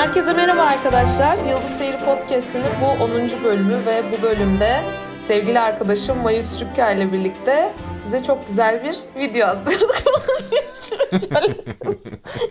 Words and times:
Herkese 0.00 0.32
merhaba 0.32 0.62
arkadaşlar. 0.62 1.36
Yıldız 1.36 1.70
Seyir 1.70 1.96
Podcast'inin 1.98 2.64
bu 2.80 3.04
10. 3.04 3.44
bölümü 3.44 3.86
ve 3.86 4.02
bu 4.12 4.22
bölümde 4.22 4.80
sevgili 5.18 5.60
arkadaşım 5.60 6.18
Mayus 6.18 6.60
Rükker 6.60 6.96
ile 6.96 7.12
birlikte 7.12 7.72
size 7.94 8.22
çok 8.22 8.46
güzel 8.46 8.84
bir 8.84 9.20
video 9.20 9.48
hazırladık. 9.48 10.02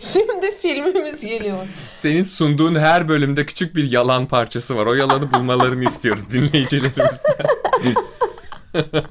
Şimdi 0.00 0.50
filmimiz 0.50 1.26
geliyor. 1.26 1.56
Senin 1.96 2.22
sunduğun 2.22 2.74
her 2.74 3.08
bölümde 3.08 3.46
küçük 3.46 3.76
bir 3.76 3.90
yalan 3.90 4.26
parçası 4.26 4.76
var. 4.76 4.86
O 4.86 4.94
yalanı 4.94 5.32
bulmalarını 5.32 5.84
istiyoruz 5.84 6.30
dinleyicilerimizden. 6.32 7.46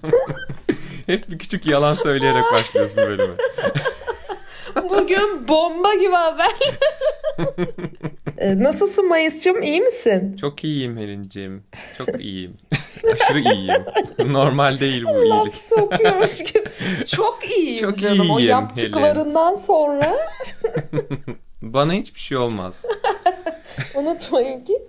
Hep 1.06 1.30
bir 1.30 1.40
küçük 1.40 1.66
yalan 1.66 1.94
söyleyerek 1.94 2.44
başlıyorsun 2.54 2.98
bölüme. 2.98 3.34
Bugün 4.90 5.48
bomba 5.48 5.94
gibi 5.94 6.16
haber. 6.16 6.56
Ee, 8.40 8.60
nasılsın 8.64 9.08
Mayıs'cığım? 9.10 9.64
İyi 9.64 9.82
misin? 9.82 10.36
Çok 10.36 10.64
iyiyim 10.64 10.98
Helin'ciğim. 10.98 11.64
Çok 11.98 12.22
iyiyim. 12.22 12.58
Aşırı 13.14 13.40
iyiyim. 13.40 13.86
Normal 14.34 14.80
değil 14.80 15.04
bu 15.06 15.24
iyilik. 15.24 15.30
Laf 15.30 15.56
sokuyormuş 15.56 16.44
gibi. 16.54 16.66
Çok 17.08 17.40
iyiyim 17.58 17.90
Çok 17.90 17.98
canım. 18.00 18.30
o 18.30 18.40
iyiyim, 18.40 18.50
yaptıklarından 18.50 19.54
sonra 19.54 20.12
Bana 21.62 21.94
hiçbir 21.94 22.20
şey 22.20 22.38
olmaz. 22.38 22.86
unutmayın 23.96 24.64
ki. 24.64 24.82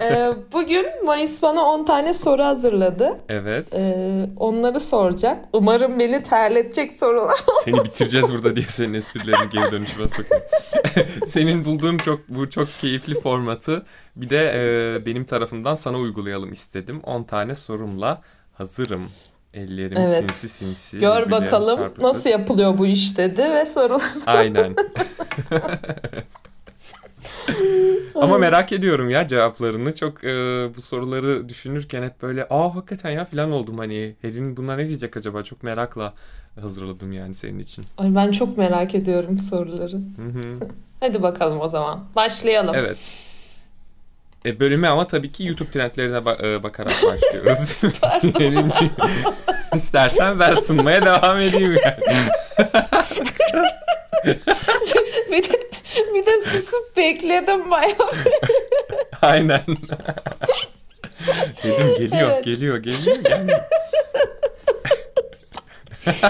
Ee, 0.00 0.32
bugün 0.52 0.86
Mayıs 1.04 1.42
bana 1.42 1.62
10 1.62 1.84
tane 1.84 2.14
soru 2.14 2.44
hazırladı. 2.44 3.18
Evet. 3.28 3.66
Ee, 3.74 4.26
onları 4.36 4.80
soracak. 4.80 5.44
Umarım 5.52 5.98
beni 5.98 6.22
terletecek 6.22 6.92
sorular. 6.92 7.38
Seni 7.64 7.84
bitireceğiz 7.84 8.32
burada 8.32 8.56
diye 8.56 8.66
senin 8.68 8.94
esprilerini 8.94 9.48
geri 9.48 9.70
dönüşüme 9.70 10.08
sokayım. 10.08 10.44
senin 11.26 11.64
bulduğun 11.64 11.96
çok 11.96 12.28
bu 12.28 12.50
çok 12.50 12.68
keyifli 12.80 13.20
formatı 13.20 13.82
bir 14.16 14.30
de 14.30 14.52
e, 14.56 15.06
benim 15.06 15.24
tarafımdan 15.24 15.74
sana 15.74 15.98
uygulayalım 15.98 16.52
istedim. 16.52 17.00
10 17.04 17.22
tane 17.22 17.54
sorumla 17.54 18.20
hazırım. 18.52 19.08
Ellerim 19.54 19.96
Evet. 19.98 20.18
sinsi 20.30 20.48
sinsi. 20.48 20.98
Gör 20.98 21.30
bakalım 21.30 21.76
çarpıtır. 21.76 22.02
nasıl 22.02 22.30
yapılıyor 22.30 22.78
bu 22.78 22.86
iş 22.86 23.18
dedi 23.18 23.42
ve 23.50 23.64
sorular. 23.64 24.12
Aynen. 24.26 24.74
Ama 28.14 28.38
merak 28.38 28.72
ediyorum 28.72 29.10
ya 29.10 29.26
cevaplarını. 29.26 29.94
Çok 29.94 30.24
e, 30.24 30.28
bu 30.76 30.82
soruları 30.82 31.48
düşünürken 31.48 32.02
hep 32.02 32.22
böyle 32.22 32.46
aa 32.50 32.74
hakikaten 32.74 33.10
ya 33.10 33.24
falan 33.24 33.52
oldum 33.52 33.78
hani. 33.78 34.14
Helin 34.22 34.56
buna 34.56 34.76
ne 34.76 34.88
diyecek 34.88 35.16
acaba? 35.16 35.42
Çok 35.42 35.62
merakla 35.62 36.14
hazırladım 36.60 37.12
yani 37.12 37.34
senin 37.34 37.58
için. 37.58 37.84
Ay 37.98 38.14
ben 38.14 38.32
çok 38.32 38.58
merak 38.58 38.94
ediyorum 38.94 39.38
soruları. 39.38 39.96
Hadi 41.00 41.22
bakalım 41.22 41.60
o 41.60 41.68
zaman. 41.68 42.04
Başlayalım. 42.16 42.74
Evet. 42.74 43.12
E, 44.46 44.60
bölüme 44.60 44.88
ama 44.88 45.06
tabii 45.06 45.32
ki 45.32 45.44
YouTube 45.46 45.70
trendlerine 45.70 46.16
ba- 46.16 46.46
e, 46.46 46.62
bakarak 46.62 46.92
başlıyoruz. 47.06 47.76
Helin'ciğim, 48.38 48.92
İstersen 49.74 50.40
ben 50.40 50.54
sunmaya 50.54 51.02
devam 51.06 51.40
edeyim 51.40 51.76
yani. 51.84 52.26
bir 55.32 55.42
de 55.42 55.70
bir 56.14 56.26
de 56.26 56.40
susup 56.40 56.96
bekledim 56.96 57.70
bayağı. 57.70 58.10
Aynen. 59.22 59.62
Dedim 61.64 61.94
geliyor, 61.98 62.30
Evet. 62.30 62.44
geliyor, 62.44 62.76
geliyor. 62.76 63.16
Yani. 63.30 63.50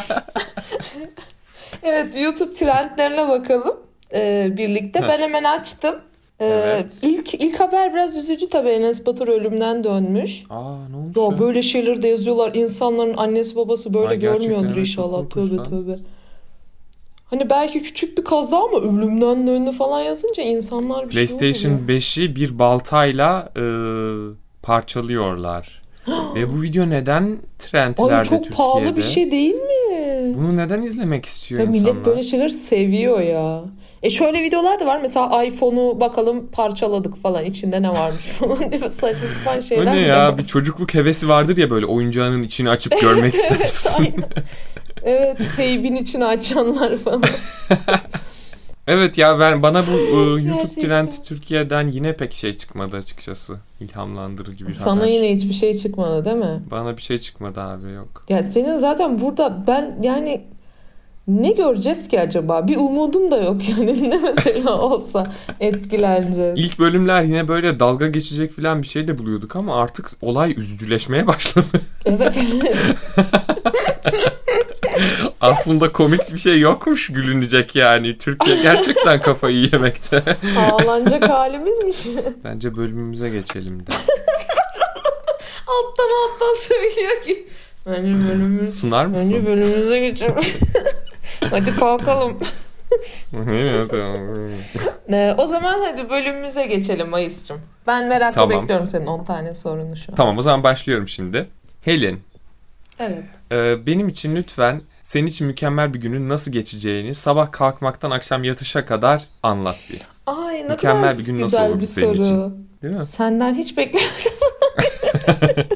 Evet 1.82 2.16
YouTube 2.16 2.52
trendlerine 2.52 3.28
bakalım 3.28 3.76
ee, 4.14 4.48
birlikte. 4.56 5.02
Ben 5.02 5.18
hemen 5.18 5.44
açtım. 5.44 5.94
Ee, 6.40 6.46
Evet. 6.46 6.98
ilk 7.02 7.34
ilk 7.34 7.60
haber 7.60 7.94
biraz 7.94 8.16
üzücü 8.16 8.48
tabii 8.48 8.68
Enes 8.68 9.06
Batur 9.06 9.28
ölümden 9.28 9.84
dönmüş. 9.84 10.42
Aa 10.50 10.88
ne 10.88 10.96
olmuş 10.96 11.16
Ya 11.16 11.22
ya? 11.22 11.38
böyle 11.38 11.62
şeyleri 11.62 12.02
de 12.02 12.08
yazıyorlar. 12.08 12.54
İnsanların 12.54 13.16
annesi 13.16 13.56
babası 13.56 13.94
böyle 13.94 14.08
Ay, 14.08 14.18
görmüyordur 14.18 14.76
inşallah. 14.76 15.30
Tövbe 15.30 15.62
tövbe. 15.62 15.98
Hani 17.34 17.50
belki 17.50 17.82
küçük 17.82 18.18
bir 18.18 18.24
kaza 18.24 18.56
ama 18.64 18.78
ölümden 18.80 19.46
döndü 19.46 19.72
falan 19.72 20.00
yazınca 20.00 20.42
insanlar 20.42 21.08
bir 21.08 21.14
şey 21.14 21.26
PlayStation 21.26 21.72
oluyor. 21.72 21.88
5'i 21.88 22.36
bir 22.36 22.58
baltayla 22.58 23.52
e, 23.56 23.64
parçalıyorlar. 24.62 25.82
Ve 26.34 26.50
bu 26.54 26.62
video 26.62 26.90
neden 26.90 27.36
trendlerde 27.58 28.14
Ay 28.14 28.22
çok 28.24 28.30
Türkiye'de? 28.44 28.56
pahalı 28.56 28.96
bir 28.96 29.02
şey 29.02 29.30
değil 29.30 29.54
mi? 29.54 30.34
Bunu 30.36 30.56
neden 30.56 30.82
izlemek 30.82 31.24
istiyor 31.24 31.60
Ya 31.60 31.66
insanlar? 31.66 31.92
millet 31.92 32.06
böyle 32.06 32.22
şeyler 32.22 32.48
seviyor 32.48 33.20
ya. 33.20 33.60
E 34.02 34.10
şöyle 34.10 34.42
videolar 34.42 34.80
da 34.80 34.86
var 34.86 34.98
mesela 35.02 35.44
iPhone'u 35.44 36.00
bakalım 36.00 36.46
parçaladık 36.52 37.16
falan 37.16 37.44
içinde 37.44 37.82
ne 37.82 37.88
varmış 37.90 38.24
falan 38.38 38.58
diye 38.72 38.90
saçma 38.90 39.28
sapan 39.44 39.58
O 39.58 39.62
şeyler. 39.62 39.86
ne 39.86 39.96
de 39.96 40.00
ya? 40.00 40.38
Bir 40.38 40.46
çocukluk 40.46 40.94
hevesi 40.94 41.28
vardır 41.28 41.56
ya 41.56 41.70
böyle 41.70 41.86
oyuncağının 41.86 42.42
içini 42.42 42.70
açıp 42.70 43.00
görmek 43.00 43.34
istersin. 43.40 44.14
Evet 45.04 45.38
teybin 45.56 45.94
içini 45.94 46.24
açanlar 46.24 46.96
falan. 46.96 47.22
Evet 48.86 49.18
ya 49.18 49.38
ben 49.40 49.62
bana 49.62 49.82
bu 49.86 49.98
e, 50.38 50.42
YouTube 50.42 50.80
trend 50.80 51.12
Türkiye'den 51.24 51.88
yine 51.88 52.16
pek 52.16 52.32
şey 52.32 52.56
çıkmadı 52.56 52.96
açıkçası. 52.96 53.56
İlhamlandırıcı 53.80 54.68
bir 54.68 54.72
Sana 54.72 55.00
haber. 55.00 55.10
yine 55.10 55.34
hiçbir 55.34 55.52
şey 55.52 55.74
çıkmadı 55.74 56.24
değil 56.24 56.36
mi? 56.36 56.62
Bana 56.70 56.96
bir 56.96 57.02
şey 57.02 57.18
çıkmadı 57.18 57.60
abi 57.60 57.92
yok. 57.92 58.22
Ya 58.28 58.42
senin 58.42 58.76
zaten 58.76 59.20
burada 59.20 59.64
ben 59.66 59.98
yani 60.02 60.40
ne 61.28 61.52
göreceğiz 61.52 62.08
ki 62.08 62.20
acaba? 62.20 62.68
Bir 62.68 62.76
umudum 62.76 63.30
da 63.30 63.36
yok 63.42 63.68
yani 63.68 64.10
ne 64.10 64.18
mesela 64.18 64.78
olsa 64.78 65.32
etkileneceğiz. 65.60 66.54
İlk 66.58 66.78
bölümler 66.78 67.22
yine 67.22 67.48
böyle 67.48 67.80
dalga 67.80 68.06
geçecek 68.06 68.52
falan 68.52 68.82
bir 68.82 68.86
şey 68.86 69.08
de 69.08 69.18
buluyorduk 69.18 69.56
ama 69.56 69.76
artık 69.76 70.10
olay 70.22 70.54
üzücüleşmeye 70.56 71.26
başladı. 71.26 71.80
Evet. 72.04 72.38
Aslında 75.44 75.92
komik 75.92 76.32
bir 76.32 76.38
şey 76.38 76.60
yokmuş 76.60 77.12
gülünecek 77.12 77.76
yani. 77.76 78.18
Türkiye 78.18 78.62
gerçekten 78.62 79.22
kafayı 79.22 79.68
yemekte. 79.72 80.22
Ağlanacak 80.58 81.28
halimizmiş. 81.28 82.06
Bence 82.44 82.76
bölümümüze 82.76 83.28
geçelim 83.28 83.80
de. 83.86 83.90
alttan 85.66 86.08
alttan 86.24 86.54
söylüyor 86.56 87.22
ki. 87.22 87.46
Bence 87.86 88.02
bölümümüz 88.28 88.84
Bence 88.84 89.06
mısın? 89.06 89.46
bölümümüze 89.46 90.00
geçelim. 90.00 90.34
Hadi 91.50 91.76
kalkalım. 91.76 92.38
Ee, 95.12 95.34
o 95.38 95.46
zaman 95.46 95.80
hadi 95.80 96.10
bölümümüze 96.10 96.66
geçelim 96.66 97.08
Mayıs'cığım. 97.08 97.60
Ben 97.86 98.04
merakla 98.08 98.40
Tamam. 98.40 98.62
bekliyorum 98.62 98.88
senin 98.88 99.06
10 99.06 99.24
tane 99.24 99.54
sorunu 99.54 99.96
şu 99.96 100.12
an. 100.12 100.16
tamam 100.16 100.38
o 100.38 100.42
zaman 100.42 100.62
başlıyorum 100.62 101.08
şimdi. 101.08 101.46
Helin, 101.84 102.20
Evet. 102.98 103.18
e, 103.52 103.86
benim 103.86 104.08
için 104.08 104.36
lütfen 104.36 104.82
senin 105.04 105.26
için 105.26 105.46
mükemmel 105.46 105.94
bir 105.94 106.00
günün 106.00 106.28
nasıl 106.28 106.52
geçeceğini 106.52 107.14
sabah 107.14 107.52
kalkmaktan 107.52 108.10
akşam 108.10 108.44
yatışa 108.44 108.86
kadar 108.86 109.22
anlat 109.42 109.76
bir. 109.92 110.00
Ay 110.26 110.54
ne 110.58 110.68
Mükemmel 110.68 111.02
kadar 111.10 111.18
bir 111.18 111.26
gün 111.26 111.34
nasıl 111.40 111.44
güzel 111.50 111.68
olurdu 111.68 111.80
bir 111.80 111.86
senin 111.86 112.06
soru. 112.14 112.22
için? 112.22 112.68
Değil 112.82 112.94
mi? 112.94 113.04
Senden 113.04 113.54
hiç 113.54 113.76
beklemiyordum. 113.76 114.32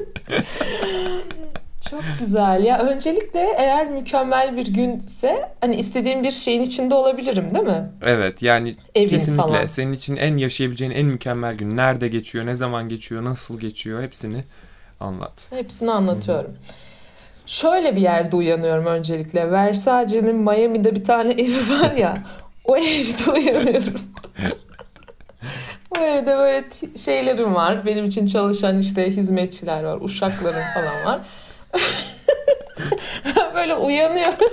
Çok 1.89 2.03
güzel. 2.19 2.63
Ya 2.63 2.79
öncelikle 2.79 3.39
eğer 3.57 3.89
mükemmel 3.91 4.57
bir 4.57 4.67
günse 4.73 5.51
hani 5.61 5.75
istediğim 5.75 6.23
bir 6.23 6.31
şeyin 6.31 6.61
içinde 6.61 6.95
olabilirim 6.95 7.53
değil 7.55 7.65
mi? 7.65 7.89
Evet 8.01 8.43
yani 8.43 8.75
Evin 8.95 9.09
kesinlikle 9.09 9.43
falan. 9.47 9.67
senin 9.67 9.93
için 9.93 10.15
en 10.15 10.37
yaşayabileceğin 10.37 10.91
en 10.91 11.05
mükemmel 11.05 11.55
gün 11.55 11.77
nerede 11.77 12.07
geçiyor, 12.07 12.45
ne 12.45 12.55
zaman 12.55 12.89
geçiyor, 12.89 13.23
nasıl 13.23 13.59
geçiyor 13.59 14.03
hepsini 14.03 14.43
anlat. 14.99 15.47
Hepsini 15.49 15.91
anlatıyorum. 15.91 16.51
Şöyle 17.49 17.95
bir 17.95 18.01
yerde 18.01 18.35
uyanıyorum 18.35 18.85
öncelikle. 18.85 19.51
Versace'nin 19.51 20.35
Miami'de 20.35 20.95
bir 20.95 21.03
tane 21.03 21.31
evi 21.31 21.69
var 21.81 21.91
ya. 21.91 22.17
o 22.65 22.77
evde 22.77 23.31
uyanıyorum. 23.31 24.01
o 25.97 26.01
evde 26.01 26.37
böyle 26.37 26.65
şeylerim 26.97 27.55
var. 27.55 27.85
Benim 27.85 28.05
için 28.05 28.25
çalışan 28.25 28.79
işte 28.79 29.11
hizmetçiler 29.11 29.83
var. 29.83 29.97
Uşaklarım 30.01 30.63
falan 30.73 31.05
var. 31.05 31.19
Böyle 33.55 33.75
uyanıyorum. 33.75 34.49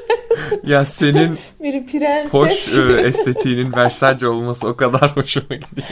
Ya 0.66 0.84
senin 0.84 1.38
Biri 1.62 1.86
prenses 1.86 2.34
hoş 2.34 2.78
e, 2.78 3.00
estetiğinin 3.00 3.72
Versace 3.72 4.28
olması 4.28 4.68
o 4.68 4.76
kadar 4.76 5.10
hoşuma 5.16 5.54
gidiyor. 5.54 5.88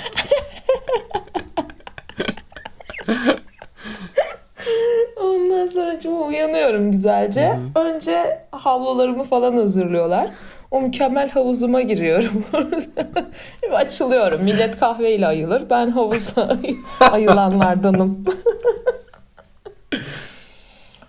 Ondan 5.54 5.66
sonra 5.66 5.98
uyanıyorum 6.26 6.90
güzelce. 6.90 7.58
Önce 7.74 8.40
havlularımı 8.50 9.24
falan 9.24 9.56
hazırlıyorlar. 9.56 10.28
O 10.70 10.80
mükemmel 10.80 11.30
havuzuma 11.30 11.80
giriyorum. 11.80 12.44
Açılıyorum. 13.72 14.42
Millet 14.42 14.78
kahveyle 14.80 15.26
ayılır. 15.26 15.70
Ben 15.70 15.90
havuza 15.90 16.58
ayılanlardanım. 17.12 18.24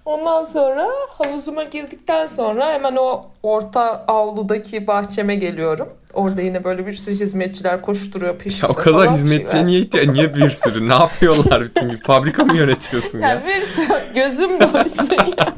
Ondan 0.05 0.43
sonra 0.43 0.87
havuzuma 1.17 1.63
girdikten 1.63 2.25
sonra 2.25 2.73
hemen 2.73 2.95
o 2.95 3.25
orta 3.43 4.05
avludaki 4.07 4.87
bahçeme 4.87 5.35
geliyorum. 5.35 5.89
Orada 6.13 6.41
yine 6.41 6.63
böyle 6.63 6.87
bir 6.87 6.91
sürü 6.91 7.15
hizmetçiler 7.15 7.81
koşturuyor 7.81 8.37
peşimde 8.37 8.65
Ya 8.65 8.69
o 8.71 8.75
kadar 8.75 9.09
hizmetçiye 9.11 9.51
şeyler. 9.51 9.65
niye 9.67 9.79
ihtiyaç? 9.79 10.07
Niye 10.07 10.35
bir 10.35 10.49
sürü? 10.49 10.89
Ne 10.89 10.93
yapıyorlar 10.93 11.61
bütün 11.61 11.89
gün? 11.89 11.97
Fabrika 11.97 12.43
mı 12.45 12.57
yönetiyorsun 12.57 13.19
ya? 13.19 13.29
Yani 13.29 13.45
bir 13.47 13.61
sürü 13.63 13.93
gözüm 14.15 14.59
doysun 14.59 15.09
ya. 15.37 15.53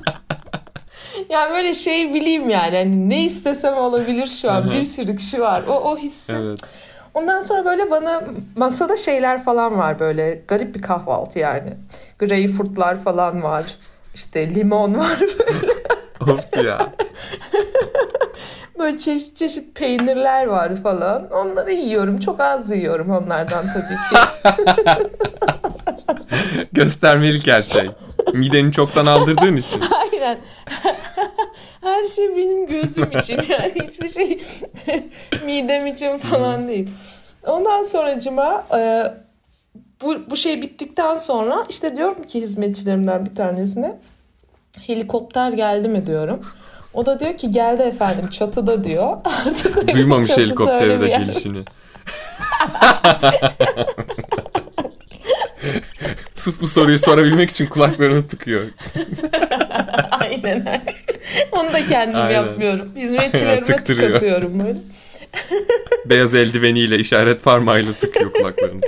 Yani 1.30 1.52
böyle 1.52 1.74
şey 1.74 2.14
bileyim 2.14 2.50
yani. 2.50 2.78
Hani 2.78 3.10
ne 3.10 3.24
istesem 3.26 3.74
olabilir 3.78 4.28
şu 4.28 4.52
an. 4.52 4.72
Bir 4.72 4.86
sürü 4.86 5.16
kişi 5.18 5.42
var. 5.42 5.64
O, 5.68 5.72
o 5.74 5.98
hissi. 5.98 6.34
Evet. 6.34 6.60
Ondan 7.14 7.40
sonra 7.40 7.66
böyle 7.66 7.92
bana 7.92 8.22
masada 8.56 8.98
şeyler 8.98 9.44
falan 9.44 9.78
var 9.78 10.00
böyle. 10.00 10.42
Garip 10.48 10.76
bir 10.76 10.82
kahvaltı 10.82 11.40
yani. 11.40 11.74
Greyfurtlar 12.20 13.04
falan 13.04 13.44
var. 13.44 13.64
İşte 14.18 14.56
limon 14.56 14.98
var. 14.98 15.20
Of 16.22 16.66
ya. 16.66 16.94
Böyle 18.80 18.98
çeşit 18.98 19.38
çeşit 19.38 19.76
peynirler 19.76 20.46
var 20.46 20.76
falan. 20.76 21.32
Onları 21.32 21.72
yiyorum. 21.72 22.20
Çok 22.20 22.40
az 22.40 22.72
yiyorum 22.72 23.10
onlardan 23.10 23.66
tabii 23.74 23.98
ki. 24.10 24.16
Göstermelik 26.72 27.48
her 27.48 27.62
şey. 27.62 27.90
Mideni 28.34 28.72
çoktan 28.72 29.06
aldırdığın 29.06 29.56
için. 29.56 29.82
Aynen. 30.12 30.38
Her 31.82 32.04
şey 32.06 32.30
benim 32.38 32.68
gözüm 32.68 33.12
için 33.20 33.42
yani 33.50 33.74
hiçbir 33.88 34.10
şey 34.10 34.44
midem 35.46 35.88
için 35.88 36.18
falan 36.18 36.68
değil. 36.68 36.90
Ondan 37.44 37.82
sonracıma 37.82 38.66
e, 38.78 39.12
bu, 40.02 40.30
bu 40.30 40.38
şey 40.38 40.62
bittikten 40.62 41.14
sonra 41.14 41.66
işte 41.70 41.96
diyorum 41.96 42.24
ki 42.24 42.42
hizmetçilerimden 42.42 43.26
bir 43.26 43.36
tanesine 43.36 44.00
helikopter 44.88 45.52
geldi 45.52 45.90
mi 45.90 46.06
diyorum. 46.06 46.42
O 46.94 47.06
da 47.06 47.20
diyor 47.20 47.38
ki 47.38 47.52
geldi 47.52 47.82
efendim 47.82 48.30
çatıda 48.30 48.84
diyor. 48.84 49.18
Artık 49.46 49.94
Duymamış 49.94 50.38
helikopteri 50.38 51.02
de 51.02 51.08
gelişini. 51.08 51.60
Sırf 56.34 56.62
bu 56.62 56.68
soruyu 56.68 56.98
sorabilmek 56.98 57.50
için 57.50 57.66
kulaklarını 57.66 58.28
tıkıyor. 58.28 58.62
Aynen. 60.12 60.84
Onu 61.52 61.74
da 61.74 61.88
kendim 61.88 62.20
Aynen. 62.20 62.32
yapmıyorum. 62.32 62.96
Hizmetçilerime 62.96 63.76
tıkatıyorum 63.76 64.60
böyle. 64.60 64.80
Beyaz 66.06 66.36
eldiveniyle 66.36 67.00
işaret 67.00 67.44
parmağıyla 67.44 67.94
tıkıyor 67.94 68.34
kulaklarını. 68.34 68.82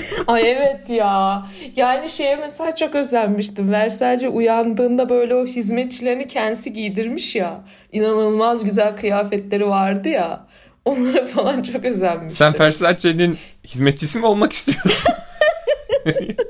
Ay 0.26 0.50
evet 0.50 0.90
ya. 0.90 1.46
Yani 1.76 2.08
şeye 2.08 2.36
mesela 2.36 2.74
çok 2.74 2.94
özenmiştim. 2.94 3.72
Versace 3.72 4.28
uyandığında 4.28 5.08
böyle 5.08 5.34
o 5.34 5.46
hizmetçilerini 5.46 6.26
kendisi 6.26 6.72
giydirmiş 6.72 7.36
ya. 7.36 7.60
İnanılmaz 7.92 8.64
güzel 8.64 8.96
kıyafetleri 8.96 9.68
vardı 9.68 10.08
ya. 10.08 10.46
Onlara 10.84 11.24
falan 11.24 11.62
çok 11.62 11.84
özenmiştim. 11.84 12.30
Sen 12.30 12.58
Versace'nin 12.58 13.38
hizmetçisi 13.66 14.18
mi 14.18 14.26
olmak 14.26 14.52
istiyorsun? 14.52 15.12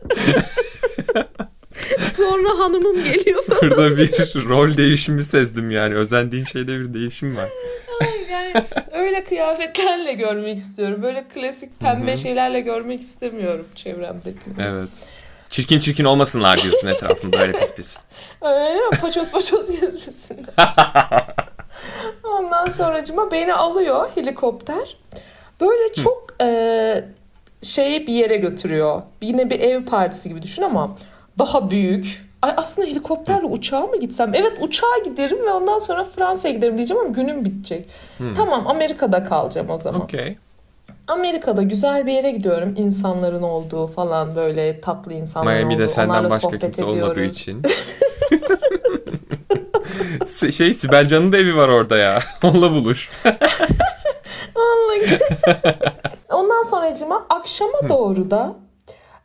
Sonra 2.13 2.59
hanımım 2.59 3.05
geliyor. 3.05 3.45
Burada 3.63 3.97
bir 3.97 4.11
rol 4.49 4.77
değişimi 4.77 5.25
sezdim 5.25 5.71
yani. 5.71 5.95
Özendiğin 5.95 6.45
şeyde 6.45 6.81
bir 6.81 6.95
değişim 6.95 7.37
var. 7.37 7.49
Yani 8.55 8.65
öyle 8.93 9.25
kıyafetlerle 9.25 10.13
görmek 10.13 10.59
istiyorum. 10.59 11.03
Böyle 11.03 11.25
klasik 11.25 11.81
pembe 11.81 12.17
şeylerle 12.17 12.61
görmek 12.61 13.01
istemiyorum 13.01 13.67
çevremdeki. 13.75 14.51
Evet. 14.61 15.07
Çirkin 15.51 15.79
çirkin 15.79 16.05
olmasınlar 16.05 16.63
diyorsun 16.63 16.89
etrafında 16.89 17.39
öyle 17.39 17.53
pis 17.53 17.75
pis. 17.75 17.99
Öyle 18.43 18.75
mi? 18.75 18.97
Paçoz 19.01 19.31
paçoz 19.31 19.81
gezmesin. 19.81 20.47
Ondan 22.25 22.69
sonracıma 22.69 23.31
beni 23.31 23.55
alıyor 23.55 24.09
helikopter. 24.15 24.97
Böyle 25.61 25.93
çok 25.95 26.43
e, 26.43 27.05
şey 27.63 28.07
bir 28.07 28.13
yere 28.13 28.37
götürüyor. 28.37 29.03
Yine 29.23 29.51
bir 29.51 29.61
ev 29.61 29.85
partisi 29.85 30.29
gibi 30.29 30.43
düşün 30.43 30.63
ama 30.63 30.97
daha 31.39 31.71
büyük. 31.71 32.26
Ay 32.47 32.55
aslında 32.57 32.89
helikopterle 32.89 33.47
uçağa 33.47 33.81
mı 33.81 33.97
gitsem? 34.01 34.35
Evet 34.35 34.59
uçağa 34.61 34.99
giderim 35.05 35.39
ve 35.47 35.53
ondan 35.53 35.79
sonra 35.79 36.05
Fransa'ya 36.05 36.55
giderim 36.55 36.77
diyeceğim 36.77 37.03
ama 37.03 37.11
günüm 37.13 37.45
bitecek. 37.45 37.89
Tamam 38.37 38.67
Amerika'da 38.67 39.25
kalacağım 39.25 39.71
o 39.71 39.79
zaman. 39.79 40.01
Okey. 40.01 40.37
Amerika'da 41.09 41.63
güzel 41.63 42.07
bir 42.07 42.13
yere 42.13 42.31
gidiyorum. 42.31 42.75
İnsanların 42.77 43.43
olduğu 43.43 43.87
falan 43.87 44.37
böyle 44.37 44.81
tatlı 44.81 45.13
insanların 45.13 45.51
olduğu. 45.57 45.59
Miami'de 45.67 45.89
senden 45.89 46.11
Onlarla 46.11 46.31
başka 46.31 46.59
kimse 46.59 46.85
olmadığı 46.85 47.13
ediyoruz. 47.13 47.37
için. 47.37 47.63
Se- 50.25 50.53
şey 50.53 50.75
Sibel 50.75 51.09
Can'ın 51.09 51.33
da 51.33 51.37
evi 51.39 51.57
var 51.57 51.69
orada 51.69 51.97
ya. 51.97 52.19
Onunla 52.45 52.71
buluş. 52.75 53.11
Vallahi. 54.57 55.19
Ondan 56.33 56.63
sonracıma 56.63 57.27
akşama 57.31 57.89
doğru 57.89 58.31
da 58.31 58.55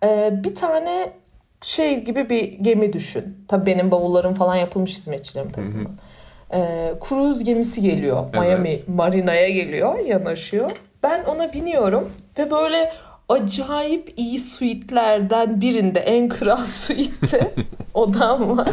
e, 0.04 0.30
bir 0.44 0.56
tane 0.56 1.14
şey 1.62 2.04
gibi 2.04 2.30
bir 2.30 2.44
gemi 2.44 2.94
düşün. 2.94 3.38
Tabii 3.48 3.66
benim 3.66 3.92
bavullarım 3.92 4.34
falan 4.34 4.56
yapılmış 4.56 4.96
hizmetçilerim 4.98 5.52
tarafından. 5.52 5.92
E, 6.54 6.92
kruz 7.00 7.44
gemisi 7.44 7.82
geliyor. 7.82 8.26
Evet. 8.34 8.42
Miami 8.42 8.80
marinaya 8.88 9.50
geliyor, 9.50 10.00
yanaşıyor. 10.00 10.72
Ben 11.04 11.24
ona 11.24 11.54
biniyorum 11.54 12.10
ve 12.38 12.52
böyle 12.52 12.94
acayip 13.30 14.14
iyi 14.18 14.40
suitlerden 14.40 15.62
birinde 15.62 16.00
en 16.00 16.30
kral 16.30 16.58
suitte 16.66 17.52
odam 17.94 18.58
var. 18.58 18.70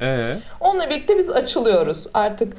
Ee, 0.00 0.36
Onunla 0.60 0.90
birlikte 0.90 1.18
biz 1.18 1.30
açılıyoruz. 1.30 2.06
Artık 2.14 2.56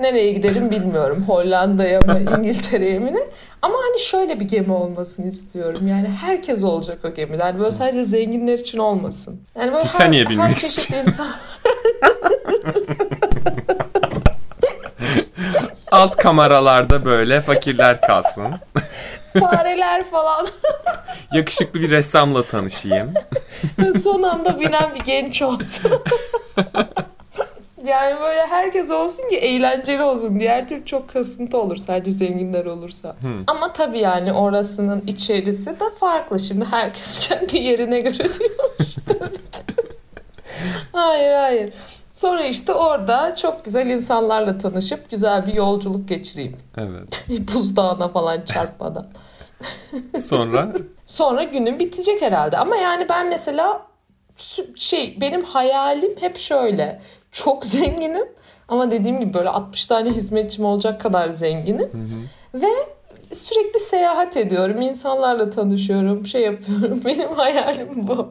nereye 0.00 0.32
giderim 0.32 0.70
bilmiyorum. 0.70 1.24
Hollanda'ya 1.26 2.00
mı, 2.00 2.20
İngiltere'ye 2.38 2.98
mi 2.98 3.14
ne? 3.14 3.20
Ama 3.62 3.74
hani 3.74 4.00
şöyle 4.00 4.40
bir 4.40 4.44
gemi 4.44 4.72
olmasını 4.72 5.26
istiyorum. 5.26 5.88
Yani 5.88 6.08
herkes 6.08 6.64
olacak 6.64 6.98
o 7.04 7.14
gemide. 7.14 7.42
Yani 7.42 7.58
böyle 7.58 7.70
sadece 7.70 8.04
zenginler 8.04 8.58
için 8.58 8.78
olmasın. 8.78 9.40
Yani 9.54 9.72
böyle 9.72 9.84
her, 9.84 9.92
Titanic'e 9.92 10.24
her 10.24 10.30
binmek 10.30 10.58
çeşit 10.58 10.90
insan. 10.90 11.26
alt 15.90 16.16
kameralarda 16.16 17.04
böyle 17.04 17.40
fakirler 17.40 18.00
kalsın. 18.00 18.46
fareler 19.40 20.04
falan. 20.04 20.48
Yakışıklı 21.32 21.80
bir 21.80 21.90
ressamla 21.90 22.42
tanışayım. 22.42 23.14
Son 24.02 24.22
anda 24.22 24.60
binen 24.60 24.94
bir 24.94 25.00
genç 25.00 25.42
olsun. 25.42 25.92
Yani 27.90 28.20
böyle 28.20 28.46
herkes 28.46 28.90
olsun 28.90 29.28
ki 29.28 29.36
eğlenceli 29.36 30.02
olsun. 30.02 30.40
Diğer 30.40 30.68
türlü 30.68 30.84
çok 30.84 31.08
kasıntı 31.08 31.58
olur 31.58 31.76
sadece 31.76 32.10
zenginler 32.10 32.64
olursa. 32.64 33.16
Ama 33.46 33.72
tabii 33.72 33.98
yani 33.98 34.32
orasının 34.32 35.02
içerisi 35.06 35.80
de 35.80 35.84
farklı. 36.00 36.38
Şimdi 36.38 36.64
herkes 36.64 37.28
kendi 37.28 37.58
yerine 37.58 38.00
göre 38.00 38.24
hayır 40.92 41.34
hayır. 41.34 41.72
Sonra 42.12 42.44
işte 42.44 42.72
orada 42.72 43.34
çok 43.34 43.64
güzel 43.64 43.86
insanlarla 43.86 44.58
tanışıp 44.58 45.10
güzel 45.10 45.46
bir 45.46 45.54
yolculuk 45.54 46.08
geçireyim. 46.08 46.56
Evet. 46.78 47.24
Buzdağına 47.54 48.08
falan 48.08 48.42
çarpmadan. 48.42 49.06
Sonra 50.18 50.72
Sonra 51.06 51.42
günüm 51.42 51.78
bitecek 51.78 52.22
herhalde. 52.22 52.58
Ama 52.58 52.76
yani 52.76 53.06
ben 53.08 53.28
mesela 53.28 53.86
şey 54.74 55.18
benim 55.20 55.44
hayalim 55.44 56.10
hep 56.20 56.38
şöyle. 56.38 57.00
Çok 57.32 57.66
zenginim 57.66 58.24
ama 58.68 58.90
dediğim 58.90 59.20
gibi 59.20 59.34
böyle 59.34 59.48
60 59.48 59.86
tane 59.86 60.10
hizmetçim 60.10 60.64
olacak 60.64 61.00
kadar 61.00 61.28
zenginim. 61.28 61.88
Ve 62.54 62.66
sürekli 63.32 63.80
seyahat 63.80 64.36
ediyorum. 64.36 64.80
insanlarla 64.80 65.50
tanışıyorum. 65.50 66.26
Şey 66.26 66.42
yapıyorum. 66.42 67.00
Benim 67.04 67.28
hayalim 67.28 67.88
bu. 67.94 68.28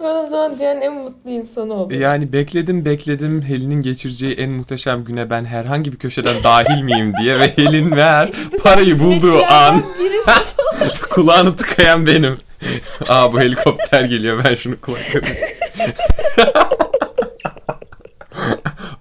ben 0.00 0.24
o 0.24 0.28
zaman 0.28 0.58
dünyanın 0.58 0.80
en 0.80 0.94
mutlu 0.94 1.30
insanı 1.30 1.74
oldum. 1.74 2.00
yani 2.00 2.32
bekledim 2.32 2.84
bekledim 2.84 3.42
Helin'in 3.42 3.80
geçireceği 3.80 4.34
en 4.34 4.50
muhteşem 4.50 5.04
güne 5.04 5.30
ben 5.30 5.44
herhangi 5.44 5.92
bir 5.92 5.98
köşeden 5.98 6.34
dahil 6.44 6.82
miyim 6.82 7.12
diye 7.22 7.40
ve 7.40 7.56
Helin 7.56 7.94
meğer 7.94 8.30
parayı 8.62 9.00
bulduğu 9.00 9.42
an 9.50 9.82
kulağını 11.10 11.56
tıkayan 11.56 12.06
benim. 12.06 12.38
Aa 13.08 13.32
bu 13.32 13.40
helikopter 13.40 14.04
geliyor 14.04 14.44
ben 14.44 14.54
şunu 14.54 14.80
kulaklarına 14.80 15.28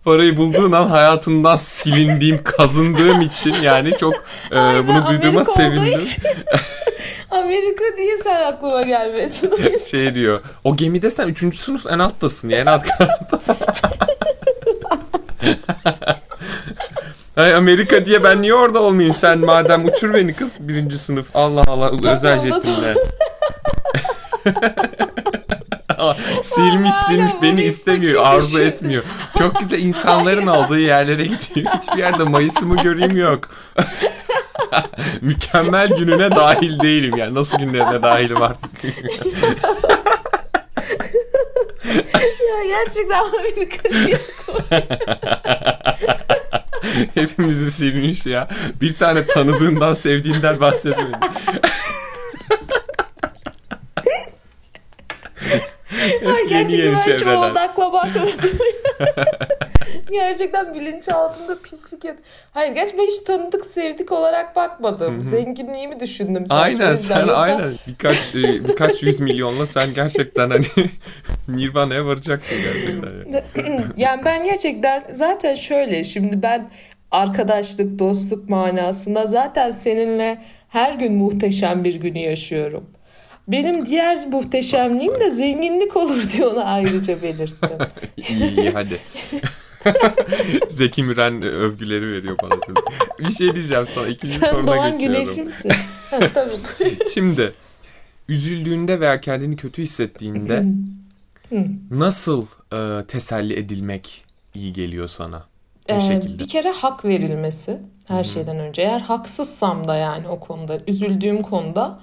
Parayı 0.06 0.38
bulduğun 0.38 0.72
an 0.72 0.88
hayatından 0.88 1.56
silindiğim, 1.56 2.44
kazındığım 2.44 3.22
için 3.22 3.54
yani 3.54 3.98
çok 3.98 4.14
e, 4.52 4.58
Aynen, 4.58 4.88
bunu 4.88 5.08
duyduğuma 5.08 5.42
Amerika 5.42 5.54
sevindim. 5.54 6.06
Amerika 7.32 7.84
diye 7.98 8.18
sen 8.18 8.42
aklıma 8.42 8.82
gelmedin. 8.82 9.78
Şey 9.92 10.16
diyor, 10.16 10.42
o 10.64 10.76
gemide 10.76 11.10
sen 11.12 11.28
3. 11.28 11.56
sınıf 11.56 11.86
en 11.86 12.00
alttasın 12.00 12.50
ya 12.50 12.58
en 12.58 12.66
alt. 12.66 12.84
Ay 17.38 17.56
Amerika 17.56 18.06
diye 18.06 18.24
ben 18.24 18.42
niye 18.42 18.54
orada 18.54 18.82
olmayayım 18.82 19.14
sen 19.14 19.40
madem 19.40 19.86
uçur 19.86 20.14
beni 20.14 20.34
kız 20.34 20.58
birinci 20.60 20.98
sınıf 20.98 21.36
Allah 21.36 21.64
Allah 21.68 22.14
özel 22.14 22.40
jetinle. 22.40 22.96
silmiş 26.42 26.94
silmiş 27.08 27.32
beni 27.42 27.58
bir 27.58 27.64
istemiyor 27.64 28.24
arzu 28.26 28.58
düşün. 28.58 28.68
etmiyor. 28.68 29.04
Çok 29.38 29.60
güzel 29.60 29.80
insanların 29.80 30.48
olduğu 30.48 30.78
yerlere 30.78 31.24
gidiyor. 31.24 31.74
Hiçbir 31.82 31.98
yerde 31.98 32.24
Mayıs'ımı 32.24 32.84
göreyim 32.84 33.18
yok. 33.18 33.50
Mükemmel 35.22 35.88
gününe 35.88 36.32
dahil 36.32 36.80
değilim 36.80 37.18
yani. 37.18 37.36
Nasıl 37.36 37.58
günlerine 37.58 38.04
dahilim 38.04 38.42
artık. 38.42 38.84
ya 42.50 42.66
gerçekten 42.68 43.20
Amerika'yı 43.20 44.20
Hepimizi 47.14 47.72
silmiş 47.72 48.26
ya. 48.26 48.48
Bir 48.82 48.96
tane 48.96 49.26
tanıdığından 49.26 49.94
sevdiğinden 49.94 50.60
bahsetmedi. 50.60 51.18
Hep 56.00 56.38
yeni 56.52 56.74
yeni 56.76 56.94
ben 56.96 57.00
çevreler. 57.02 57.52
odakla 57.52 57.94
bakmadım. 57.94 58.30
Gerçekten 60.12 60.74
bilinçaltında 60.74 61.58
pislik 61.62 62.06
et. 62.06 62.16
Hayır 62.54 62.74
gerçi 62.76 62.98
ben 62.98 63.08
hiç 63.08 63.20
tanıdık 63.20 63.66
sevdik 63.66 64.12
olarak 64.12 64.56
bakmadım. 64.56 65.22
Zenginliğimi 65.22 66.00
düşündüm. 66.00 66.48
sadece 66.48 66.56
o 66.56 66.86
Aynen 66.86 66.92
yüzden. 66.92 67.16
sen 67.16 67.22
Yoksa- 67.28 67.36
aynen 67.42 67.74
birkaç 67.88 68.36
e, 68.36 68.44
birkaç 68.68 69.04
yüz 69.04 69.20
milyonla 69.20 69.66
sen 69.66 69.94
gerçekten 69.94 70.50
hani 70.50 70.66
Nirvana'ya 71.48 72.06
varacaksın 72.06 72.58
gerçekten. 72.64 73.10
Yani. 73.64 73.84
Yani 73.98 74.22
ben 74.26 74.44
gerçekten 74.44 75.04
zaten 75.12 75.56
şöyle 75.56 76.04
şimdi 76.04 76.42
ben 76.42 76.70
arkadaşlık, 77.12 78.00
dostluk 78.00 78.50
manasında 78.50 79.26
zaten 79.28 79.72
seninle 79.72 80.42
her 80.70 80.94
gün 80.94 81.14
muhteşem 81.14 81.84
bir 81.84 81.96
günü 81.96 82.20
yaşıyorum. 82.20 82.90
Benim 83.48 83.86
diğer 83.86 84.28
muhteşemliğim 84.28 85.20
de 85.20 85.30
zenginlik 85.30 85.98
olur 85.98 86.30
diye 86.32 86.48
ona 86.48 86.64
ayrıca 86.64 87.22
belirttim. 87.24 87.70
İyi 88.18 88.58
iyi 88.58 88.70
hadi. 88.70 89.00
Zeki 90.70 91.04
Müren 91.04 91.42
övgüleri 91.42 92.12
veriyor 92.12 92.38
bana 92.44 92.54
şimdi. 92.66 92.80
Bir 93.20 93.30
şey 93.30 93.56
diyeceğim 93.56 93.86
sana. 93.88 94.08
İkinci 94.08 94.34
Sen 94.34 94.52
soruna 94.52 94.68
doğan 94.68 94.92
geçiyorum. 94.98 95.24
güneşimsin. 95.24 95.72
Tabii. 96.34 96.98
Şimdi 97.14 97.54
üzüldüğünde 98.30 99.00
veya 99.00 99.22
kendini 99.22 99.56
kötü 99.56 99.82
hissettiğinde 99.82 100.64
nasıl 101.92 102.46
e, 102.74 103.06
teselli 103.06 103.54
edilmek 103.60 104.26
iyi 104.56 104.74
geliyor 104.74 105.08
sana? 105.08 105.51
Ee, 105.88 106.00
şekilde? 106.00 106.40
bir 106.40 106.48
kere 106.48 106.72
hak 106.72 107.06
verilmesi 107.06 107.78
her 108.08 108.24
şeyden 108.24 108.60
önce. 108.60 108.82
Eğer 108.82 109.00
haksızsam 109.00 109.88
da 109.88 109.96
yani 109.96 110.28
o 110.28 110.40
konuda, 110.40 110.78
üzüldüğüm 110.88 111.42
konuda 111.42 112.00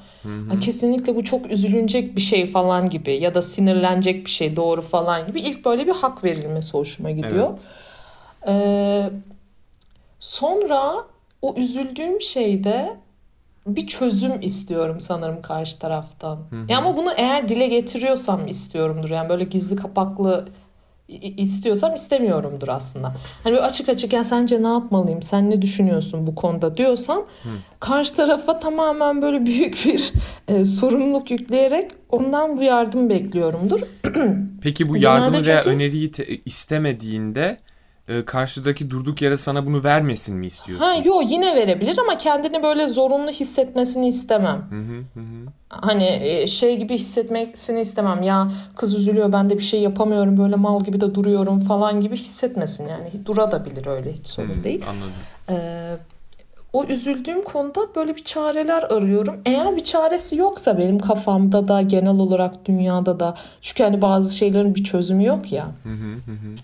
"Ha, 0.49 0.59
kesinlikle 0.61 1.17
bu 1.17 1.25
çok 1.25 1.51
üzülünecek 1.51 2.17
bir 2.17 2.21
şey 2.21 2.47
falan 2.47 2.89
gibi 2.91 3.13
ya 3.23 3.35
da 3.35 3.43
sinirlenecek 3.43 4.25
bir 4.25 4.31
şey 4.31 4.57
doğru 4.57 4.83
falan 4.83 5.27
gibi 5.27 5.41
ilk 5.41 5.65
böyle 5.65 5.87
bir 5.87 5.93
hak 5.93 6.25
verilmesi 6.25 6.79
hoşuma 6.79 7.11
gidiyor. 7.11 7.49
Evet. 7.49 7.69
Ee, 8.49 9.11
sonra 10.21 10.95
o 11.43 11.55
üzüldüğüm 11.55 12.21
şeyde 12.21 12.97
bir 13.67 13.87
çözüm 13.87 14.41
istiyorum 14.43 15.01
sanırım 15.01 15.43
karşı 15.43 15.79
taraftan. 15.79 16.39
Ya 16.69 16.79
ama 16.79 16.97
bunu 16.97 17.13
eğer 17.17 17.49
dile 17.49 17.67
getiriyorsam 17.67 18.49
istiyorumdur. 18.49 19.11
Yani 19.11 19.29
böyle 19.29 19.45
gizli 19.45 19.77
kapaklı 19.77 20.49
istiyorsam 21.37 21.95
istemiyorumdur 21.95 22.69
aslında. 22.69 23.15
Hani 23.45 23.53
böyle 23.53 23.65
açık 23.65 23.89
açık 23.89 24.13
ya 24.13 24.25
sence 24.25 24.63
ne 24.63 24.67
yapmalıyım? 24.67 25.23
Sen 25.23 25.51
ne 25.51 25.63
düşünüyorsun 25.63 26.27
bu 26.27 26.35
konuda 26.35 26.77
diyorsam 26.77 27.27
karşı 27.81 28.15
tarafa 28.15 28.61
tamamen 28.61 29.23
böyle 29.23 29.47
büyük 29.47 29.79
bir 29.87 30.13
e, 30.49 30.65
sorumluluk 30.65 31.31
yükleyerek 31.31 31.91
ondan 32.11 32.57
bu 32.57 32.63
yardım 32.63 33.11
bekliyorumdur. 33.11 33.81
Peki 34.63 34.89
bu 34.89 34.97
yardımı 34.97 35.33
veya 35.47 35.63
çünkü- 35.63 35.77
öneriyi 35.77 36.13
te- 36.13 36.37
istemediğinde 36.45 37.57
e, 38.09 38.25
karşıdaki 38.25 38.91
durduk 38.91 39.23
yere 39.23 39.37
sana 39.37 39.67
bunu 39.67 39.85
vermesin 39.85 40.37
mi 40.37 40.47
istiyorsun? 40.47 40.85
Ha 40.85 40.95
yo 41.05 41.23
yine 41.27 41.55
verebilir 41.55 41.99
ama 41.99 42.19
kendini 42.19 42.63
böyle 42.63 42.87
zorunlu 42.87 43.31
hissetmesini 43.31 44.09
istemem. 44.09 44.67
Hı 44.71 44.77
hı 44.77 45.21
hı. 45.21 45.53
Hani 45.69 46.19
e, 46.23 46.47
şey 46.47 46.77
gibi 46.77 46.95
hissetmesini 46.95 47.81
istemem. 47.81 48.23
Ya 48.23 48.51
kız 48.77 48.95
üzülüyor 48.95 49.33
ben 49.33 49.51
de 49.51 49.59
bir 49.59 49.63
şey 49.63 49.81
yapamıyorum 49.83 50.37
böyle 50.37 50.57
mal 50.57 50.85
gibi 50.85 51.01
de 51.01 51.15
duruyorum 51.15 51.61
falan 51.61 52.01
gibi 52.01 52.17
hissetmesin 52.17 52.89
yani. 52.89 53.27
Durabilir 53.27 53.87
öyle 53.87 54.13
hiç 54.13 54.27
sorun 54.27 54.55
Hı, 54.55 54.65
değil. 54.65 54.85
Anladım. 54.89 55.13
Ee, 55.51 55.97
o 56.73 56.85
üzüldüğüm 56.85 57.43
konuda 57.43 57.81
böyle 57.97 58.17
bir 58.17 58.25
çareler 58.25 58.83
arıyorum. 58.83 59.37
Eğer 59.45 59.77
bir 59.77 59.85
çaresi 59.85 60.37
yoksa 60.37 60.79
benim 60.79 60.99
kafamda 60.99 61.69
da 61.69 61.83
genel 61.83 62.19
olarak 62.19 62.67
dünyada 62.67 63.21
da 63.21 63.35
çünkü 63.61 63.83
hani 63.83 64.03
bazı 64.03 64.37
şeylerin 64.37 64.75
bir 64.75 64.85
çözümü 64.85 65.25
yok 65.25 65.53
ya. 65.53 65.65
Hı 65.83 65.89
hı 65.89 66.33
hı 66.33 66.55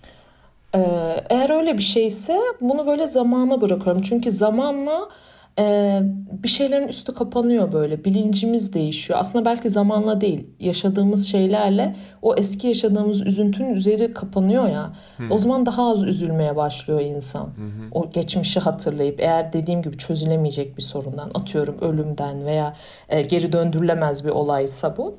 eğer 1.30 1.50
öyle 1.50 1.78
bir 1.78 1.82
şeyse 1.82 2.40
bunu 2.60 2.86
böyle 2.86 3.06
zamana 3.06 3.60
bırakıyorum. 3.60 4.02
Çünkü 4.02 4.30
zamanla 4.30 5.08
e, 5.58 6.00
bir 6.42 6.48
şeylerin 6.48 6.88
üstü 6.88 7.14
kapanıyor 7.14 7.72
böyle. 7.72 8.04
Bilincimiz 8.04 8.72
değişiyor. 8.72 9.18
Aslında 9.18 9.44
belki 9.44 9.70
zamanla 9.70 10.20
değil. 10.20 10.46
Yaşadığımız 10.60 11.26
şeylerle 11.26 11.96
o 12.22 12.34
eski 12.34 12.66
yaşadığımız 12.66 13.26
üzüntünün 13.26 13.74
üzeri 13.74 14.14
kapanıyor 14.14 14.68
ya. 14.68 14.92
O 15.30 15.38
zaman 15.38 15.66
daha 15.66 15.90
az 15.90 16.02
üzülmeye 16.04 16.56
başlıyor 16.56 17.00
insan. 17.00 17.48
O 17.92 18.10
geçmişi 18.10 18.60
hatırlayıp 18.60 19.20
eğer 19.20 19.52
dediğim 19.52 19.82
gibi 19.82 19.98
çözülemeyecek 19.98 20.76
bir 20.76 20.82
sorundan 20.82 21.30
atıyorum 21.34 21.76
ölümden 21.80 22.46
veya 22.46 22.76
e, 23.08 23.22
geri 23.22 23.52
döndürülemez 23.52 24.24
bir 24.24 24.30
olaysa 24.30 24.96
bu. 24.96 25.14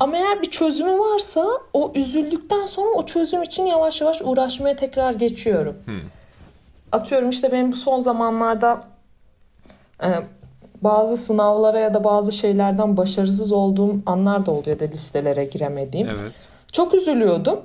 Ama 0.00 0.16
eğer 0.16 0.42
bir 0.42 0.50
çözümü 0.50 0.98
varsa 0.98 1.46
o 1.72 1.92
üzüldükten 1.94 2.66
sonra 2.66 2.88
o 2.88 3.06
çözüm 3.06 3.42
için 3.42 3.66
yavaş 3.66 4.00
yavaş 4.00 4.22
uğraşmaya 4.24 4.76
tekrar 4.76 5.12
geçiyorum. 5.12 5.76
Atıyorum 6.92 7.30
işte 7.30 7.52
benim 7.52 7.72
bu 7.72 7.76
son 7.76 7.98
zamanlarda 7.98 8.95
bazı 10.82 11.16
sınavlara 11.16 11.80
ya 11.80 11.94
da 11.94 12.04
bazı 12.04 12.32
şeylerden 12.32 12.96
başarısız 12.96 13.52
olduğum 13.52 13.94
anlar 14.06 14.46
da 14.46 14.50
oluyor 14.50 14.66
ya 14.66 14.80
da 14.80 14.84
listelere 14.84 15.44
giremediğim. 15.44 16.08
Evet. 16.08 16.48
Çok 16.72 16.94
üzülüyordum. 16.94 17.60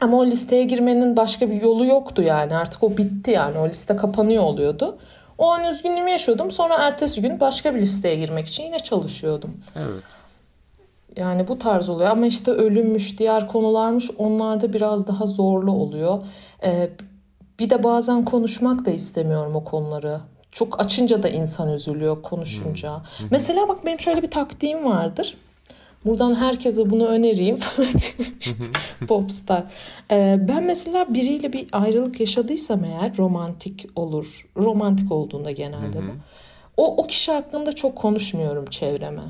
Ama 0.00 0.18
o 0.18 0.26
listeye 0.26 0.64
girmenin 0.64 1.16
başka 1.16 1.50
bir 1.50 1.62
yolu 1.62 1.86
yoktu 1.86 2.22
yani. 2.22 2.56
Artık 2.56 2.82
o 2.82 2.96
bitti 2.96 3.30
yani. 3.30 3.58
O 3.58 3.68
liste 3.68 3.96
kapanıyor 3.96 4.42
oluyordu. 4.42 4.98
O 5.38 5.50
an 5.50 5.64
üzgünlüğümü 5.64 6.10
yaşıyordum. 6.10 6.50
Sonra 6.50 6.74
ertesi 6.74 7.22
gün 7.22 7.40
başka 7.40 7.74
bir 7.74 7.80
listeye 7.80 8.16
girmek 8.16 8.46
için 8.46 8.64
yine 8.64 8.78
çalışıyordum. 8.78 9.50
Evet. 9.76 10.02
Yani 11.16 11.48
bu 11.48 11.58
tarz 11.58 11.88
oluyor 11.88 12.10
ama 12.10 12.26
işte 12.26 12.50
ölümmüş, 12.50 13.18
diğer 13.18 13.48
konularmış 13.48 14.10
onlarda 14.18 14.72
biraz 14.72 15.08
daha 15.08 15.26
zorlu 15.26 15.72
oluyor. 15.72 16.18
Ee, 16.64 16.90
bir 17.58 17.70
de 17.70 17.82
bazen 17.82 18.24
konuşmak 18.24 18.86
da 18.86 18.90
istemiyorum 18.90 19.56
o 19.56 19.64
konuları. 19.64 20.20
Çok 20.52 20.80
açınca 20.80 21.22
da 21.22 21.28
insan 21.28 21.72
üzülüyor 21.72 22.22
konuşunca. 22.22 23.02
Mesela 23.30 23.68
bak 23.68 23.86
benim 23.86 24.00
şöyle 24.00 24.22
bir 24.22 24.30
taktiğim 24.30 24.84
vardır. 24.84 25.36
Buradan 26.04 26.34
herkese 26.34 26.90
bunu 26.90 27.06
önereyim. 27.06 27.58
Popstar. 29.08 29.64
Ee, 30.10 30.36
ben 30.48 30.64
mesela 30.64 31.14
biriyle 31.14 31.52
bir 31.52 31.66
ayrılık 31.72 32.20
yaşadıysam 32.20 32.84
eğer 32.84 33.16
romantik 33.18 33.86
olur. 33.96 34.48
Romantik 34.56 35.12
olduğunda 35.12 35.50
genelde 35.50 35.98
bu. 35.98 36.12
O, 36.76 36.96
o 36.96 37.06
kişi 37.06 37.32
hakkında 37.32 37.72
çok 37.72 37.96
konuşmuyorum 37.96 38.66
çevreme. 38.66 39.22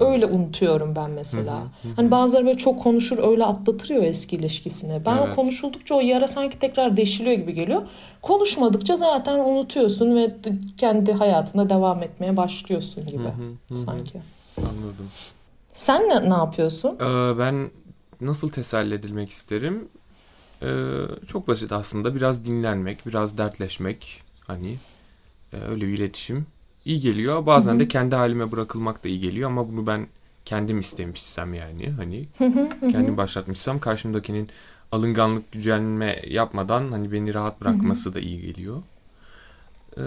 Öyle 0.00 0.26
unutuyorum 0.26 0.96
ben 0.96 1.10
mesela. 1.10 1.62
Hani 1.96 2.10
bazıları 2.10 2.46
böyle 2.46 2.58
çok 2.58 2.82
konuşur 2.82 3.18
öyle 3.30 3.44
atlatır 3.44 3.88
ya 3.90 4.00
eski 4.00 4.36
ilişkisini. 4.36 5.04
Ben 5.06 5.16
Evet. 5.18 5.28
o 5.32 5.34
konuşuldukça 5.34 5.94
o 5.94 6.00
yara 6.00 6.28
sanki 6.28 6.58
tekrar 6.58 6.96
deşiliyor 6.96 7.36
gibi 7.36 7.54
geliyor. 7.54 7.82
Konuşmadıkça 8.22 8.96
zaten 8.96 9.38
unutuyorsun 9.38 10.16
ve 10.16 10.36
kendi 10.76 11.12
hayatına 11.12 11.70
devam 11.70 12.02
etmeye 12.02 12.36
başlıyorsun 12.36 13.06
gibi 13.06 13.28
sanki. 13.74 14.20
Anladım. 14.58 15.10
Sen 15.72 16.08
ne, 16.08 16.30
ne 16.30 16.34
yapıyorsun? 16.34 16.96
Ee, 17.00 17.38
ben 17.38 17.70
nasıl 18.20 18.48
teselli 18.48 18.94
edilmek 18.94 19.30
isterim? 19.30 19.88
Ee, 20.62 20.66
çok 21.26 21.48
basit 21.48 21.72
aslında. 21.72 22.14
Biraz 22.14 22.44
dinlenmek, 22.44 23.06
biraz 23.06 23.38
dertleşmek. 23.38 24.22
Hani 24.46 24.76
e, 25.52 25.56
öyle 25.56 25.86
bir 25.86 25.98
iletişim 25.98 26.46
iyi 26.90 27.00
geliyor. 27.00 27.46
Bazen 27.46 27.80
de 27.80 27.88
kendi 27.88 28.16
halime 28.16 28.52
bırakılmak 28.52 29.04
da 29.04 29.08
iyi 29.08 29.20
geliyor 29.20 29.50
ama 29.50 29.68
bunu 29.68 29.86
ben 29.86 30.06
kendim 30.44 30.78
istemişsem 30.78 31.54
yani 31.54 31.90
hani 31.90 32.24
kendim 32.92 33.16
başlatmışsam 33.16 33.78
karşımdakinin 33.78 34.48
alınganlık 34.92 35.52
gücenme 35.52 36.22
yapmadan 36.28 36.92
hani 36.92 37.12
beni 37.12 37.34
rahat 37.34 37.60
bırakması 37.60 38.14
da 38.14 38.20
iyi 38.20 38.40
geliyor. 38.40 38.82
Ee, 39.96 40.00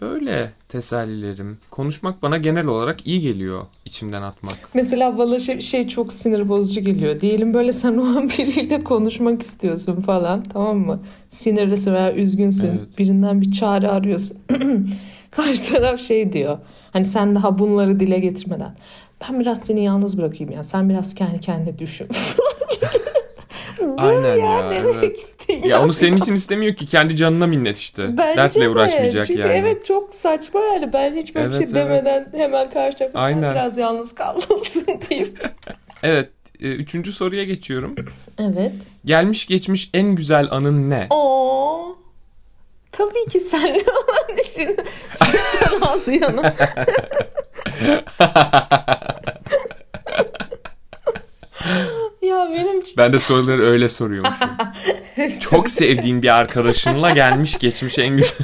böyle 0.00 0.52
tesellilerim. 0.68 1.58
Konuşmak 1.70 2.22
bana 2.22 2.36
genel 2.36 2.66
olarak 2.66 3.06
iyi 3.06 3.20
geliyor 3.20 3.66
içimden 3.84 4.22
atmak. 4.22 4.54
Mesela 4.74 5.18
bana 5.18 5.38
şey, 5.38 5.60
şey 5.60 5.88
çok 5.88 6.12
sinir 6.12 6.48
bozucu 6.48 6.80
geliyor. 6.80 7.20
Diyelim 7.20 7.54
böyle 7.54 7.72
sen 7.72 7.96
o 7.96 8.04
an 8.04 8.28
biriyle 8.38 8.84
konuşmak 8.84 9.42
istiyorsun 9.42 10.00
falan 10.00 10.42
tamam 10.42 10.78
mı? 10.78 11.00
Sinirlisin 11.30 11.94
veya 11.94 12.14
üzgünsün. 12.14 12.68
Evet. 12.68 12.98
Birinden 12.98 13.40
bir 13.40 13.50
çare 13.52 13.88
arıyorsun. 13.88 14.38
Karşı 15.30 15.72
taraf 15.72 16.00
şey 16.00 16.32
diyor. 16.32 16.58
Hani 16.92 17.04
sen 17.04 17.34
daha 17.34 17.58
bunları 17.58 18.00
dile 18.00 18.18
getirmeden. 18.18 18.76
Ben 19.28 19.40
biraz 19.40 19.58
seni 19.60 19.84
yalnız 19.84 20.18
bırakayım 20.18 20.52
ya. 20.52 20.62
Sen 20.62 20.88
biraz 20.88 21.14
kendi 21.14 21.40
kendine 21.40 21.78
düşün. 21.78 22.08
Aynen 23.98 24.36
ya, 24.36 24.36
ya, 24.36 24.68
nereye 24.68 24.92
evet. 24.98 25.16
gittin 25.38 25.68
Ya 25.68 25.82
onu 25.82 25.92
senin 25.92 26.16
için 26.16 26.32
istemiyor 26.34 26.74
ki 26.74 26.86
kendi 26.86 27.16
canına 27.16 27.46
minnet 27.46 27.78
işte. 27.78 28.18
Bence 28.18 28.36
Dertle 28.36 28.60
de. 28.60 28.68
uğraşmayacak 28.68 29.26
Çünkü 29.26 29.40
yani. 29.40 29.52
evet 29.52 29.84
çok 29.86 30.14
saçma 30.14 30.60
yani 30.60 30.92
ben 30.92 31.16
hiç 31.16 31.34
böyle 31.34 31.48
bir 31.50 31.54
Evet, 31.56 31.70
şey 31.70 31.80
evet. 31.82 31.90
demeden 32.04 32.28
hemen 32.32 32.70
karşı 32.70 32.98
tarafa 32.98 33.18
sen 33.18 33.24
Aynen. 33.24 33.50
biraz 33.54 33.78
yalnız 33.78 34.14
kalmalısın 34.14 34.86
deyip. 35.10 35.50
Evet. 36.02 36.28
e, 36.60 36.68
Üçüncü 36.68 37.12
soruya 37.12 37.44
geçiyorum. 37.44 37.94
Evet. 38.38 38.72
Gelmiş 39.04 39.46
geçmiş 39.46 39.90
en 39.94 40.14
güzel 40.14 40.48
anın 40.50 40.90
ne? 40.90 41.06
Oo. 41.10 41.37
Tabii 42.98 43.28
ki 43.28 43.40
senle 43.40 43.82
olan 43.82 44.38
işin 44.40 44.76
sütten 45.12 45.80
ağzı 45.80 46.14
yana. 46.14 46.54
ya 52.22 52.48
benim 52.52 52.82
Ben 52.96 53.12
de 53.12 53.18
soruları 53.18 53.62
öyle 53.62 53.88
soruyormuşum. 53.88 54.50
Çok 55.40 55.68
sevdiğin 55.68 56.22
bir 56.22 56.36
arkadaşınla 56.36 57.10
gelmiş 57.10 57.58
geçmiş 57.58 57.98
en 57.98 58.16
güzel. 58.16 58.38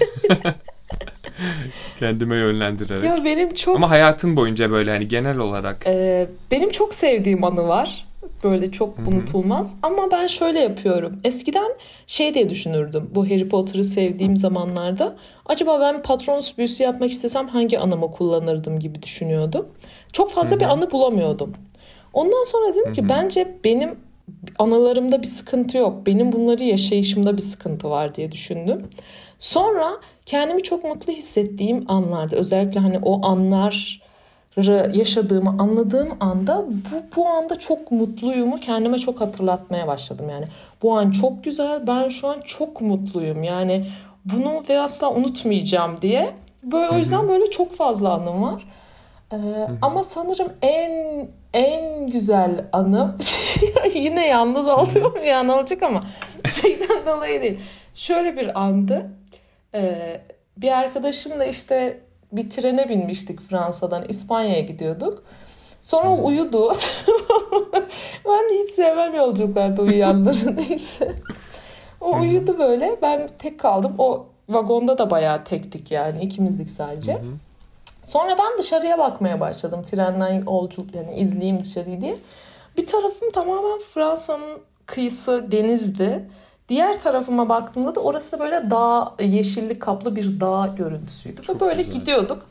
Kendime 1.99 2.37
yönlendirerek. 2.37 3.05
ya 3.05 3.25
benim 3.25 3.55
çok 3.55 3.77
Ama 3.77 3.91
hayatın 3.91 4.37
boyunca 4.37 4.71
böyle 4.71 4.91
hani 4.91 5.09
genel 5.09 5.39
olarak. 5.39 5.77
Ee, 5.87 6.27
benim 6.51 6.71
çok 6.71 6.95
sevdiğim 6.95 7.45
anı 7.45 7.69
var. 7.69 8.07
Böyle 8.45 8.71
çok 8.71 8.99
Hı 8.99 9.03
hı. 9.03 9.09
unutulmaz. 9.09 9.75
Ama 9.83 10.11
ben 10.11 10.27
şöyle 10.27 10.61
yapıyorum. 10.61 11.21
Eskiden 11.25 11.73
şey 12.07 12.35
diye 12.35 12.51
düşünürdüm. 12.51 13.11
Bu 13.15 13.25
Harry 13.25 13.49
Potter'ı 13.49 13.85
sevdiğim 13.85 14.37
zamanlarda. 14.37 15.17
Acaba 15.47 15.81
ben 15.81 16.03
Patronus 16.03 16.59
büyüsü 16.59 16.83
yapmak 16.83 17.11
istesem 17.11 17.49
hangi 17.49 17.79
anımı 17.79 18.11
kullanırdım 18.11 18.79
gibi 18.79 19.03
düşünüyordum. 19.03 19.69
Çok 20.13 20.31
fazla 20.31 20.61
bir 20.61 20.65
anı 20.65 20.91
bulamıyordum. 20.91 21.53
Ondan 22.13 22.43
sonra 22.45 22.75
dedim 22.75 22.93
ki 22.93 23.09
bence 23.09 23.59
benim 23.65 23.99
anılarımda 24.59 25.23
bir 25.23 25.27
sıkıntı 25.27 25.79
yok. 25.79 26.07
Benim 26.07 26.33
bunları 26.33 26.65
yaşayışımda 26.65 27.37
bir 27.37 27.43
sıkıntı 27.43 27.91
var 27.91 28.15
diye 28.15 28.33
düşündüm. 28.33 28.83
Sonra 29.39 29.91
kendimi 30.27 30.63
çok 30.63 30.85
mutlu 30.85 31.13
hissettiğim 31.13 31.91
anlarda 31.91 32.37
özellikle 32.37 32.81
hani 32.81 32.99
o 33.03 33.27
anlar 33.27 34.03
yaşadığımı 34.93 35.51
anladığım 35.59 36.09
anda 36.21 36.65
bu, 36.67 37.17
bu 37.17 37.29
anda 37.29 37.57
çok 37.57 37.91
mutluyumu 37.91 38.57
kendime 38.57 38.99
çok 38.99 39.21
hatırlatmaya 39.21 39.87
başladım. 39.87 40.27
Yani 40.31 40.47
bu 40.83 40.99
an 40.99 41.11
çok 41.11 41.45
güzel 41.45 41.87
ben 41.87 42.09
şu 42.09 42.29
an 42.29 42.39
çok 42.39 42.81
mutluyum 42.81 43.43
yani 43.43 43.87
bunu 44.25 44.63
ve 44.69 44.81
asla 44.81 45.11
unutmayacağım 45.11 46.01
diye. 46.01 46.35
Böyle, 46.63 46.91
o 46.91 46.97
yüzden 46.97 47.29
böyle 47.29 47.51
çok 47.51 47.77
fazla 47.77 48.13
anım 48.13 48.43
var. 48.43 48.67
Ee, 49.33 49.37
ama 49.83 50.05
sanırım 50.05 50.53
en 50.63 51.29
en 51.53 52.07
güzel 52.07 52.65
anım 52.73 53.17
yine 53.95 54.27
yalnız 54.27 54.69
olduğum 54.69 55.15
an 55.37 55.49
olacak 55.49 55.83
ama 55.83 56.05
şeyden 56.49 57.07
dolayı 57.07 57.43
değil. 57.43 57.61
Şöyle 57.95 58.37
bir 58.37 58.61
andı. 58.63 59.11
Ee, 59.75 60.21
bir 60.57 60.79
arkadaşımla 60.79 61.45
işte 61.45 62.01
bir 62.33 62.51
trene 62.51 62.89
binmiştik 62.89 63.41
Fransa'dan 63.41 64.05
İspanya'ya 64.09 64.61
gidiyorduk. 64.61 65.23
Sonra 65.83 66.09
o 66.09 66.27
uyudu. 66.27 66.69
ben 68.25 68.65
hiç 68.65 68.71
sevmem 68.71 69.15
yolculuklarda 69.15 69.83
uyuyanları 69.83 70.57
neyse. 70.69 71.15
O 72.01 72.21
uyudu 72.21 72.59
böyle. 72.59 72.99
Ben 73.03 73.29
tek 73.39 73.61
kaldım. 73.61 73.95
O 73.99 74.27
vagonda 74.49 74.99
da 74.99 75.11
bayağı 75.11 75.45
tektik 75.45 75.91
yani. 75.91 76.23
ikimizdik 76.23 76.71
sadece. 76.71 77.23
Sonra 78.03 78.37
ben 78.39 78.59
dışarıya 78.59 78.99
bakmaya 78.99 79.41
başladım. 79.41 79.85
Trenden 79.91 80.45
yolculuk 80.45 80.95
yani 80.95 81.15
izleyeyim 81.15 81.63
dışarıyı 81.63 82.01
diye. 82.01 82.17
Bir 82.77 82.87
tarafım 82.87 83.31
tamamen 83.31 83.79
Fransa'nın 83.79 84.59
kıyısı 84.87 85.47
denizdi. 85.51 86.29
Diğer 86.69 87.01
tarafıma 87.01 87.49
baktığımda 87.49 87.95
da 87.95 88.01
orası 88.01 88.33
da 88.33 88.41
böyle 88.41 88.71
dağ, 88.71 89.15
yeşillik 89.21 89.81
kaplı 89.83 90.17
bir 90.17 90.41
dağ 90.41 90.75
görüntüsüydü. 90.79 91.41
Ve 91.49 91.61
böyle 91.61 91.83
güzel. 91.83 92.01
gidiyorduk. 92.01 92.47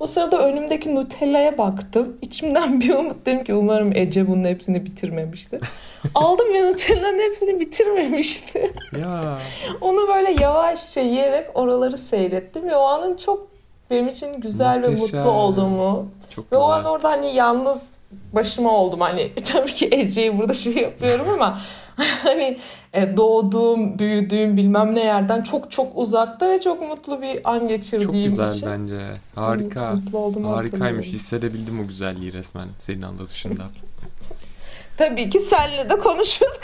O 0.00 0.06
sırada 0.06 0.38
önümdeki 0.38 0.94
Nutella'ya 0.94 1.58
baktım. 1.58 2.16
İçimden 2.22 2.80
bir 2.80 2.94
umut 2.94 3.26
dedim 3.26 3.44
ki 3.44 3.54
umarım 3.54 3.92
Ece 3.96 4.28
bunun 4.28 4.44
hepsini 4.44 4.84
bitirmemiştir. 4.84 5.60
Aldım 6.14 6.54
ve 6.54 6.70
Nutella'nın 6.70 7.18
hepsini 7.18 7.60
bitirmemişti. 7.60 8.72
Ya. 9.00 9.38
Onu 9.80 10.08
böyle 10.08 10.42
yavaşça 10.42 11.00
yiyerek 11.00 11.46
oraları 11.54 11.98
seyrettim 11.98 12.64
ve 12.68 12.76
o 12.76 12.82
anın 12.82 13.16
çok 13.16 13.46
benim 13.90 14.08
için 14.08 14.40
güzel 14.40 14.82
ve 14.82 14.88
Muhteşem. 14.88 15.20
mutlu 15.20 15.30
olduğumu 15.32 16.08
Çok 16.34 16.52
ve 16.52 16.56
o 16.56 16.62
an 16.70 16.78
güzel. 16.78 16.92
orada 16.92 17.08
hani 17.10 17.34
yalnız 17.34 17.96
başıma 18.32 18.70
oldum. 18.70 19.00
Hani 19.00 19.32
tabii 19.52 19.72
ki 19.72 19.88
Ece'yi 19.92 20.38
burada 20.38 20.52
şey 20.54 20.72
yapıyorum 20.76 21.26
ama 21.34 21.58
hani 22.22 22.58
e, 22.92 23.16
doğduğum, 23.16 23.98
büyüdüğüm 23.98 24.56
bilmem 24.56 24.94
ne 24.94 25.04
yerden 25.04 25.42
çok 25.42 25.70
çok 25.72 25.98
uzakta 25.98 26.50
ve 26.50 26.60
çok 26.60 26.82
mutlu 26.82 27.22
bir 27.22 27.50
an 27.50 27.58
Çok 27.58 27.68
geçirdiğim 27.68 28.30
güzel 28.30 28.48
için. 28.48 28.68
bence. 28.70 29.00
Harika. 29.34 29.92
Mutlu 29.92 30.18
olduğumu 30.18 30.56
Harikaymış. 30.56 31.06
Hissedebildim 31.06 31.80
o 31.80 31.86
güzelliği 31.86 32.32
resmen 32.32 32.68
senin 32.78 33.02
anlatışında. 33.02 33.66
Tabii 34.96 35.30
ki 35.30 35.40
senle 35.40 35.90
de 35.90 35.98
konuşuyorduk. 35.98 36.60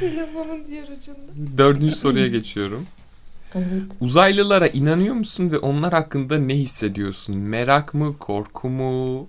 Telefonun 0.00 0.66
diğer 0.66 0.82
ucunda. 0.88 1.58
Dördüncü 1.58 1.94
soruya 1.94 2.26
geçiyorum. 2.26 2.86
Evet. 3.54 3.82
Uzaylılara 4.00 4.66
inanıyor 4.68 5.14
musun 5.14 5.50
ve 5.52 5.58
onlar 5.58 5.92
hakkında 5.92 6.38
ne 6.38 6.54
hissediyorsun? 6.54 7.36
Merak 7.36 7.94
mı, 7.94 8.18
korku 8.18 8.68
mu, 8.68 9.26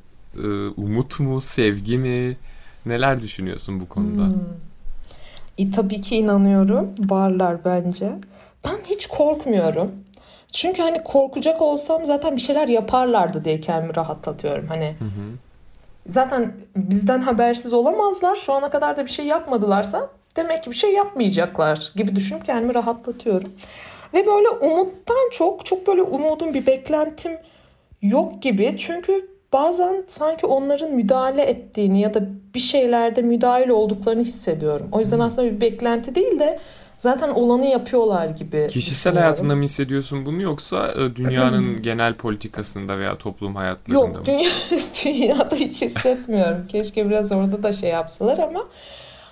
umut 0.77 1.19
mu, 1.19 1.41
sevgi 1.41 1.97
mi? 1.97 2.37
Neler 2.85 3.21
düşünüyorsun 3.21 3.81
bu 3.81 3.89
konuda? 3.89 4.25
Hmm. 4.25 4.33
E, 5.57 5.71
tabii 5.71 6.01
ki 6.01 6.17
inanıyorum. 6.17 6.89
Varlar 6.99 7.65
bence. 7.65 8.11
Ben 8.65 8.77
hiç 8.85 9.07
korkmuyorum. 9.07 9.91
Çünkü 10.53 10.81
hani 10.81 11.03
korkacak 11.03 11.61
olsam 11.61 12.05
zaten 12.05 12.35
bir 12.35 12.41
şeyler 12.41 12.67
yaparlardı 12.67 13.43
diye 13.43 13.59
kendimi 13.59 13.95
rahatlatıyorum. 13.95 14.67
Hani 14.67 14.95
Hı 14.99 15.05
hı. 15.05 15.31
zaten 16.07 16.53
bizden 16.75 17.21
habersiz 17.21 17.73
olamazlar. 17.73 18.35
Şu 18.35 18.53
ana 18.53 18.69
kadar 18.69 18.97
da 18.97 19.05
bir 19.05 19.11
şey 19.11 19.25
yapmadılarsa 19.25 20.09
demek 20.35 20.63
ki 20.63 20.71
bir 20.71 20.75
şey 20.75 20.93
yapmayacaklar 20.93 21.91
gibi 21.95 22.15
düşünüp 22.15 22.45
kendimi 22.45 22.75
rahatlatıyorum. 22.75 23.49
Ve 24.13 24.27
böyle 24.27 24.49
umuttan 24.49 25.29
çok 25.31 25.65
çok 25.65 25.87
böyle 25.87 26.01
umudum 26.01 26.53
bir 26.53 26.65
beklentim 26.65 27.37
yok 28.01 28.41
gibi. 28.41 28.75
Çünkü 28.77 29.36
bazen 29.53 30.03
sanki 30.07 30.45
onların 30.45 30.91
müdahale 30.91 31.41
ettiğini 31.41 32.01
ya 32.01 32.13
da 32.13 32.23
bir 32.55 32.59
şeylerde 32.59 33.21
müdahil 33.21 33.69
olduklarını 33.69 34.21
hissediyorum. 34.21 34.87
O 34.91 34.99
yüzden 34.99 35.19
aslında 35.19 35.51
bir 35.51 35.61
beklenti 35.61 36.15
değil 36.15 36.39
de 36.39 36.59
zaten 36.97 37.29
olanı 37.29 37.65
yapıyorlar 37.65 38.29
gibi. 38.29 38.67
Kişisel 38.67 39.15
hayatında 39.15 39.55
mı 39.55 39.63
hissediyorsun 39.63 40.25
bunu 40.25 40.41
yoksa 40.41 40.91
e, 40.91 41.15
dünyanın 41.15 41.81
genel 41.81 42.13
politikasında 42.13 42.99
veya 42.99 43.17
toplum 43.17 43.55
hayatlarında 43.55 44.07
mı? 44.07 44.13
Yok 44.13 44.25
dünya, 44.25 44.49
dünyada 45.05 45.55
hiç 45.55 45.81
hissetmiyorum. 45.81 46.67
Keşke 46.71 47.09
biraz 47.09 47.31
orada 47.31 47.63
da 47.63 47.71
şey 47.71 47.89
yapsalar 47.89 48.37
ama 48.37 48.67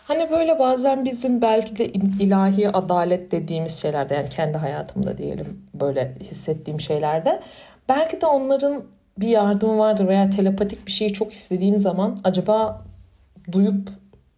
hani 0.08 0.32
böyle 0.32 0.60
bazen 0.60 1.06
bizim 1.06 1.41
belki 1.41 1.78
de 1.78 1.86
ilahi 2.19 2.69
adalet 2.69 3.32
dediğimiz 3.32 3.82
şeylerde 3.82 4.13
yani 4.13 4.30
kendi 4.30 4.58
hayatımda 4.58 5.17
diyelim 5.17 5.62
böyle 5.73 6.15
hissettiğim 6.21 6.82
şeylerde 6.82 7.41
belki 7.89 8.21
de 8.21 8.25
onların 8.25 8.84
bir 9.17 9.28
yardımı 9.28 9.78
vardır 9.78 10.08
veya 10.08 10.30
telepatik 10.30 10.88
bir 10.88 10.91
şeyi 10.91 11.13
çok 11.13 11.34
istediğim 11.34 11.78
zaman 11.80 12.17
acaba 12.23 12.82
duyup 13.51 13.89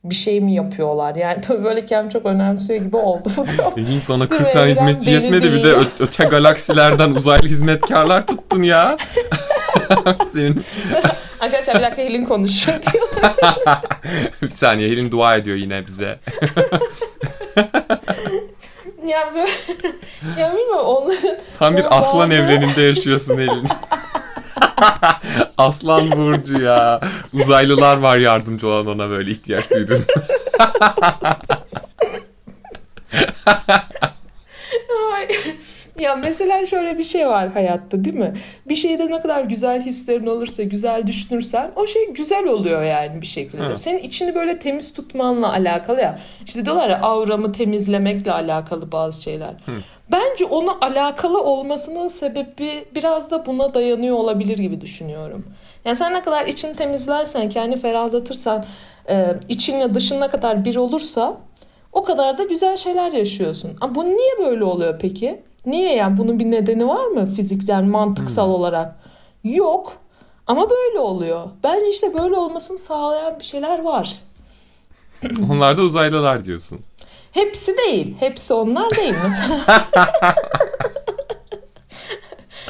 bir 0.03 0.15
şey 0.15 0.41
mi 0.41 0.53
yapıyorlar? 0.53 1.15
Yani 1.15 1.41
tabii 1.47 1.63
böyle 1.63 1.85
kendimi 1.85 2.13
çok 2.13 2.25
önemsiyor 2.25 2.83
gibi 2.83 2.97
oldu. 2.97 3.29
Elin 3.77 3.99
sana 3.99 4.27
Tüm 4.27 4.37
40 4.37 4.53
tane 4.53 4.69
hizmetçi 4.71 5.11
yetmedi 5.11 5.43
bir 5.53 5.57
de 5.59 5.63
değil. 5.63 5.75
ö- 5.75 6.03
öte 6.03 6.23
galaksilerden 6.23 7.09
uzaylı 7.09 7.47
hizmetkarlar 7.47 8.27
tuttun 8.27 8.61
ya. 8.61 8.97
Senin 10.33 10.63
Arkadaşlar 11.39 11.75
bir 11.77 11.83
dakika 11.83 12.01
Helin 12.01 12.25
konuşuyor 12.25 12.77
diyor. 12.93 13.07
bir 14.41 14.49
saniye 14.49 14.89
Helin 14.89 15.11
dua 15.11 15.35
ediyor 15.35 15.57
yine 15.57 15.87
bize. 15.87 16.19
Ya 19.07 19.31
böyle 19.35 19.51
ya 20.39 20.51
bilmiyorum 20.51 20.85
onların 20.85 21.37
Tam 21.59 21.77
bir 21.77 21.99
aslan 21.99 22.31
evreninde 22.31 22.81
yaşıyorsun 22.81 23.37
Helin. 23.37 23.67
aslan 25.57 26.11
burcu 26.11 26.61
ya. 26.61 26.99
Uzaylılar 27.33 27.97
var 27.97 28.17
yardımcı 28.17 28.67
olan 28.67 28.87
ona 28.87 29.09
böyle 29.09 29.31
ihtiyaç 29.31 29.71
duydun. 29.71 30.05
Ya 35.99 36.15
mesela 36.15 36.65
şöyle 36.65 36.97
bir 36.97 37.03
şey 37.03 37.27
var 37.27 37.51
hayatta 37.51 38.05
değil 38.05 38.15
mi? 38.15 38.33
Bir 38.69 38.75
şeyde 38.75 39.11
ne 39.11 39.21
kadar 39.21 39.43
güzel 39.43 39.81
hislerin 39.85 40.27
olursa, 40.27 40.63
güzel 40.63 41.07
düşünürsen 41.07 41.71
o 41.75 41.87
şey 41.87 42.13
güzel 42.13 42.45
oluyor 42.45 42.83
yani 42.83 43.21
bir 43.21 43.25
şekilde. 43.25 43.63
Hı. 43.63 43.77
Senin 43.77 43.99
içini 43.99 44.35
böyle 44.35 44.59
temiz 44.59 44.93
tutmanla 44.93 45.51
alakalı 45.51 46.01
ya. 46.01 46.19
İşte 46.45 46.65
diyorlar 46.65 46.89
ya 46.89 47.01
avramı 47.01 47.51
temizlemekle 47.51 48.31
alakalı 48.31 48.91
bazı 48.91 49.23
şeyler. 49.23 49.53
Bence 50.11 50.45
ona 50.45 50.77
alakalı 50.81 51.43
olmasının 51.43 52.07
sebebi 52.07 52.85
biraz 52.95 53.31
da 53.31 53.45
buna 53.45 53.73
dayanıyor 53.73 54.17
olabilir 54.17 54.57
gibi 54.57 54.81
düşünüyorum. 54.81 55.45
Yani 55.85 55.95
sen 55.95 56.13
ne 56.13 56.21
kadar 56.21 56.45
içini 56.45 56.75
temizlersen, 56.75 57.49
kendini 57.49 57.79
ferahlatırsan, 57.79 58.65
e, 59.09 59.35
içinle 59.49 59.93
dışın 59.93 60.21
ne 60.21 60.27
kadar 60.27 60.65
bir 60.65 60.75
olursa 60.75 61.37
o 61.93 62.03
kadar 62.03 62.37
da 62.37 62.43
güzel 62.43 62.77
şeyler 62.77 63.11
yaşıyorsun. 63.11 63.71
Ama 63.81 63.95
bu 63.95 64.05
niye 64.05 64.37
böyle 64.39 64.63
oluyor 64.63 64.99
peki? 64.99 65.41
Niye 65.65 65.95
yani 65.95 66.17
bunun 66.17 66.39
bir 66.39 66.51
nedeni 66.51 66.87
var 66.87 67.05
mı 67.05 67.25
fiziksel, 67.25 67.83
mantıksal 67.83 68.45
hmm. 68.45 68.53
olarak? 68.53 68.95
Yok. 69.43 69.93
Ama 70.47 70.69
böyle 70.69 70.99
oluyor. 70.99 71.49
Bence 71.63 71.89
işte 71.89 72.13
böyle 72.17 72.35
olmasını 72.35 72.77
sağlayan 72.77 73.39
bir 73.39 73.43
şeyler 73.43 73.83
var. 73.83 74.19
Onlar 75.51 75.77
da 75.77 75.81
uzaylılar 75.81 76.45
diyorsun. 76.45 76.79
Hepsi 77.37 77.77
değil. 77.77 78.15
Hepsi 78.19 78.53
onlar 78.53 78.89
değil 78.97 79.13
mesela. 79.23 79.59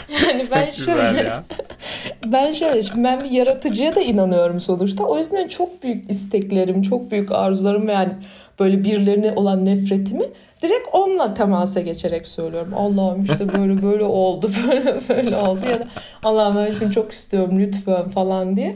yani 0.10 0.46
ben 0.52 0.70
şöyle 0.70 1.34
ben 2.26 2.52
şöyle 2.52 2.82
şimdi 2.82 3.04
ben 3.04 3.24
bir 3.24 3.30
yaratıcıya 3.30 3.96
da 3.96 4.02
inanıyorum 4.02 4.60
sonuçta. 4.60 5.04
O 5.04 5.18
yüzden 5.18 5.48
çok 5.48 5.84
büyük 5.84 6.12
isteklerim, 6.12 6.82
çok 6.82 7.12
büyük 7.12 7.32
arzularım 7.32 7.88
ve 7.88 7.92
yani 7.92 8.14
böyle 8.60 8.84
birilerine 8.84 9.34
olan 9.36 9.66
nefretimi 9.66 10.26
direkt 10.62 10.88
onunla 10.92 11.34
temasa 11.34 11.82
geçerek 11.82 12.28
söylüyorum. 12.28 12.74
Allah'ım 12.76 13.24
işte 13.24 13.54
böyle 13.54 13.84
böyle 13.84 14.04
oldu, 14.04 14.52
böyle 14.68 15.00
böyle 15.10 15.38
oldu 15.38 15.66
ya 15.66 15.80
da 15.80 15.88
Allah'ım 16.24 16.56
ben 16.56 16.72
şunu 16.72 16.94
çok 16.94 17.12
istiyorum 17.12 17.60
lütfen 17.60 18.10
falan 18.10 18.56
diye. 18.56 18.76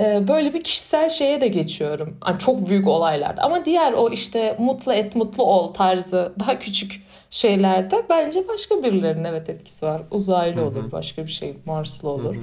Ee, 0.00 0.28
böyle 0.28 0.54
bir 0.54 0.62
kişisel 0.62 1.08
şeye 1.08 1.40
de 1.40 1.48
geçiyorum. 1.48 2.16
Yani 2.26 2.38
çok 2.38 2.68
büyük 2.68 2.88
olaylarda. 2.88 3.42
Ama 3.42 3.64
diğer 3.64 3.92
o 3.92 4.10
işte 4.10 4.56
mutlu 4.58 4.92
et 4.92 5.16
mutlu 5.16 5.44
ol 5.44 5.68
tarzı 5.68 6.32
daha 6.40 6.58
küçük 6.58 7.02
şeylerde 7.30 8.02
bence 8.08 8.48
başka 8.48 8.82
birilerinin 8.82 9.24
evet 9.24 9.48
etkisi 9.50 9.86
var. 9.86 10.02
Uzaylı 10.10 10.64
olur, 10.64 10.92
başka 10.92 11.22
bir 11.22 11.30
şey, 11.30 11.54
Marslı 11.66 12.08
olur. 12.08 12.36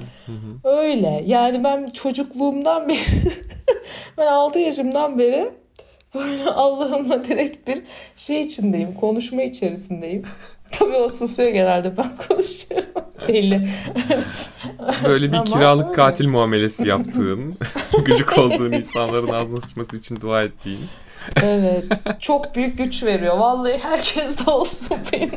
Öyle. 0.64 1.22
Yani 1.26 1.64
ben 1.64 1.88
çocukluğumdan 1.88 2.88
beri 2.88 2.98
ben 4.18 4.26
6 4.26 4.58
yaşımdan 4.58 5.18
beri 5.18 5.50
böyle 6.14 6.44
Allah'ımla 6.50 7.24
direkt 7.24 7.68
bir 7.68 7.82
şey 8.16 8.40
içindeyim, 8.40 8.92
konuşma 8.94 9.42
içerisindeyim. 9.42 10.24
Tabii 10.72 10.96
o 10.96 11.08
susuyor 11.08 11.50
genelde 11.50 11.96
ben 11.96 12.16
konuşuyorum. 12.28 12.88
Deli. 13.28 13.68
Böyle 15.04 15.32
bir 15.32 15.44
kiralık 15.44 15.94
katil 15.94 16.28
muamelesi 16.28 16.88
yaptığın, 16.88 17.54
gıcık 18.04 18.38
olduğun 18.38 18.72
insanların 18.72 19.28
ağzına 19.28 19.60
sıçması 19.60 19.96
için 19.96 20.20
dua 20.20 20.42
ettiğin. 20.42 20.80
Evet. 21.42 21.84
Çok 22.20 22.54
büyük 22.54 22.78
güç 22.78 23.04
veriyor. 23.04 23.38
Vallahi 23.38 23.78
herkes 23.78 24.46
de 24.46 24.50
olsun 24.50 24.96
benim 25.12 25.30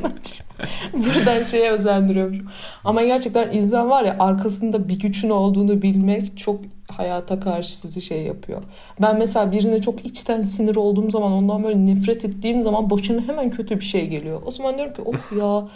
Buradan 0.93 1.43
şeye 1.43 1.71
özendiriyorum. 1.71 2.47
Ama 2.83 3.03
gerçekten 3.03 3.51
insan 3.51 3.89
var 3.89 4.03
ya 4.03 4.15
arkasında 4.19 4.89
bir 4.89 4.99
gücün 4.99 5.29
olduğunu 5.29 5.81
bilmek 5.81 6.37
çok 6.37 6.59
hayata 6.91 7.39
karşı 7.39 7.77
sizi 7.77 8.01
şey 8.01 8.23
yapıyor. 8.23 8.63
Ben 9.01 9.17
mesela 9.17 9.51
birine 9.51 9.81
çok 9.81 10.05
içten 10.05 10.41
sinir 10.41 10.75
olduğum 10.75 11.09
zaman 11.09 11.31
ondan 11.31 11.63
böyle 11.63 11.85
nefret 11.85 12.25
ettiğim 12.25 12.63
zaman 12.63 12.89
başına 12.89 13.21
hemen 13.21 13.49
kötü 13.49 13.75
bir 13.75 13.85
şey 13.85 14.07
geliyor. 14.07 14.41
O 14.45 14.51
zaman 14.51 14.77
diyorum 14.77 14.93
ki 14.93 15.01
oh 15.05 15.37
ya 15.37 15.67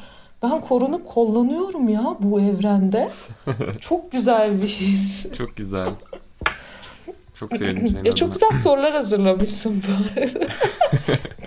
ben 0.43 0.61
korunup 0.61 1.07
kullanıyorum 1.07 1.89
ya 1.89 2.17
bu 2.19 2.41
evrende. 2.41 3.07
Çok 3.79 4.11
güzel 4.11 4.61
bir 4.61 4.67
his. 4.67 5.33
Çok 5.33 5.55
güzel. 5.55 5.89
Çok 7.49 7.57
sevindim 7.57 7.87
senin 7.89 8.05
ya 8.05 8.11
Çok 8.11 8.33
güzel 8.33 8.51
sorular 8.51 8.93
hazırlamışsın 8.93 9.83
bu 9.87 10.21
arada. 10.21 10.47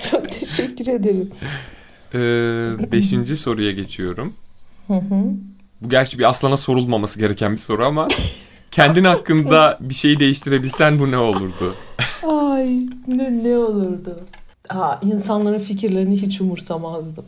çok 0.11 0.29
teşekkür 0.29 0.87
ederim. 0.89 1.31
Ee, 2.15 2.93
beşinci 2.93 3.37
soruya 3.37 3.73
geçiyorum. 3.73 4.35
Bu 5.81 5.89
gerçi 5.89 6.19
bir 6.19 6.25
aslana 6.25 6.57
sorulmaması 6.57 7.21
gereken 7.21 7.53
bir 7.53 7.59
soru 7.59 7.85
ama 7.85 8.09
kendin 8.71 9.05
hakkında 9.05 9.79
bir 9.81 9.95
şeyi 9.95 10.21
değiştirebilsen 10.21 10.99
bu 10.99 11.11
ne 11.11 11.19
olurdu? 11.19 11.75
Ay 12.23 12.79
ne, 13.07 13.45
ne 13.45 13.59
olurdu? 13.59 14.17
Aa, 14.69 14.95
insanların 15.03 15.59
fikirlerini 15.59 16.23
hiç 16.23 16.41
umursamazdım. 16.41 17.25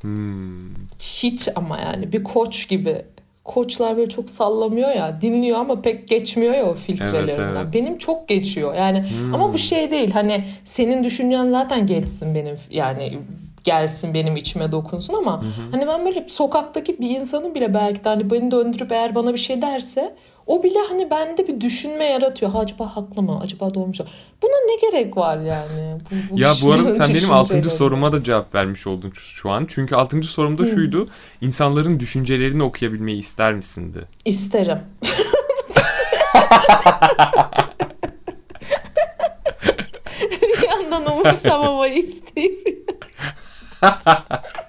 Hmm. 0.00 0.74
Hiç 0.98 1.48
ama 1.54 1.78
yani 1.78 2.12
bir 2.12 2.24
koç 2.24 2.68
gibi 2.68 3.04
koçlar 3.44 3.96
böyle 3.96 4.08
çok 4.08 4.30
sallamıyor 4.30 4.88
ya 4.88 5.20
dinliyor 5.20 5.58
ama 5.58 5.82
pek 5.82 6.08
geçmiyor 6.08 6.54
ya 6.54 6.66
o 6.66 6.74
filtrelerinden. 6.74 7.42
Evet, 7.42 7.56
evet. 7.62 7.74
Benim 7.74 7.98
çok 7.98 8.28
geçiyor 8.28 8.74
yani 8.74 9.10
hmm. 9.10 9.34
ama 9.34 9.52
bu 9.52 9.58
şey 9.58 9.90
değil 9.90 10.10
hani 10.10 10.44
senin 10.64 11.04
düşüncen 11.04 11.50
zaten 11.50 11.86
geçsin 11.86 12.34
benim 12.34 12.56
yani 12.70 13.18
gelsin 13.64 14.14
benim 14.14 14.36
içime 14.36 14.72
dokunsun 14.72 15.14
ama 15.14 15.42
hı 15.42 15.46
hani 15.72 15.86
ben 15.86 16.04
böyle 16.04 16.28
sokaktaki 16.28 16.98
bir 17.00 17.10
insanın 17.10 17.54
bile 17.54 17.74
belki 17.74 18.04
de 18.04 18.08
hani 18.08 18.30
beni 18.30 18.50
döndürüp 18.50 18.92
eğer 18.92 19.14
bana 19.14 19.32
bir 19.32 19.38
şey 19.38 19.62
derse 19.62 20.14
o 20.46 20.62
bile 20.62 20.78
hani 20.88 21.10
bende 21.10 21.46
bir 21.48 21.60
düşünme 21.60 22.04
yaratıyor. 22.04 22.52
Ha, 22.52 22.58
acaba 22.58 22.96
haklı 22.96 23.22
mı? 23.22 23.40
Acaba 23.42 23.74
doğru 23.74 23.86
mu? 23.86 23.92
Buna 24.42 24.52
ne 24.66 24.76
gerek 24.90 25.16
var 25.16 25.38
yani? 25.38 26.00
Bu, 26.10 26.14
bu 26.30 26.40
ya 26.40 26.54
bu 26.62 26.72
arada 26.72 26.94
sen 26.94 27.14
benim 27.14 27.32
altıncı 27.32 27.70
soruma 27.70 28.12
da 28.12 28.24
cevap 28.24 28.54
vermiş 28.54 28.86
oldun 28.86 29.12
şu 29.14 29.50
an. 29.50 29.66
Çünkü 29.68 29.94
altıncı 29.94 30.28
sorumda 30.28 30.66
şuydu. 30.66 31.08
İnsanların 31.40 32.00
düşüncelerini 32.00 32.62
okuyabilmeyi 32.62 33.18
ister 33.18 33.54
misindi? 33.54 34.08
İsterim. 34.24 34.78
bir 40.42 40.68
yandan 40.68 41.12
umursamamayı 41.12 41.94
isteyeyim. 41.98 42.64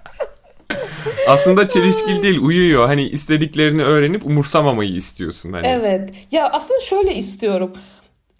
aslında 1.28 1.68
çelişkili 1.68 2.24
değil 2.24 2.40
uyuyor. 2.42 2.88
Hani 2.88 3.04
istediklerini 3.04 3.84
öğrenip 3.84 4.26
umursamamayı 4.26 4.96
istiyorsun. 4.96 5.54
Hani. 5.54 5.68
Evet. 5.68 6.10
Ya 6.32 6.50
aslında 6.50 6.80
şöyle 6.80 7.16
istiyorum. 7.16 7.74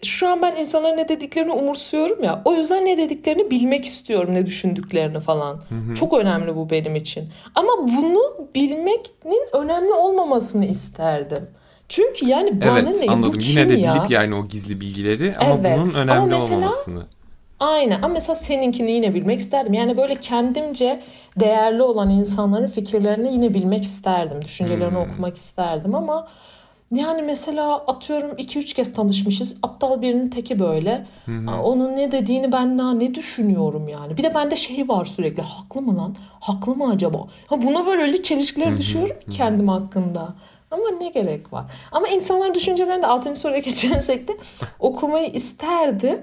Şu 0.02 0.28
an 0.28 0.42
ben 0.42 0.56
insanların 0.56 0.96
ne 0.96 1.08
dediklerini 1.08 1.52
umursuyorum 1.52 2.24
ya. 2.24 2.42
O 2.44 2.54
yüzden 2.54 2.84
ne 2.84 2.98
dediklerini 2.98 3.50
bilmek 3.50 3.84
istiyorum. 3.84 4.34
Ne 4.34 4.46
düşündüklerini 4.46 5.20
falan. 5.20 5.54
Hı 5.54 5.74
hı. 5.90 5.94
Çok 5.94 6.12
önemli 6.12 6.56
bu 6.56 6.70
benim 6.70 6.96
için. 6.96 7.28
Ama 7.54 7.72
bunu 7.78 8.48
bilmenin 8.54 9.48
önemli 9.52 9.92
olmamasını 9.92 10.66
isterdim. 10.66 11.48
Çünkü 11.88 12.26
yani 12.26 12.60
bana 12.60 12.78
evet, 12.78 13.00
ne? 13.02 13.12
anladım. 13.12 13.32
Bu 13.38 13.42
Yine 13.42 13.68
de 13.68 13.76
bilip 13.76 14.10
yani 14.10 14.34
o 14.34 14.46
gizli 14.48 14.80
bilgileri 14.80 15.34
ama 15.36 15.58
evet. 15.60 15.78
bunun 15.78 15.94
önemli 15.94 16.12
ama 16.12 16.26
mesela, 16.26 16.56
olmamasını. 16.58 17.06
Aynen 17.60 18.02
ama 18.02 18.08
mesela 18.08 18.34
seninkini 18.34 18.90
yine 18.90 19.14
bilmek 19.14 19.40
isterdim. 19.40 19.74
Yani 19.74 19.96
böyle 19.96 20.14
kendimce 20.14 21.02
değerli 21.40 21.82
olan 21.82 22.10
insanların 22.10 22.66
fikirlerini 22.66 23.32
yine 23.32 23.54
bilmek 23.54 23.84
isterdim. 23.84 24.42
Düşüncelerini 24.42 24.94
hmm. 24.94 25.10
okumak 25.10 25.36
isterdim 25.36 25.94
ama 25.94 26.28
yani 26.94 27.22
mesela 27.22 27.76
atıyorum 27.76 28.30
2-3 28.30 28.74
kez 28.74 28.92
tanışmışız. 28.92 29.58
Aptal 29.62 30.02
birinin 30.02 30.30
teki 30.30 30.58
böyle. 30.58 31.06
Hı 31.26 31.32
Onun 31.62 31.96
ne 31.96 32.12
dediğini 32.12 32.52
ben 32.52 32.78
daha 32.78 32.94
ne 32.94 33.14
düşünüyorum 33.14 33.88
yani. 33.88 34.16
Bir 34.16 34.22
de 34.22 34.34
bende 34.34 34.56
şey 34.56 34.88
var 34.88 35.04
sürekli. 35.04 35.42
Haklı 35.42 35.82
mı 35.82 35.98
lan? 35.98 36.16
Haklı 36.40 36.76
mı 36.76 36.90
acaba? 36.90 37.18
Ha 37.46 37.62
buna 37.62 37.86
böyle 37.86 38.02
öyle 38.02 38.22
çelişkiler 38.22 38.78
düşüyorum 38.78 39.16
kendim 39.30 39.68
hakkında. 39.68 40.34
Ama 40.70 40.90
ne 41.00 41.08
gerek 41.08 41.52
var? 41.52 41.64
Ama 41.92 42.08
insanların 42.08 42.54
düşüncelerini 42.54 43.02
de 43.02 43.06
6. 43.06 43.36
soruya 43.36 43.58
geçersek 43.64 44.28
de 44.28 44.32
okumayı 44.80 45.28
isterdim 45.32 46.20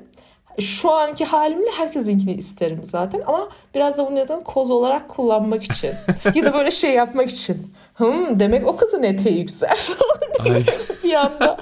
şu 0.60 0.92
anki 0.92 1.26
halimle 1.26 1.72
herkesinkini 1.72 2.34
isterim 2.34 2.80
zaten 2.84 3.22
ama 3.28 3.50
biraz 3.76 3.98
da 3.98 4.08
bunu 4.08 4.16
neden 4.16 4.40
koz 4.42 4.72
olarak 4.72 5.10
kullanmak 5.10 5.64
için 5.64 5.92
ya 6.36 6.46
da 6.46 6.54
böyle 6.54 6.72
şey 6.72 6.92
yapmak 6.94 7.30
için. 7.30 7.74
Hım 7.94 8.40
demek 8.40 8.68
o 8.68 8.76
kızın 8.78 9.04
eteği 9.04 9.40
yüksel 9.40 9.76
falan 9.76 10.62
bir 11.04 11.14
anda. 11.14 11.58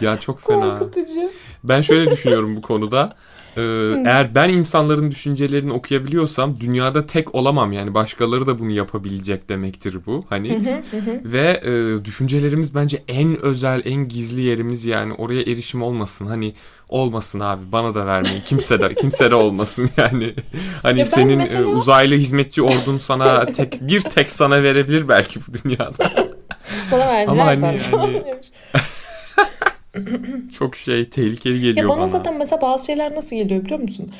ya 0.00 0.20
çok 0.20 0.40
fena. 0.40 0.78
Korkutucu. 0.78 1.28
Ben 1.64 1.80
şöyle 1.80 2.10
düşünüyorum 2.10 2.56
bu 2.56 2.62
konuda. 2.62 3.16
Ee, 3.56 3.62
eğer 4.06 4.34
ben 4.34 4.48
insanların 4.48 5.10
düşüncelerini 5.10 5.72
okuyabiliyorsam 5.72 6.60
dünyada 6.60 7.06
tek 7.06 7.34
olamam. 7.34 7.72
Yani 7.72 7.94
başkaları 7.94 8.46
da 8.46 8.58
bunu 8.58 8.70
yapabilecek 8.70 9.48
demektir 9.48 9.96
bu 10.06 10.24
hani. 10.28 10.82
Ve 11.24 11.60
e, 11.64 12.04
düşüncelerimiz 12.04 12.74
bence 12.74 13.02
en 13.08 13.42
özel 13.42 13.82
en 13.84 14.08
gizli 14.08 14.40
yerimiz 14.40 14.84
yani. 14.84 15.12
Oraya 15.12 15.42
erişim 15.42 15.82
olmasın 15.82 16.26
hani. 16.26 16.54
Olmasın 16.88 17.40
abi 17.40 17.72
bana 17.72 17.94
da 17.94 18.06
vermeyin. 18.06 18.42
Kimse 18.46 18.80
de 18.80 18.94
kimse 18.94 19.30
de 19.30 19.34
olmasın 19.34 19.90
yani. 19.96 20.34
Hani 20.82 20.98
ya 20.98 21.04
senin 21.04 21.32
e, 21.32 21.36
mesela... 21.36 21.64
uzaylı 21.64 22.14
hizmetçi 22.14 22.62
ordun 22.62 22.98
sana 22.98 23.46
tek 23.46 23.80
bir 23.80 24.00
tek 24.00 24.30
sana 24.30 24.62
verebilir 24.62 25.08
belki 25.08 25.40
bu 25.40 25.64
dünyada. 25.64 26.12
Bana 26.92 27.06
verdiler 27.06 27.32
Ama 27.32 27.46
hani, 27.46 27.78
hani 27.90 28.22
çok 30.58 30.76
şey 30.76 31.08
tehlikeli 31.08 31.60
geliyor 31.60 31.76
ya 31.76 31.88
bana. 31.88 31.98
bana 31.98 32.08
zaten 32.08 32.38
mesela 32.38 32.62
bazı 32.62 32.86
şeyler 32.86 33.14
nasıl 33.14 33.36
geliyor 33.36 33.64
biliyor 33.64 33.80
musun? 33.80 34.12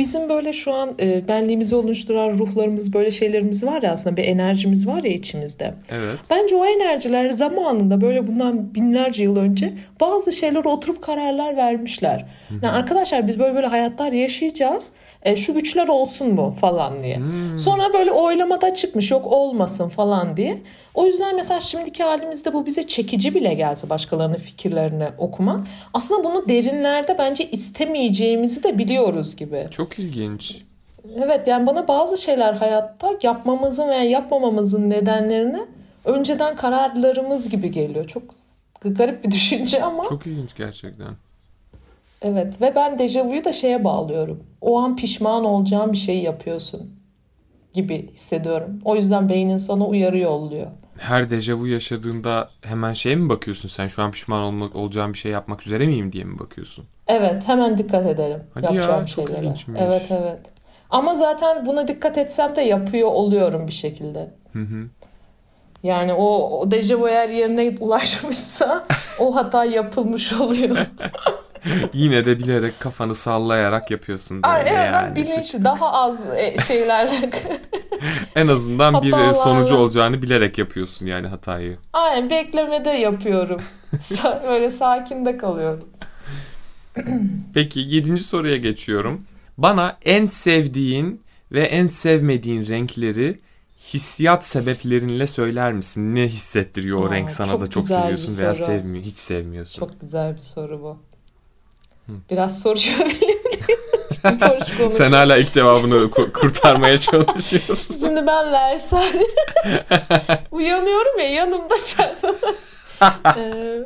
bizim 0.00 0.28
böyle 0.28 0.52
şu 0.52 0.74
an 0.74 0.94
e, 1.00 1.28
benliğimizi 1.28 1.76
oluşturan 1.76 2.30
ruhlarımız 2.30 2.94
böyle 2.94 3.10
şeylerimiz 3.10 3.66
var 3.66 3.82
ya 3.82 3.92
aslında 3.92 4.16
bir 4.16 4.24
enerjimiz 4.24 4.86
var 4.86 5.02
ya 5.02 5.12
içimizde. 5.12 5.74
Evet. 5.92 6.18
Bence 6.30 6.56
o 6.56 6.66
enerjiler 6.66 7.30
zamanında 7.30 8.00
böyle 8.00 8.26
bundan 8.26 8.74
binlerce 8.74 9.22
yıl 9.22 9.36
önce 9.36 9.72
bazı 10.00 10.32
şeyler 10.32 10.64
oturup 10.64 11.02
kararlar 11.02 11.56
vermişler. 11.56 12.24
Yani 12.62 12.72
arkadaşlar 12.72 13.28
biz 13.28 13.38
böyle 13.38 13.54
böyle 13.54 13.66
hayatlar 13.66 14.12
yaşayacağız. 14.12 14.92
E, 15.22 15.36
şu 15.36 15.54
güçler 15.54 15.88
olsun 15.88 16.34
mu 16.34 16.54
falan 16.60 17.02
diye. 17.02 17.20
Sonra 17.58 17.92
böyle 17.92 18.12
oylamada 18.12 18.74
çıkmış 18.74 19.10
yok 19.10 19.26
olmasın 19.26 19.88
falan 19.88 20.36
diye. 20.36 20.62
O 20.94 21.06
yüzden 21.06 21.36
mesela 21.36 21.60
şimdiki 21.60 22.02
halimizde 22.02 22.52
bu 22.52 22.66
bize 22.66 22.82
çekici 22.82 23.34
bile 23.34 23.54
gelse 23.54 23.90
başkalarının 23.90 24.36
fikirlerini 24.36 25.08
okumak. 25.18 25.60
Aslında 25.94 26.24
bunu 26.24 26.48
derinlerde 26.48 27.18
bence 27.18 27.50
istemeyeceğimizi 27.50 28.62
de 28.62 28.78
biliyoruz 28.78 29.36
gibi. 29.36 29.66
Çok 29.70 29.98
ilginç. 29.98 30.62
Evet 31.16 31.46
yani 31.48 31.66
bana 31.66 31.88
bazı 31.88 32.18
şeyler 32.18 32.52
hayatta 32.52 33.10
yapmamızın 33.22 33.88
veya 33.88 34.02
yapmamamızın 34.02 34.90
nedenlerini 34.90 35.60
önceden 36.04 36.56
kararlarımız 36.56 37.50
gibi 37.50 37.70
geliyor. 37.70 38.06
Çok 38.06 38.22
garip 38.84 39.24
bir 39.24 39.30
düşünce 39.30 39.84
ama 39.84 40.04
Çok 40.04 40.26
ilginç 40.26 40.56
gerçekten. 40.56 41.08
Evet 42.22 42.60
ve 42.60 42.74
ben 42.74 42.98
dejavuyu 42.98 43.44
da 43.44 43.52
şeye 43.52 43.84
bağlıyorum. 43.84 44.44
O 44.60 44.78
an 44.78 44.96
pişman 44.96 45.44
olacağın 45.44 45.92
bir 45.92 45.96
şeyi 45.96 46.22
yapıyorsun 46.22 47.00
gibi 47.72 48.12
hissediyorum. 48.12 48.78
O 48.84 48.96
yüzden 48.96 49.28
beynin 49.28 49.56
sana 49.56 49.86
uyarı 49.86 50.18
yolluyor. 50.18 50.66
Her 50.98 51.30
dejavu 51.30 51.66
yaşadığında 51.66 52.50
hemen 52.62 52.92
şeye 52.92 53.16
mi 53.16 53.28
bakıyorsun 53.28 53.68
sen? 53.68 53.88
Şu 53.88 54.02
an 54.02 54.10
pişman 54.10 54.42
olmak, 54.42 54.76
olacağım 54.76 55.12
bir 55.12 55.18
şey 55.18 55.32
yapmak 55.32 55.66
üzere 55.66 55.86
miyim 55.86 56.12
diye 56.12 56.24
mi 56.24 56.38
bakıyorsun? 56.38 56.84
Evet 57.06 57.48
hemen 57.48 57.78
dikkat 57.78 58.06
edelim 58.06 58.42
Hadi 58.54 58.66
ya, 58.66 58.72
yapacağım 58.72 59.06
çok 59.06 59.28
şeylere. 59.28 59.44
ilginçmiş. 59.44 59.80
Evet 59.82 60.06
evet. 60.10 60.38
Ama 60.90 61.14
zaten 61.14 61.66
buna 61.66 61.88
dikkat 61.88 62.18
etsem 62.18 62.56
de 62.56 62.62
yapıyor 62.62 63.08
oluyorum 63.08 63.66
bir 63.66 63.72
şekilde. 63.72 64.30
Hı 64.52 64.58
hı. 64.58 64.86
Yani 65.82 66.12
o, 66.12 66.58
o 66.58 66.70
dejavu 66.70 67.08
eğer 67.08 67.28
yerine 67.28 67.74
ulaşmışsa 67.80 68.86
o 69.18 69.34
hata 69.34 69.64
yapılmış 69.64 70.32
oluyor. 70.32 70.76
Yine 71.94 72.24
de 72.24 72.38
bilerek 72.38 72.80
kafanı 72.80 73.14
sallayarak 73.14 73.90
yapıyorsun 73.90 74.42
böyle 74.42 74.70
evet 74.70 74.92
yani. 74.92 75.16
bilinçli 75.16 75.64
daha 75.64 75.92
az 75.92 76.26
e, 76.36 76.56
şeylerle. 76.66 77.30
En 78.34 78.48
azından 78.48 79.02
bir 79.02 79.10
Hatalarla. 79.12 79.34
sonucu 79.34 79.74
olacağını 79.76 80.22
bilerek 80.22 80.58
yapıyorsun 80.58 81.06
yani 81.06 81.26
hatayı. 81.26 81.78
Aynen 81.92 82.30
beklemede 82.30 82.90
yapıyorum. 82.90 83.60
Böyle 84.48 84.70
sakin 84.70 85.24
de 85.26 85.36
kalıyorum. 85.36 85.88
Peki 87.54 87.80
yedinci 87.80 88.24
soruya 88.24 88.56
geçiyorum. 88.56 89.26
Bana 89.58 89.98
en 90.04 90.26
sevdiğin 90.26 91.22
ve 91.52 91.62
en 91.62 91.86
sevmediğin 91.86 92.66
renkleri 92.66 93.40
hissiyat 93.94 94.46
sebeplerinle 94.46 95.26
söyler 95.26 95.72
misin? 95.72 96.14
Ne 96.14 96.28
hissettiriyor 96.28 96.98
o 96.98 97.06
Aa, 97.08 97.10
renk 97.10 97.30
sana 97.30 97.50
çok 97.50 97.60
da 97.60 97.66
çok 97.66 97.82
bir 97.82 97.88
seviyorsun 97.88 98.38
veya 98.38 98.54
sevmiyor, 98.54 99.04
hiç 99.04 99.16
sevmiyorsun. 99.16 99.80
Çok 99.80 100.00
güzel 100.00 100.36
bir 100.36 100.40
soru 100.40 100.82
bu. 100.82 101.09
Biraz. 102.30 102.64
Boş 102.64 102.96
konuşuyorum. 104.24 104.92
Sen 104.92 105.12
hala 105.12 105.36
ilk 105.36 105.52
cevabını 105.52 105.94
ku- 105.94 106.32
kurtarmaya 106.32 106.98
çalışıyorsun. 106.98 107.96
Şimdi 108.00 108.26
ben 108.26 108.52
Versace 108.52 109.18
uyanıyorum 110.50 111.18
ya 111.18 111.28
yanımda 111.28 111.78
sen. 111.78 112.14
Ee, 113.36 113.78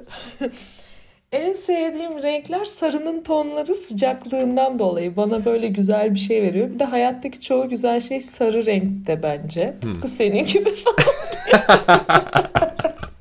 en 1.32 1.52
sevdiğim 1.52 2.22
renkler 2.22 2.64
sarının 2.64 3.22
tonları 3.22 3.74
sıcaklığından 3.74 4.78
dolayı 4.78 5.16
bana 5.16 5.44
böyle 5.44 5.66
güzel 5.68 6.14
bir 6.14 6.18
şey 6.18 6.42
veriyor. 6.42 6.70
Bir 6.70 6.78
de 6.78 6.84
hayattaki 6.84 7.40
çoğu 7.40 7.68
güzel 7.68 8.00
şey 8.00 8.20
sarı 8.20 8.66
renkte 8.66 9.22
bence. 9.22 9.74
Tıpkı 9.80 10.08
senin 10.08 10.46
gibi 10.46 10.70
falan. 10.74 10.96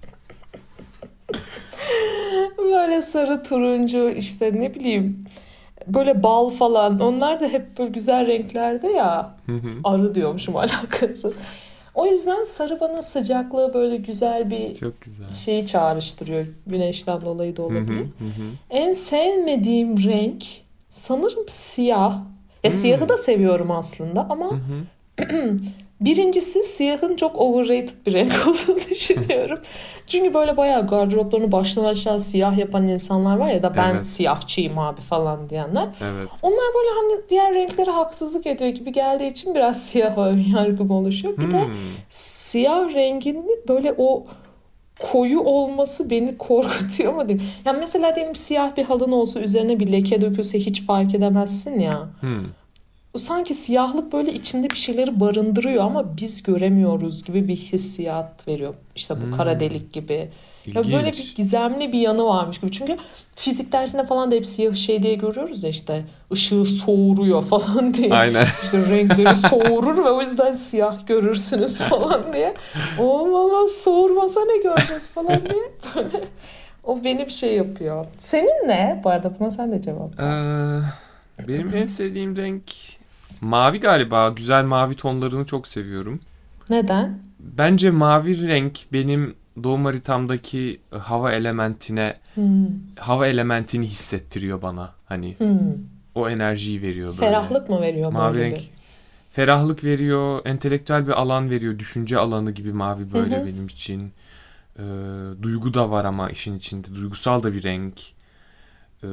böyle 2.63 3.01
sarı 3.01 3.43
turuncu 3.43 4.09
işte 4.09 4.51
ne 4.55 4.75
bileyim 4.75 5.25
böyle 5.87 6.23
bal 6.23 6.49
falan 6.49 6.99
onlar 6.99 7.39
da 7.39 7.47
hep 7.47 7.79
böyle 7.79 7.89
güzel 7.91 8.27
renklerde 8.27 8.87
ya. 8.87 9.35
Hı 9.45 9.51
hı. 9.51 9.69
Arı 9.83 10.15
diyormuşum 10.15 10.55
alakası. 10.57 11.33
O 11.95 12.05
yüzden 12.05 12.43
sarı 12.43 12.79
bana 12.79 13.01
sıcaklığı 13.01 13.73
böyle 13.73 13.97
güzel 13.97 14.51
bir 14.51 14.73
Çok 14.75 15.01
güzel. 15.01 15.31
şeyi 15.31 15.67
çağrıştırıyor. 15.67 16.45
Güneşten 16.67 17.21
dolayı 17.21 17.57
da 17.57 17.63
Hı 17.63 17.67
hı, 17.67 17.71
olabilir. 17.71 17.99
hı 17.99 18.25
hı. 18.25 18.43
En 18.69 18.93
sevmediğim 18.93 20.03
renk 20.03 20.43
sanırım 20.89 21.45
siyah. 21.47 22.19
Ya 22.63 22.71
Hmm. 22.71 22.77
siyahı 22.77 23.09
da 23.09 23.17
seviyorum 23.17 23.71
aslında 23.71 24.27
ama 24.29 24.51
Hı 24.51 24.55
hı. 24.55 25.57
birincisi 26.05 26.63
siyahın 26.63 27.15
çok 27.15 27.35
overrated 27.35 27.89
bir 28.05 28.13
renk 28.13 28.33
olduğunu 28.47 28.79
düşünüyorum. 28.89 29.59
Çünkü 30.07 30.33
böyle 30.33 30.57
bayağı 30.57 30.87
gardıroplarını 30.87 31.51
baştan 31.51 31.83
aşağı 31.83 32.19
siyah 32.19 32.57
yapan 32.57 32.87
insanlar 32.87 33.37
var 33.37 33.49
ya 33.49 33.63
da 33.63 33.75
ben 33.77 33.93
Evet. 33.95 34.05
siyahçıyım 34.07 34.79
abi 34.79 35.01
falan 35.01 35.49
diyenler. 35.49 35.87
Evet. 36.01 36.29
Onlar 36.41 36.65
böyle 36.75 36.89
hani 36.95 37.21
diğer 37.29 37.53
renklere 37.53 37.91
haksızlık 37.91 38.47
ediyor 38.47 38.69
gibi 38.69 38.91
geldiği 38.91 39.27
için 39.31 39.55
biraz 39.55 39.83
siyah 39.89 40.17
ön 40.17 40.43
yargım 40.55 40.91
oluşuyor. 40.91 41.37
Bir 41.37 41.51
de 41.51 41.63
Hmm. 41.63 41.73
siyah 42.09 42.93
renginin 42.93 43.63
böyle 43.67 43.95
o 43.97 44.23
koyu 45.11 45.39
olması 45.39 46.09
beni 46.09 46.37
korkutuyor 46.37 47.13
mu 47.13 47.29
diyeyim. 47.29 47.49
Yani 47.65 47.77
mesela 47.79 48.15
diyelim 48.15 48.35
siyah 48.35 48.77
bir 48.77 48.83
halın 48.83 49.11
olsa 49.11 49.39
üzerine 49.39 49.79
bir 49.79 49.91
leke 49.91 50.21
dökülse 50.21 50.59
hiç 50.59 50.85
fark 50.85 51.15
edemezsin 51.15 51.79
ya. 51.79 52.07
Hmm. 52.19 52.43
Sanki 53.17 53.53
siyahlık 53.53 54.13
böyle 54.13 54.33
içinde 54.33 54.69
bir 54.69 54.75
şeyleri 54.75 55.19
barındırıyor 55.19 55.83
ama 55.83 56.17
biz 56.17 56.43
göremiyoruz 56.43 57.23
gibi 57.23 57.47
bir 57.47 57.55
hissiyat 57.55 58.47
veriyor. 58.47 58.73
İşte 58.95 59.15
bu 59.21 59.37
kara 59.37 59.59
delik 59.59 59.93
gibi. 59.93 60.29
Ya 60.65 60.83
böyle 60.83 61.11
bir 61.11 61.33
gizemli 61.35 61.93
bir 61.93 61.99
yanı 61.99 62.25
varmış 62.25 62.59
gibi. 62.59 62.71
Çünkü 62.71 62.97
fizik 63.35 63.71
dersinde 63.71 64.03
falan 64.03 64.31
da 64.31 64.35
hep 64.35 64.47
siyah 64.47 64.75
şey 64.75 65.03
diye 65.03 65.13
görüyoruz 65.15 65.63
ya 65.63 65.69
işte 65.69 66.05
ışığı 66.31 66.65
soğuruyor 66.65 67.41
falan 67.49 67.93
diye. 67.93 68.13
Aynen. 68.13 68.45
İşte 68.63 68.89
renkleri 68.89 69.35
soğurur 69.35 70.05
ve 70.05 70.09
o 70.09 70.21
yüzden 70.21 70.53
siyah 70.53 71.07
görürsünüz 71.07 71.77
falan 71.89 72.33
diye. 72.33 72.53
O 72.99 73.31
valla 73.31 73.67
soğurmasa 73.67 74.41
ne 74.45 74.57
göreceğiz 74.57 75.07
falan 75.07 75.41
diye. 75.41 75.71
Böyle 75.95 76.23
o 76.83 77.03
beni 77.03 77.25
bir 77.25 77.31
şey 77.31 77.55
yapıyor. 77.55 78.05
Senin 78.19 78.67
ne? 78.67 79.01
Bu 79.03 79.09
arada 79.09 79.39
buna 79.39 79.51
sen 79.51 79.71
de 79.71 79.81
cevap. 79.81 80.19
ver. 80.19 80.79
Ee, 81.39 81.47
benim 81.47 81.75
en 81.75 81.87
sevdiğim 81.87 82.37
renk 82.37 82.63
mavi 83.43 83.79
galiba. 83.79 84.29
Güzel 84.29 84.63
mavi 84.65 84.95
tonlarını 84.95 85.45
çok 85.45 85.67
seviyorum. 85.67 86.19
Neden? 86.69 87.23
Bence 87.39 87.91
mavi 87.91 88.47
renk 88.47 88.79
benim 88.93 89.35
doğum 89.63 89.85
haritamdaki 89.85 90.79
hava 90.99 91.31
elementine 91.31 92.17
Hmm. 92.35 92.67
hava 92.99 93.27
elementini 93.27 93.85
hissettiriyor 93.87 94.61
bana. 94.61 94.91
Hani 95.05 95.35
Hmm. 95.37 95.57
o 96.15 96.29
enerjiyi 96.29 96.81
veriyor 96.81 97.07
böyle. 97.07 97.19
Ferahlık 97.19 97.69
mı 97.69 97.81
veriyor 97.81 98.11
Mavi 98.11 98.33
böyle 98.33 98.45
renk 98.45 98.55
bir? 98.57 98.69
ferahlık 99.31 99.83
veriyor, 99.83 100.41
entelektüel 100.45 101.07
bir 101.07 101.11
alan 101.11 101.49
veriyor, 101.49 101.79
düşünce 101.79 102.17
alanı 102.17 102.51
gibi 102.51 102.73
mavi 102.73 103.13
böyle 103.13 103.37
Hı 103.37 103.41
hı. 103.41 103.45
benim 103.45 103.65
için. 103.67 104.11
Ee, 104.79 104.81
duygu 105.41 105.73
da 105.73 105.91
var 105.91 106.05
ama 106.05 106.29
işin 106.29 106.57
içinde. 106.57 106.95
Duygusal 106.95 107.43
da 107.43 107.53
bir 107.53 107.63
renk. 107.63 107.93
Ee, 109.03 109.07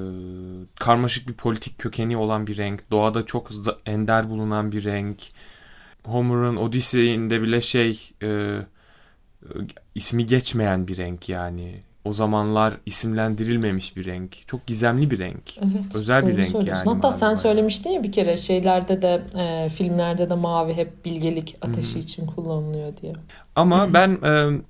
karmaşık 0.79 1.29
bir 1.29 1.35
politik 1.35 1.79
kökeni 1.79 2.17
olan 2.17 2.47
bir 2.47 2.57
renk. 2.57 2.91
Doğada 2.91 3.27
çok 3.27 3.51
ender 3.87 4.31
bulunan 4.31 4.73
bir 4.73 4.85
renk. 4.85 5.19
Homer'ın 6.05 6.57
Odyssey'inde 6.57 7.43
bile 7.43 7.61
şey 7.61 8.11
e, 8.23 8.27
e, 8.27 8.59
ismi 9.95 10.27
geçmeyen 10.27 10.89
bir 10.89 10.97
renk 10.97 11.29
yani. 11.29 11.75
O 12.05 12.13
zamanlar 12.13 12.75
isimlendirilmemiş 12.87 13.97
bir 13.97 14.05
renk. 14.07 14.37
Çok 14.47 14.67
gizemli 14.67 15.11
bir 15.11 15.19
renk. 15.19 15.59
Evet, 15.59 15.97
Özel 15.97 16.27
bir 16.27 16.37
renk 16.37 16.55
yani 16.55 16.85
Hatta 16.85 17.11
sen 17.11 17.27
bayağı. 17.27 17.37
söylemiştin 17.37 17.91
ya 17.91 18.03
bir 18.03 18.13
kere 18.13 18.37
şeylerde 18.37 19.03
de 19.03 19.23
e, 19.39 19.69
filmlerde 19.69 20.29
de 20.29 20.35
mavi 20.35 20.75
hep 20.75 21.05
bilgelik 21.05 21.57
ateşi 21.63 21.99
için 21.99 22.27
kullanılıyor 22.27 22.97
diye. 23.03 23.13
Ama 23.57 23.95
ben 23.95 24.11
e, 24.11 24.61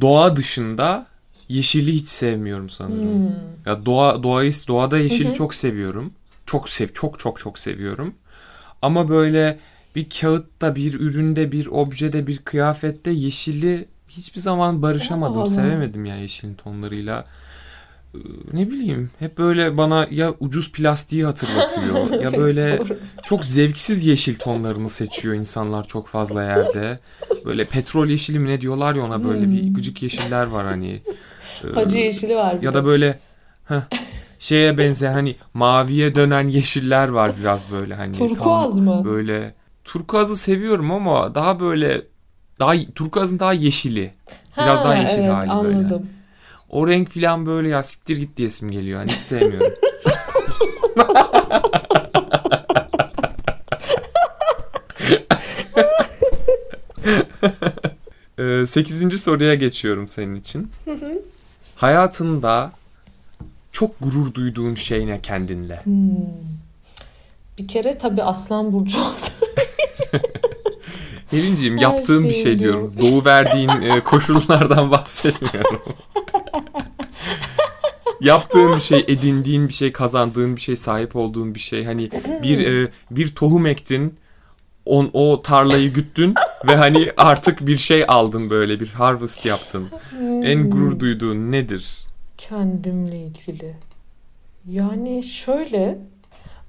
doğa 0.00 0.36
dışında 0.36 1.06
yeşili 1.54 1.92
hiç 1.92 2.08
sevmiyorum 2.08 2.68
sanırım. 2.70 3.26
Hmm. 3.26 3.32
Ya 3.66 3.86
doğa 3.86 4.22
doğayı 4.22 4.52
doğada 4.68 4.98
yeşili 4.98 5.28
Hı 5.28 5.30
hı. 5.32 5.34
çok 5.34 5.54
seviyorum. 5.54 6.12
Çok 6.46 6.68
sev 6.68 6.88
çok 6.88 7.18
çok 7.18 7.38
çok 7.38 7.58
seviyorum. 7.58 8.14
Ama 8.82 9.08
böyle 9.08 9.58
bir 9.96 10.06
kağıtta, 10.20 10.76
bir 10.76 11.00
üründe, 11.00 11.52
bir 11.52 11.66
objede, 11.66 12.26
bir 12.26 12.38
kıyafette 12.38 13.10
yeşili 13.10 13.88
hiçbir 14.08 14.40
zaman 14.40 14.82
barışamadım. 14.82 15.38
Allah. 15.38 15.46
Sevemedim 15.46 16.04
ya 16.04 16.16
yeşilin 16.16 16.54
tonlarıyla. 16.54 17.24
Ne 18.52 18.70
bileyim 18.70 19.10
hep 19.18 19.38
böyle 19.38 19.76
bana 19.76 20.08
ya 20.10 20.34
ucuz 20.40 20.72
plastiği 20.72 21.24
hatırlatıyor 21.24 22.20
ya 22.22 22.32
böyle 22.32 22.82
çok 23.24 23.44
zevksiz 23.44 24.06
yeşil 24.06 24.38
tonlarını 24.38 24.88
seçiyor 24.88 25.34
insanlar 25.34 25.88
çok 25.88 26.08
fazla 26.08 26.42
yerde. 26.42 26.98
Böyle 27.44 27.64
petrol 27.64 28.06
yeşili 28.08 28.38
mi 28.38 28.48
ne 28.48 28.60
diyorlar 28.60 28.94
ya 28.94 29.02
ona 29.04 29.24
böyle 29.24 29.50
bir 29.50 29.62
Hmm. 29.62 29.74
gıcık 29.74 30.02
yeşiller 30.02 30.46
var 30.46 30.66
hani. 30.66 31.02
Hacı 31.74 31.96
yeşili 31.98 32.36
var 32.36 32.56
ya 32.62 32.74
da 32.74 32.84
böyle 32.84 33.18
heh, 33.64 33.80
şeye 34.38 34.78
benzeyen 34.78 35.12
hani 35.12 35.36
maviye 35.54 36.14
dönen 36.14 36.48
yeşiller 36.48 37.08
var 37.08 37.32
biraz 37.40 37.70
böyle 37.72 37.94
hani. 37.94 38.12
Turkuaz 38.12 38.78
mı? 38.78 39.02
Böyle 39.04 39.54
turkuazı 39.84 40.36
seviyorum 40.36 40.90
ama 40.90 41.34
daha 41.34 41.60
böyle 41.60 42.02
daha 42.60 42.72
turkuazın 42.94 43.38
daha 43.38 43.52
yeşili. 43.52 44.12
Biraz 44.58 44.80
Ha, 44.80 44.84
daha 44.84 44.94
yeşil 44.94 45.18
evet, 45.22 45.32
hali 45.32 45.50
anladım. 45.50 45.88
böyle. 45.90 46.02
O 46.70 46.88
renk 46.88 47.10
falan 47.10 47.46
böyle 47.46 47.68
ya 47.68 47.82
siktir 47.82 48.16
git 48.16 48.36
diyesim 48.36 48.70
geliyor. 48.70 48.98
Hani 48.98 49.10
sevmiyorum. 49.10 49.72
Ee, 58.38 58.64
Sekizinci 58.66 59.18
soruya 59.18 59.54
geçiyorum 59.54 60.08
senin 60.08 60.34
için. 60.34 60.70
Hayatında 61.82 62.72
çok 63.72 64.00
gurur 64.00 64.34
duyduğun 64.34 64.74
şey 64.74 65.06
ne 65.06 65.20
kendinle? 65.20 65.80
Hmm. 65.84 66.10
Bir 67.58 67.68
kere 67.68 67.98
tabii 67.98 68.22
Aslan 68.22 68.72
Burcu 68.72 68.98
oldu. 68.98 69.48
Helinciğim 71.30 71.76
Her 71.76 71.82
yaptığın 71.82 72.24
bir 72.24 72.34
şey 72.34 72.58
diyorum. 72.58 72.94
Doğu 73.02 73.24
verdiğin 73.24 73.68
e, 73.68 74.00
koşullardan 74.04 74.90
bahsetmiyorum. 74.90 75.82
yaptığın 78.20 78.74
bir 78.74 78.80
şey, 78.80 79.04
edindiğin 79.08 79.68
bir 79.68 79.74
şey, 79.74 79.92
kazandığın 79.92 80.56
bir 80.56 80.60
şey, 80.60 80.76
sahip 80.76 81.16
olduğun 81.16 81.54
bir 81.54 81.60
şey. 81.60 81.84
Hani 81.84 82.10
bir 82.42 82.66
e, 82.66 82.90
bir 83.10 83.34
tohum 83.34 83.66
ektin, 83.66 84.14
on, 84.86 85.10
o 85.12 85.42
tarlayı 85.42 85.92
güttün 85.92 86.34
ve 86.68 86.76
hani 86.76 87.12
artık 87.16 87.66
bir 87.66 87.76
şey 87.76 88.04
aldın 88.08 88.50
böyle 88.50 88.80
bir 88.80 88.88
harvest 88.88 89.46
yaptın. 89.46 89.88
En 90.20 90.70
gurur 90.70 91.00
duyduğun 91.00 91.52
nedir? 91.52 92.06
Kendimle 92.38 93.18
ilgili. 93.18 93.74
Yani 94.68 95.22
şöyle 95.22 95.98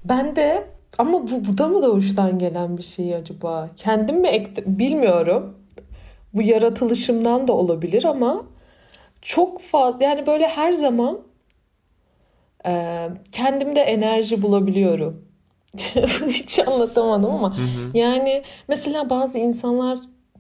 ben 0.05 0.35
de 0.35 0.67
ama 0.97 1.31
bu, 1.31 1.45
bu 1.45 1.57
da 1.57 1.67
mı 1.67 1.81
doğuştan 1.81 2.39
gelen 2.39 2.77
bir 2.77 2.83
şey 2.83 3.15
acaba? 3.15 3.69
Kendim 3.77 4.21
mi 4.21 4.27
ektim 4.27 4.65
bilmiyorum. 4.67 5.53
Bu 6.33 6.41
yaratılışımdan 6.41 7.47
da 7.47 7.53
olabilir 7.53 8.03
ama 8.03 8.43
çok 9.21 9.61
fazla 9.61 10.05
yani 10.05 10.27
böyle 10.27 10.47
her 10.47 10.73
zaman 10.73 11.19
e, 12.65 13.09
kendimde 13.31 13.81
enerji 13.81 14.41
bulabiliyorum. 14.41 15.22
Hiç 16.27 16.59
anlatamadım 16.67 17.31
ama 17.31 17.57
yani 17.93 18.43
mesela 18.67 19.09
bazı 19.09 19.37
insanlar 19.37 19.99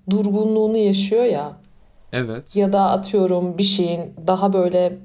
durgunluğunu 0.09 0.77
yaşıyor 0.77 1.23
ya. 1.23 1.51
Evet. 2.13 2.55
ya 2.55 2.73
da 2.73 2.89
atıyorum 2.89 3.57
bir 3.57 3.63
şeyin 3.63 4.13
daha 4.27 4.53
böyle 4.53 4.97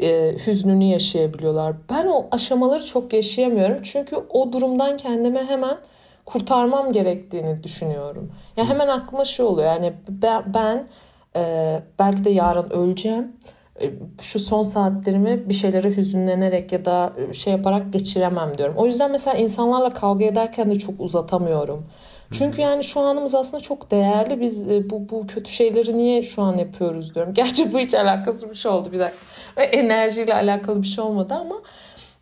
e, 0.00 0.36
hüznünü 0.46 0.84
yaşayabiliyorlar. 0.84 1.76
Ben 1.90 2.06
o 2.06 2.26
aşamaları 2.30 2.84
çok 2.84 3.12
yaşayamıyorum. 3.12 3.82
Çünkü 3.82 4.16
o 4.16 4.52
durumdan 4.52 4.96
kendime 4.96 5.44
hemen 5.44 5.76
kurtarmam 6.24 6.92
gerektiğini 6.92 7.62
düşünüyorum. 7.62 8.32
Ya 8.56 8.68
hemen 8.68 8.88
aklıma 8.88 9.24
şey 9.24 9.46
oluyor. 9.46 9.68
Yani 9.68 9.92
ben, 10.08 10.54
ben 10.54 10.88
e, 11.36 11.82
belki 11.98 12.24
de 12.24 12.30
yarın 12.30 12.70
öleceğim. 12.70 13.32
E, 13.80 13.90
Şu 14.20 14.38
son 14.38 14.62
saatlerimi 14.62 15.48
bir 15.48 15.54
şeylere 15.54 15.96
hüzünlenerek 15.96 16.72
ya 16.72 16.84
da 16.84 17.12
e, 17.30 17.32
şey 17.32 17.52
yaparak 17.52 17.92
geçiremem 17.92 18.58
diyorum. 18.58 18.74
O 18.76 18.86
yüzden 18.86 19.10
mesela 19.10 19.36
insanlarla 19.36 19.90
kavga 19.90 20.24
ederken 20.24 20.70
de 20.70 20.78
çok 20.78 21.00
uzatamıyorum. 21.00 21.86
Çünkü 22.32 22.60
yani 22.62 22.84
şu 22.84 23.00
anımız 23.00 23.34
aslında 23.34 23.62
çok 23.62 23.90
değerli. 23.90 24.40
Biz 24.40 24.68
e, 24.70 24.90
bu 24.90 25.08
bu 25.08 25.26
kötü 25.26 25.52
şeyleri 25.52 25.98
niye 25.98 26.22
şu 26.22 26.42
an 26.42 26.56
yapıyoruz 26.56 27.14
diyorum. 27.14 27.34
Gerçi 27.38 27.72
bu 27.72 27.78
hiç 27.78 27.94
alakası 27.94 28.50
bir 28.50 28.56
şey 28.56 28.70
oldu 28.70 28.92
bir 28.92 28.98
dakika. 28.98 29.18
Ve 29.56 29.64
enerjiyle 29.64 30.34
alakalı 30.34 30.82
bir 30.82 30.86
şey 30.86 31.04
olmadı 31.04 31.34
ama 31.34 31.54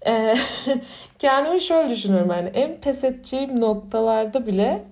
e, 0.07 0.35
kendimi 1.19 1.61
şöyle 1.61 1.91
düşünüyorum 1.91 2.31
yani 2.31 2.49
en 2.49 2.77
pes 2.81 3.05
edeceğim 3.05 3.61
noktalarda 3.61 4.47
bile 4.47 4.85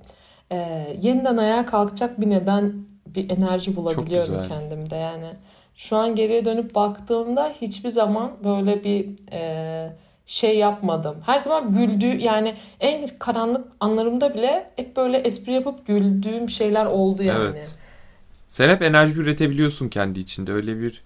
e, 0.53 0.87
yeniden 1.03 1.37
ayağa 1.37 1.66
kalkacak 1.66 2.20
bir 2.20 2.31
neden 2.31 2.72
bir 3.07 3.31
enerji 3.31 3.77
bulabiliyorum 3.77 4.48
kendimde 4.48 4.96
yani. 4.96 5.27
Şu 5.77 5.97
an 5.97 6.15
geriye 6.15 6.45
dönüp 6.45 6.75
baktığımda 6.75 7.53
hiçbir 7.61 7.89
zaman 7.89 8.33
böyle 8.45 8.85
bir 8.85 9.11
e, 9.33 9.93
şey 10.27 10.59
yapmadım. 10.59 11.17
Her 11.27 11.39
zaman 11.39 11.71
güldüğü 11.71 12.17
yani 12.17 12.55
en 12.81 13.07
karanlık 13.19 13.69
anlarımda 13.81 14.35
bile 14.35 14.71
hep 14.77 14.97
böyle 14.97 15.19
espri 15.19 15.53
yapıp 15.53 15.87
güldüğüm 15.87 16.49
şeyler 16.49 16.87
oldu 16.87 17.23
yani. 17.23 17.45
Evet. 17.53 17.75
Sen 18.49 18.69
hep 18.69 18.83
enerji 18.83 19.21
üretebiliyorsun 19.21 19.89
kendi 19.89 20.21
içinde. 20.21 20.53
Öyle 20.53 20.81
bir 20.81 21.03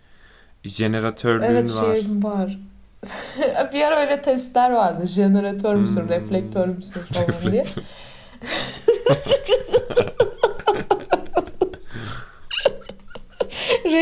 jeneratörlüğün 0.65 1.45
Evet 1.47 1.77
var. 1.77 1.95
şeyim 1.95 2.25
var. 2.25 2.59
bir 3.73 3.83
ara 3.83 4.01
öyle 4.01 4.23
testler 4.23 4.71
vardı. 4.71 5.07
Jeneratör 5.07 5.75
müsün, 5.75 6.01
Hmm. 6.03 6.09
reflektör 6.09 6.69
müsün 6.69 7.01
falan 7.01 7.53
diye. 7.53 7.65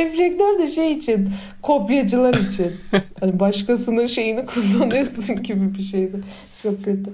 Reflektör. 0.04 0.59
De 0.59 0.66
şey 0.66 0.92
için, 0.92 1.28
kopyacılar 1.62 2.35
için. 2.35 2.72
Hani 3.20 3.40
başkasının 3.40 4.06
şeyini 4.06 4.46
kullanıyorsun 4.46 5.42
gibi 5.42 5.74
bir 5.74 5.82
şeydi. 5.82 6.16
Çok 6.62 6.85
kötü. 6.85 7.11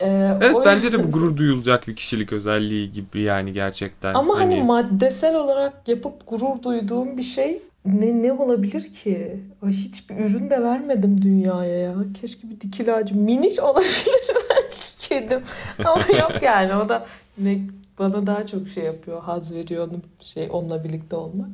Ee, 0.00 0.06
Evet 0.42 0.54
o- 0.54 0.64
bence 0.64 0.92
de 0.92 1.04
bu 1.04 1.10
gurur 1.10 1.36
duyulacak 1.36 1.88
bir 1.88 1.96
kişilik 1.96 2.32
özelliği 2.32 2.92
gibi 2.92 3.20
yani 3.20 3.52
gerçekten. 3.52 4.14
Ama 4.14 4.38
hani 4.38 4.62
maddesel 4.62 5.34
olarak 5.36 5.88
yapıp 5.88 6.26
gurur 6.26 6.62
duyduğum 6.62 7.18
bir 7.18 7.22
şey 7.22 7.58
ne 7.84 8.22
ne 8.22 8.32
olabilir 8.32 8.92
ki? 8.92 9.36
Ay 9.62 9.72
hiçbir 9.72 10.16
ürün 10.16 10.50
de 10.50 10.62
vermedim 10.62 11.22
dünyaya 11.22 11.78
ya. 11.78 11.94
Keşke 12.20 12.50
bir 12.50 12.60
dikil 12.60 12.94
ağacı 12.94 13.16
minik 13.16 13.62
olabilir 13.62 14.06
belki 14.50 15.08
kedim. 15.08 15.40
Ama 15.84 16.18
yok 16.18 16.32
yani 16.42 16.74
o 16.74 16.88
da 16.88 17.06
ne 17.38 17.58
bana 17.98 18.26
daha 18.26 18.46
çok 18.46 18.68
şey 18.68 18.84
yapıyor. 18.84 19.22
Haz 19.22 19.54
veriyor 19.54 19.88
onu 19.88 20.00
şey 20.22 20.48
onunla 20.52 20.84
birlikte 20.84 21.16
olmak. 21.16 21.48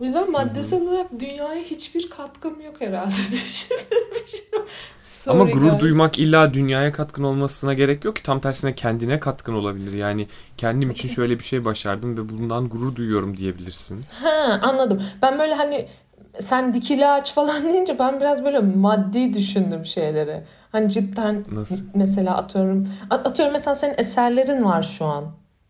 O 0.00 0.04
yüzden 0.04 0.30
maddesel 0.30 0.82
olarak 0.82 1.06
dünyaya 1.20 1.62
hiçbir 1.62 2.10
katkım 2.10 2.60
yok 2.60 2.74
herhalde 2.78 3.10
düşünüyorum. 3.32 4.66
Ama 5.28 5.44
Sorry 5.44 5.52
gurur 5.52 5.68
guys. 5.70 5.80
duymak 5.80 6.18
illa 6.18 6.54
dünyaya 6.54 6.92
katkın 6.92 7.22
olmasına 7.22 7.74
gerek 7.74 8.04
yok 8.04 8.16
ki. 8.16 8.22
Tam 8.22 8.40
tersine 8.40 8.74
kendine 8.74 9.20
katkın 9.20 9.54
olabilir. 9.54 9.92
Yani 9.92 10.26
kendim 10.56 10.90
için 10.90 11.08
şöyle 11.08 11.38
bir 11.38 11.44
şey 11.44 11.64
başardım 11.64 12.16
ve 12.18 12.28
bundan 12.28 12.68
gurur 12.68 12.96
duyuyorum 12.96 13.36
diyebilirsin. 13.36 14.04
Ha 14.22 14.60
anladım. 14.62 15.02
Ben 15.22 15.38
böyle 15.38 15.54
hani 15.54 15.88
sen 16.38 16.74
dikili 16.74 17.06
ağaç 17.06 17.34
falan 17.34 17.62
deyince 17.72 17.98
ben 17.98 18.20
biraz 18.20 18.44
böyle 18.44 18.58
maddi 18.58 19.34
düşündüm 19.34 19.86
şeyleri. 19.86 20.42
Hani 20.72 20.92
cidden 20.92 21.44
Nasıl? 21.52 21.84
mesela 21.94 22.36
atıyorum 22.36 22.88
at- 23.10 23.26
atıyorum 23.26 23.52
mesela 23.52 23.74
senin 23.74 23.94
eserlerin 23.98 24.64
var 24.64 24.82
şu 24.82 25.04
an. 25.04 25.24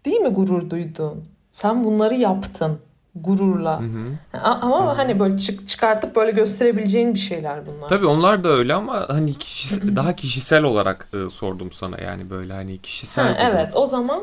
Değil 0.05 0.21
mi 0.21 0.29
gurur 0.29 0.71
duyduğun? 0.71 1.25
Sen 1.51 1.85
bunları 1.85 2.15
yaptın 2.15 2.79
gururla. 3.15 3.81
Hı 3.81 3.85
hı. 3.85 4.39
Ama 4.43 4.99
hani 4.99 5.19
böyle 5.19 5.39
çık 5.39 5.69
çıkartıp 5.69 6.17
böyle 6.17 6.31
gösterebileceğin 6.31 7.15
bir 7.15 7.19
şeyler 7.19 7.67
bunlar. 7.67 7.89
Tabii 7.89 8.07
onlar 8.07 8.45
da 8.45 8.49
öyle 8.49 8.75
ama 8.75 9.07
hani 9.09 9.31
kişis- 9.35 9.97
daha 9.97 10.17
kişisel 10.17 10.63
olarak 10.65 11.09
e, 11.15 11.31
sordum 11.31 11.73
sana 11.73 11.99
yani 12.01 12.31
böyle 12.31 12.53
hani 12.53 12.79
kişisel 12.79 13.25
Ha, 13.25 13.33
gurur. 13.33 13.55
evet 13.59 13.71
o 13.77 13.87
zaman 13.87 14.23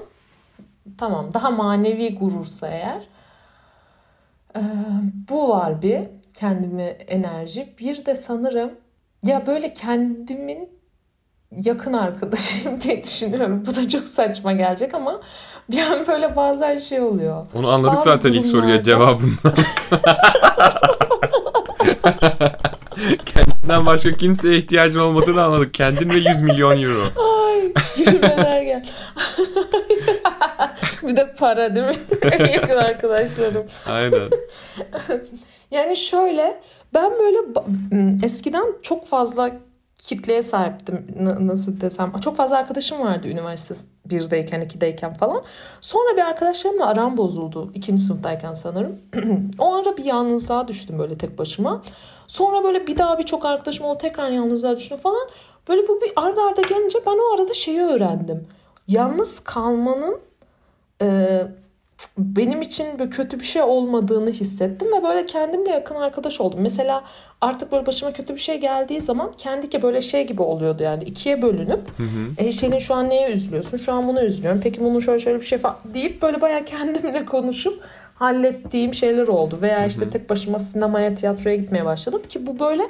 tamam 0.97 1.33
daha 1.33 1.51
manevi 1.51 2.15
gurursa 2.15 2.67
eğer 2.67 3.01
Ee, 4.55 4.59
bu 5.29 5.49
var 5.49 5.81
bir 5.81 6.01
kendime 6.33 6.83
enerji. 6.83 7.75
Bir 7.79 8.05
de 8.05 8.15
sanırım 8.15 8.71
ya 9.23 9.47
böyle 9.47 9.73
kendimin 9.73 10.69
yakın 11.51 11.93
arkadaşıyım 11.93 12.81
diye 12.81 13.03
düşünüyorum. 13.03 13.63
Bu 13.65 13.75
da 13.75 13.89
çok 13.89 14.09
saçma 14.09 14.51
gelecek 14.53 14.93
ama 14.93 15.21
bir 15.71 15.79
an 15.81 16.07
böyle 16.07 16.35
bazen 16.35 16.75
şey 16.75 17.01
oluyor. 17.01 17.45
Onu 17.55 17.69
anladık 17.69 17.95
Bazı 17.95 18.09
zaten 18.09 18.31
ilk 18.31 18.45
soruya 18.45 18.75
durumlarda- 18.77 18.83
cevabından. 18.83 19.37
Kendinden 23.25 23.85
başka 23.85 24.11
kimseye 24.11 24.57
ihtiyacın 24.57 24.99
olmadığını 24.99 25.43
anladık. 25.43 25.73
Kendin 25.73 26.09
ve 26.09 26.29
100 26.29 26.41
milyon 26.41 26.81
euro. 26.81 27.03
Ay 27.45 27.73
gülmeler 27.97 28.61
gel. 28.61 28.85
bir 31.03 31.15
de 31.15 31.33
para 31.39 31.75
değil 31.75 31.85
mi? 31.85 31.97
Yakın 32.53 32.77
arkadaşlarım. 32.77 33.65
Aynen. 33.87 34.29
Yani 35.71 35.97
şöyle 35.97 36.61
ben 36.93 37.11
böyle 37.19 37.37
eskiden 38.25 38.65
çok 38.81 39.07
fazla 39.07 39.51
kitleye 40.07 40.41
sahiptim 40.41 41.05
nasıl 41.39 41.81
desem. 41.81 42.19
Çok 42.19 42.35
fazla 42.35 42.57
arkadaşım 42.57 42.99
vardı 42.99 43.27
üniversite 43.27 43.73
1'deyken 44.09 44.67
2'deyken 44.67 45.17
falan. 45.17 45.43
Sonra 45.81 46.17
bir 46.17 46.21
arkadaşlarımla 46.21 46.85
aram 46.87 47.17
bozuldu 47.17 47.71
ikinci 47.73 48.03
sınıftayken 48.03 48.53
sanırım. 48.53 48.99
O 49.59 49.75
ara 49.75 49.97
bir 49.97 50.05
yalnızlığa 50.05 50.67
düştüm 50.67 50.99
böyle 50.99 51.17
tek 51.17 51.37
başıma. 51.37 51.81
Sonra 52.27 52.63
böyle 52.63 52.87
bir 52.87 52.97
daha 52.97 53.19
birçok 53.19 53.45
arkadaşım 53.45 53.85
oldu 53.85 53.97
tekrar 53.97 54.29
yalnızlığa 54.29 54.77
düştüm 54.77 54.97
falan. 54.97 55.27
Böyle 55.67 55.87
bu 55.87 56.01
bir 56.01 56.11
arda 56.15 56.43
arda 56.43 56.61
gelince 56.61 56.99
ben 57.05 57.17
o 57.31 57.35
arada 57.35 57.53
şeyi 57.53 57.81
öğrendim. 57.81 58.47
Yalnız 58.87 59.39
kalmanın 59.39 60.19
e, 61.01 61.41
benim 62.17 62.61
için 62.61 62.99
böyle 62.99 63.09
kötü 63.09 63.39
bir 63.39 63.45
şey 63.45 63.61
olmadığını 63.61 64.29
hissettim 64.29 64.87
ve 64.97 65.03
böyle 65.03 65.25
kendimle 65.25 65.69
yakın 65.69 65.95
arkadaş 65.95 66.41
oldum. 66.41 66.59
Mesela 66.61 67.03
artık 67.41 67.71
böyle 67.71 67.85
başıma 67.85 68.13
kötü 68.13 68.33
bir 68.35 68.39
şey 68.39 68.57
geldiği 68.57 69.01
zaman 69.01 69.31
kendi 69.37 69.69
ki 69.69 69.81
böyle 69.81 70.01
şey 70.01 70.27
gibi 70.27 70.41
oluyordu 70.41 70.83
yani 70.83 71.03
ikiye 71.03 71.41
bölünüp 71.41 71.97
Hı 71.97 72.03
hı. 72.03 72.47
e 72.47 72.51
senin 72.51 72.79
şu 72.79 72.95
an 72.95 73.09
neye 73.09 73.31
üzülüyorsun? 73.31 73.77
Şu 73.77 73.93
an 73.93 74.07
buna 74.07 74.23
üzülüyorum. 74.23 74.61
Peki 74.63 74.79
bunun 74.79 74.99
şöyle 74.99 75.19
şöyle 75.19 75.39
bir 75.39 75.45
şey 75.45 75.57
falan 75.57 75.77
deyip 75.93 76.21
böyle 76.21 76.41
bayağı 76.41 76.65
kendimle 76.65 77.25
konuşup 77.25 77.83
hallettiğim 78.15 78.93
şeyler 78.93 79.27
oldu. 79.27 79.59
Veya 79.61 79.85
işte 79.85 80.09
tek 80.09 80.29
başıma 80.29 80.59
sinemaya, 80.59 81.15
tiyatroya 81.15 81.55
gitmeye 81.55 81.85
başladım 81.85 82.21
ki 82.29 82.47
bu 82.47 82.59
böyle 82.59 82.83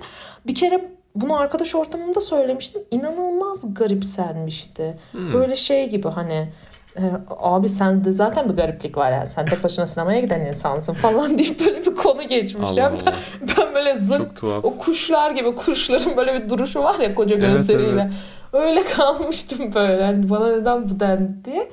bir 0.47 0.55
kere 0.55 0.89
bunu 1.15 1.39
arkadaş 1.39 1.75
ortamımda 1.75 2.21
söylemiştim. 2.21 2.81
İnanılmaz 2.91 3.73
garipsenmişti. 3.73 4.97
Böyle 5.33 5.55
şey 5.55 5.89
gibi 5.89 6.07
hani 6.07 6.49
e, 6.97 7.01
abi 7.39 7.69
sende 7.69 8.11
zaten 8.11 8.49
bir 8.49 8.53
gariplik 8.55 8.97
var 8.97 9.11
yani. 9.11 9.27
Sen 9.27 9.45
tek 9.45 9.63
başına 9.63 9.87
sinemaya 9.87 10.19
giden 10.19 10.41
insansın 10.45 10.93
falan 10.93 11.37
deyip 11.39 11.59
böyle 11.65 11.85
bir 11.85 11.95
konu 11.95 12.23
geçmişti. 12.27 12.83
Allah 12.83 12.89
Yani 12.89 12.99
ben, 13.07 13.15
ben 13.57 13.75
böyle 13.75 13.95
tuhaf. 14.35 14.65
o 14.65 14.77
kuşlar 14.77 15.31
gibi 15.31 15.55
kuşların 15.55 16.17
böyle 16.17 16.33
bir 16.33 16.49
duruşu 16.49 16.83
var 16.83 16.99
ya 16.99 17.15
koca 17.15 17.35
Evet, 17.35 17.49
gösteriyle. 17.51 18.01
evet. 18.01 18.23
Öyle 18.53 18.83
kalmıştım 18.83 19.73
böyle. 19.75 20.03
Hani 20.05 20.29
bana 20.29 20.47
neden 20.55 20.89
bu 20.89 20.99
dendi 20.99 21.45
diye. 21.45 21.69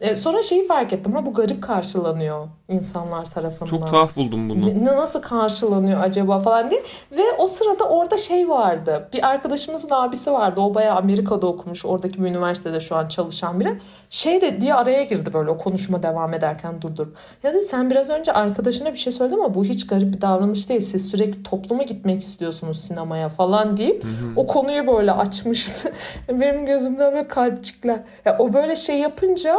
E, 0.00 0.16
sonra 0.16 0.42
şeyi 0.42 0.66
fark 0.66 0.92
ettim. 0.92 1.12
Ha 1.14 1.26
bu 1.26 1.32
garip 1.34 1.62
karşılanıyor 1.62 2.48
insanlar 2.68 3.24
tarafından. 3.24 3.70
Çok 3.70 3.88
tuhaf 3.88 4.16
buldum 4.16 4.50
bunu. 4.50 4.84
Ne- 4.84 4.96
nasıl 4.96 5.22
karşılanıyor 5.22 6.00
acaba 6.02 6.38
falan 6.38 6.70
diye. 6.70 6.82
Ve 7.12 7.22
o 7.38 7.46
sırada 7.46 7.84
orada 7.84 8.16
şey 8.16 8.48
vardı. 8.48 9.08
Bir 9.12 9.26
arkadaşımızın 9.28 9.88
abisi 9.90 10.32
vardı. 10.32 10.60
O 10.60 10.74
bayağı 10.74 10.96
Amerika'da 10.96 11.46
okumuş. 11.46 11.84
Oradaki 11.86 12.22
bir 12.24 12.28
üniversitede 12.28 12.80
şu 12.80 12.96
an 12.96 13.08
çalışan 13.08 13.60
biri. 13.60 13.80
Şey 14.10 14.40
de 14.40 14.60
diye 14.60 14.74
araya 14.74 15.02
girdi 15.02 15.32
böyle 15.32 15.50
o 15.50 15.58
konuşma 15.58 16.02
devam 16.02 16.34
ederken 16.34 16.82
durdurup. 16.82 17.16
Ya 17.42 17.54
dedi 17.54 17.62
sen 17.62 17.90
biraz 17.90 18.10
önce 18.10 18.32
arkadaşına 18.32 18.92
bir 18.92 18.98
şey 18.98 19.12
söyledin 19.12 19.38
ama 19.38 19.54
bu 19.54 19.64
hiç 19.64 19.86
garip 19.86 20.14
bir 20.14 20.20
davranış 20.20 20.68
değil. 20.68 20.80
Siz 20.80 21.10
sürekli 21.10 21.42
topluma 21.42 21.82
gitmek 21.82 22.20
istiyorsunuz 22.20 22.80
sinemaya 22.80 23.28
falan 23.28 23.76
deyip 23.76 24.04
o 24.36 24.46
konuyu 24.46 24.86
böyle 24.86 25.12
açmıştı. 25.12 25.92
Benim 26.28 26.66
gözümden 26.66 27.12
böyle 27.12 27.28
kalpçikler. 27.28 28.00
Ya 28.24 28.36
o 28.38 28.52
böyle 28.52 28.76
şey 28.76 28.98
yapınca 28.98 29.58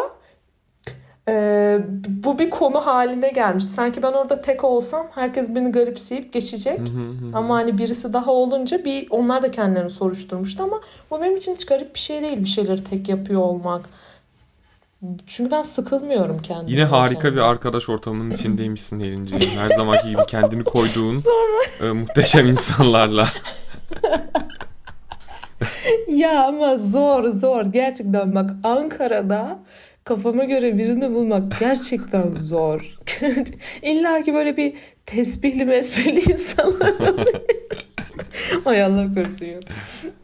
ee, 1.30 1.80
bu 2.08 2.40
bir 2.40 2.50
konu 2.50 2.86
haline 2.86 3.30
gelmiş. 3.30 3.66
Sanki 3.66 4.04
ben 4.04 4.12
orada 4.12 4.42
tek 4.42 4.64
olsam 4.64 5.08
herkes 5.16 5.56
beni 5.56 5.72
garipseyip 5.72 6.34
geçecek. 6.34 6.80
Ama 7.34 7.56
hani 7.56 7.78
birisi 7.78 8.14
daha 8.14 8.32
olunca 8.32 8.86
bir 8.86 9.08
onlar 9.10 9.42
da 9.42 9.52
kendilerini 9.52 9.90
soruşturmuştu 9.90 10.64
ama 10.64 10.82
bu 11.12 11.22
benim 11.22 11.38
için 11.38 11.54
hiç 11.54 11.66
garip 11.66 11.94
bir 11.94 12.00
şey 12.00 12.22
değil 12.22 12.38
bir 12.40 12.46
şeyleri 12.46 12.84
tek 12.84 13.10
yapıyor 13.10 13.42
olmak. 13.42 13.82
Çünkü 15.28 15.52
ben 15.52 15.62
sıkılmıyorum 15.62 16.42
kendimden. 16.42 16.72
Yine 16.72 16.84
harika 16.84 17.34
bir 17.34 17.38
arkadaş 17.40 17.90
ortamının 17.90 18.32
içindeymişsin 18.32 19.00
Elin'ciğim. 19.00 19.42
Her 19.60 19.70
zamanki 19.70 20.10
gibi 20.10 20.26
kendini 20.28 20.64
koyduğun 20.64 21.24
e, 21.84 21.92
muhteşem 21.92 22.48
insanlarla. 22.48 23.28
Ya 26.08 26.44
ama 26.48 26.78
zor 26.78 27.30
zor 27.30 27.66
gerçekten 27.66 28.36
bak 28.36 28.52
Ankara'da 28.64 29.60
kafama 30.04 30.44
göre 30.44 30.78
birini 30.78 31.14
bulmak 31.14 31.60
gerçekten 31.60 32.30
zor. 32.32 32.98
İlla 33.82 34.22
ki 34.22 34.34
böyle 34.34 34.58
bir 34.58 34.74
tesbihli 35.06 35.66
mesbihli 35.66 36.32
insanlar. 36.32 36.94
Ay 38.66 38.84
Allah 38.84 39.14
korusun. 39.14 39.48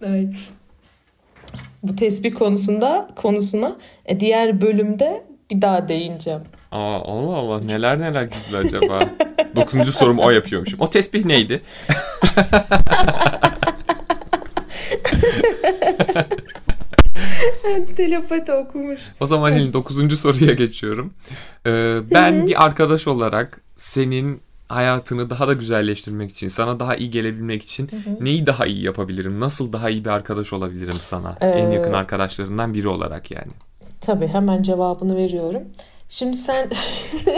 Ay. 0.05 0.28
Bu 1.88 1.95
tesbih 1.95 2.33
konusunda 2.33 3.07
konusuna 3.15 3.75
e, 4.05 4.19
diğer 4.19 4.61
bölümde 4.61 5.23
bir 5.51 5.61
daha 5.61 5.88
değineceğim. 5.88 6.41
Aa, 6.71 6.99
Allah 6.99 7.36
Allah 7.36 7.59
neler 7.59 7.99
neler 7.99 8.23
gizli 8.23 8.57
acaba. 8.57 8.99
Dokuzuncu 9.55 9.91
sorum 9.91 10.19
o 10.19 10.31
yapıyormuşum. 10.31 10.79
O 10.81 10.89
tesbih 10.89 11.25
neydi? 11.25 11.61
Telepati 17.97 18.51
okumuş. 18.51 19.01
O 19.19 19.25
zaman 19.25 19.53
Elin 19.53 19.73
dokuzuncu 19.73 20.17
soruya 20.17 20.53
geçiyorum. 20.53 21.13
Ee, 21.65 21.99
ben 22.13 22.47
bir 22.47 22.65
arkadaş 22.65 23.07
olarak 23.07 23.61
senin 23.77 24.41
hayatını 24.68 25.30
daha 25.30 25.47
da 25.47 25.53
güzelleştirmek 25.53 26.32
için, 26.32 26.47
sana 26.47 26.80
daha 26.80 26.95
iyi 26.95 27.11
gelebilmek 27.11 27.63
için 27.63 27.89
neyi 28.20 28.45
daha 28.45 28.66
iyi 28.66 28.84
yapabilirim? 28.84 29.39
Nasıl 29.39 29.74
daha 29.74 29.89
iyi 29.89 30.05
bir 30.05 30.09
arkadaş 30.09 30.53
olabilirim 30.53 30.97
sana? 30.99 31.38
En 31.41 31.72
yakın 31.72 31.93
Ee, 31.93 31.95
arkadaşlarından 31.95 32.74
biri 32.74 32.88
olarak 32.88 33.32
yani. 33.32 33.51
Tabii 34.01 34.28
hemen 34.28 34.63
cevabını 34.63 35.16
veriyorum. 35.16 35.61
Şimdi 36.09 36.38
sen 36.38 36.70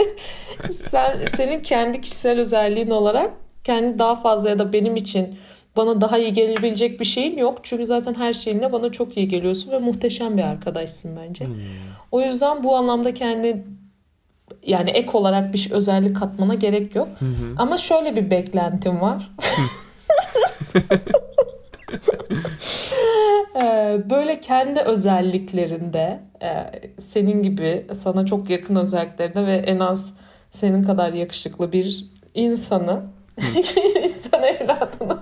sen 0.70 1.26
senin 1.26 1.60
kendi 1.60 2.00
kişisel 2.00 2.38
özelliğin 2.38 2.90
olarak 2.90 3.30
kendi 3.64 3.98
daha 3.98 4.14
fazla 4.16 4.48
ya 4.50 4.58
da 4.58 4.72
benim 4.72 4.96
için 4.96 5.38
bana 5.76 6.00
daha 6.00 6.18
iyi 6.18 6.32
gelebilecek 6.32 7.00
bir 7.00 7.04
şeyin 7.04 7.38
yok. 7.38 7.58
Çünkü 7.62 7.86
zaten 7.86 8.14
her 8.14 8.32
şeyinle 8.32 8.72
bana 8.72 8.92
çok 8.92 9.16
iyi 9.16 9.28
geliyorsun 9.28 9.70
ve 9.72 9.78
muhteşem 9.78 10.36
bir 10.36 10.42
arkadaşsın 10.42 11.16
bence. 11.16 11.46
O 12.12 12.20
yüzden 12.20 12.64
bu 12.64 12.76
anlamda 12.76 13.14
kendi 13.14 13.64
yani 14.68 14.90
ek 14.90 15.10
olarak 15.12 15.54
bir 15.54 15.70
özellik 15.70 16.16
katmana 16.16 16.54
gerek 16.54 16.94
yok. 16.94 17.08
Ama 17.58 17.78
şöyle 17.78 18.16
bir 18.16 18.30
beklentim 18.30 19.00
var. 19.00 19.30
Ee, 23.62 23.98
böyle 24.10 24.40
kendi 24.40 24.80
özelliklerinde 24.80 26.20
e, 26.42 26.80
senin 26.98 27.42
gibi 27.42 27.86
sana 27.92 28.26
çok 28.26 28.50
yakın 28.50 28.76
özelliklerinde 28.76 29.46
ve 29.46 29.52
en 29.52 29.78
az 29.78 30.14
senin 30.50 30.82
kadar 30.82 31.12
yakışıklı 31.12 31.72
bir 31.72 32.06
insanı 32.34 33.02
insan 34.04 34.42
evladını 34.42 35.18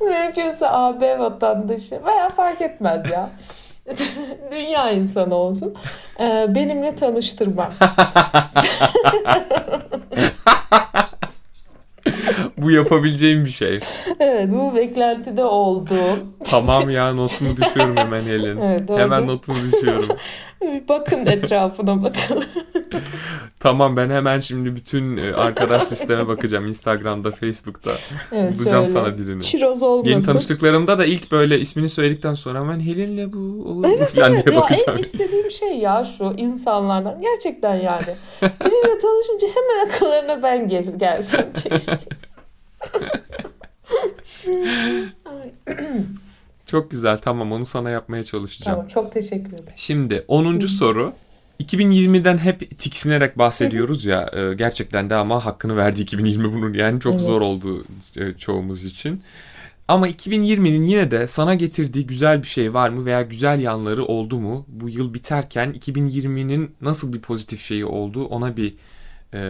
mümkünse 0.00 0.68
AB 0.68 1.18
vatandaşı 1.18 2.00
veya 2.06 2.28
fark 2.28 2.60
etmez 2.60 3.10
ya 3.10 3.30
dünya 4.50 4.90
insanı 4.90 5.34
olsun 5.34 5.74
Ee, 6.20 6.46
benimle 6.48 6.96
tanıştırmak. 6.96 7.72
Bu 12.58 12.70
yapabileceğim 12.70 13.44
bir 13.44 13.50
şey. 13.50 13.80
Evet 14.20 14.48
bu 14.50 14.74
beklentide 14.74 15.44
olduğum. 15.44 16.18
Tamam 16.44 16.90
ya 16.90 17.12
notumu 17.12 17.56
düşüyorum 17.56 17.96
hemen 17.96 18.22
Helin. 18.22 18.60
Evet, 18.60 18.88
doğru. 18.88 18.98
hemen 18.98 19.26
notumu 19.26 19.56
düşüyorum. 19.72 20.08
Bakın 20.88 21.26
etrafına 21.26 22.02
bakalım. 22.02 22.44
Tamam 23.60 23.96
ben 23.96 24.10
hemen 24.10 24.40
şimdi 24.40 24.76
bütün 24.76 25.16
e, 25.16 25.32
arkadaş 25.34 25.92
listeme 25.92 26.28
bakacağım. 26.28 26.66
Instagram'da, 26.66 27.30
Facebook'ta. 27.30 27.90
Evet, 28.32 28.58
Bulacağım 28.58 28.86
şöyle. 28.86 29.00
sana 29.00 29.18
birini. 29.18 29.42
Çiroz 29.42 29.82
olmasın. 29.82 30.10
Yeni 30.10 30.22
tanıştıklarımda 30.24 30.98
da 30.98 31.04
ilk 31.04 31.32
böyle 31.32 31.60
ismini 31.60 31.88
söyledikten 31.88 32.34
sonra 32.34 32.60
hemen 32.60 32.80
Helin'le 32.80 33.32
bu 33.32 33.38
olur 33.70 33.86
mu 33.86 33.94
Evet, 33.98 34.10
falan 34.14 34.32
evet. 34.34 34.46
diye 34.46 34.54
Ya 34.56 34.62
bakacağım. 34.62 34.98
en 34.98 35.02
istediğim 35.02 35.50
şey 35.50 35.78
ya 35.78 36.04
şu 36.18 36.34
insanlardan. 36.36 37.20
Gerçekten 37.20 37.74
yani. 37.74 38.04
Biriyle 38.42 38.98
tanışınca 39.02 39.48
hemen 39.48 39.86
akıllarına 39.88 40.42
ben 40.42 40.68
gelir 40.68 40.94
gelsem 40.94 41.46
keşke. 41.52 41.98
Çok 46.66 46.90
güzel 46.90 47.18
tamam 47.18 47.52
onu 47.52 47.66
sana 47.66 47.90
yapmaya 47.90 48.24
çalışacağım. 48.24 48.76
tamam 48.76 48.88
çok 48.88 49.12
teşekkür 49.12 49.52
ederim. 49.52 49.72
Şimdi 49.76 50.24
10. 50.28 50.58
soru. 50.60 51.12
2020'den 51.62 52.38
hep 52.38 52.78
tiksinerek 52.78 53.38
bahsediyoruz 53.38 54.04
ya 54.04 54.30
e, 54.32 54.54
gerçekten 54.54 55.10
de 55.10 55.14
ama 55.14 55.44
hakkını 55.46 55.76
verdi 55.76 56.00
2020 56.02 56.52
bunun 56.52 56.74
yani 56.74 57.00
çok 57.00 57.12
Evet. 57.12 57.22
zor 57.22 57.40
oldu 57.40 57.84
e, 58.16 58.32
çoğumuz 58.38 58.84
için. 58.84 59.22
Ama 59.88 60.08
2020'nin 60.08 60.82
yine 60.82 61.10
de 61.10 61.26
sana 61.26 61.54
getirdiği 61.54 62.06
güzel 62.06 62.42
bir 62.42 62.48
şey 62.48 62.74
var 62.74 62.88
mı 62.88 63.06
veya 63.06 63.22
güzel 63.22 63.60
yanları 63.60 64.04
oldu 64.04 64.40
mu? 64.40 64.66
Bu 64.68 64.88
yıl 64.88 65.14
biterken 65.14 65.72
2020'nin 65.72 66.74
nasıl 66.80 67.12
bir 67.12 67.20
pozitif 67.20 67.60
şeyi 67.60 67.84
oldu 67.84 68.24
ona 68.24 68.56
bir 68.56 68.74
e, 69.34 69.40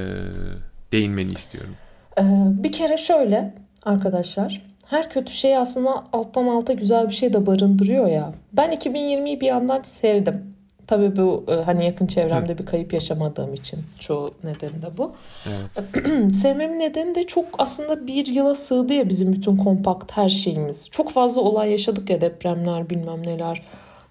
değinmeni 0.92 1.32
istiyorum. 1.32 1.74
Ee, 2.18 2.22
bir 2.62 2.72
kere 2.72 2.96
şöyle 2.96 3.54
arkadaşlar. 3.82 4.62
Her 4.94 5.10
kötü 5.10 5.32
şey 5.32 5.56
aslında 5.56 6.04
alttan 6.12 6.46
alta 6.46 6.72
güzel 6.72 7.08
bir 7.08 7.14
şey 7.14 7.32
de 7.32 7.46
barındırıyor 7.46 8.06
ya. 8.06 8.32
Ben 8.52 8.72
2020'yi 8.72 9.40
bir 9.40 9.46
yandan 9.46 9.80
sevdim. 9.80 10.54
Tabii 10.86 11.16
bu 11.16 11.44
e, 11.48 11.54
hani 11.54 11.84
yakın 11.84 12.06
çevremde 12.06 12.58
bir 12.58 12.66
kayıp 12.66 12.92
yaşamadığım 12.92 13.54
için 13.54 13.78
çoğu 13.98 14.30
nedeni 14.44 14.82
de 14.82 14.98
bu. 14.98 15.12
Evet. 15.46 15.84
Sevmemin 16.36 16.78
nedeni 16.78 17.14
de 17.14 17.26
çok 17.26 17.44
aslında 17.58 18.06
bir 18.06 18.26
yıla 18.26 18.54
sığdı 18.54 18.94
ya 18.94 19.08
bizim 19.08 19.32
bütün 19.32 19.56
kompakt 19.56 20.12
her 20.12 20.28
şeyimiz. 20.28 20.90
Çok 20.90 21.10
fazla 21.10 21.40
olay 21.40 21.70
yaşadık 21.70 22.10
ya 22.10 22.20
depremler 22.20 22.90
bilmem 22.90 23.26
neler 23.26 23.62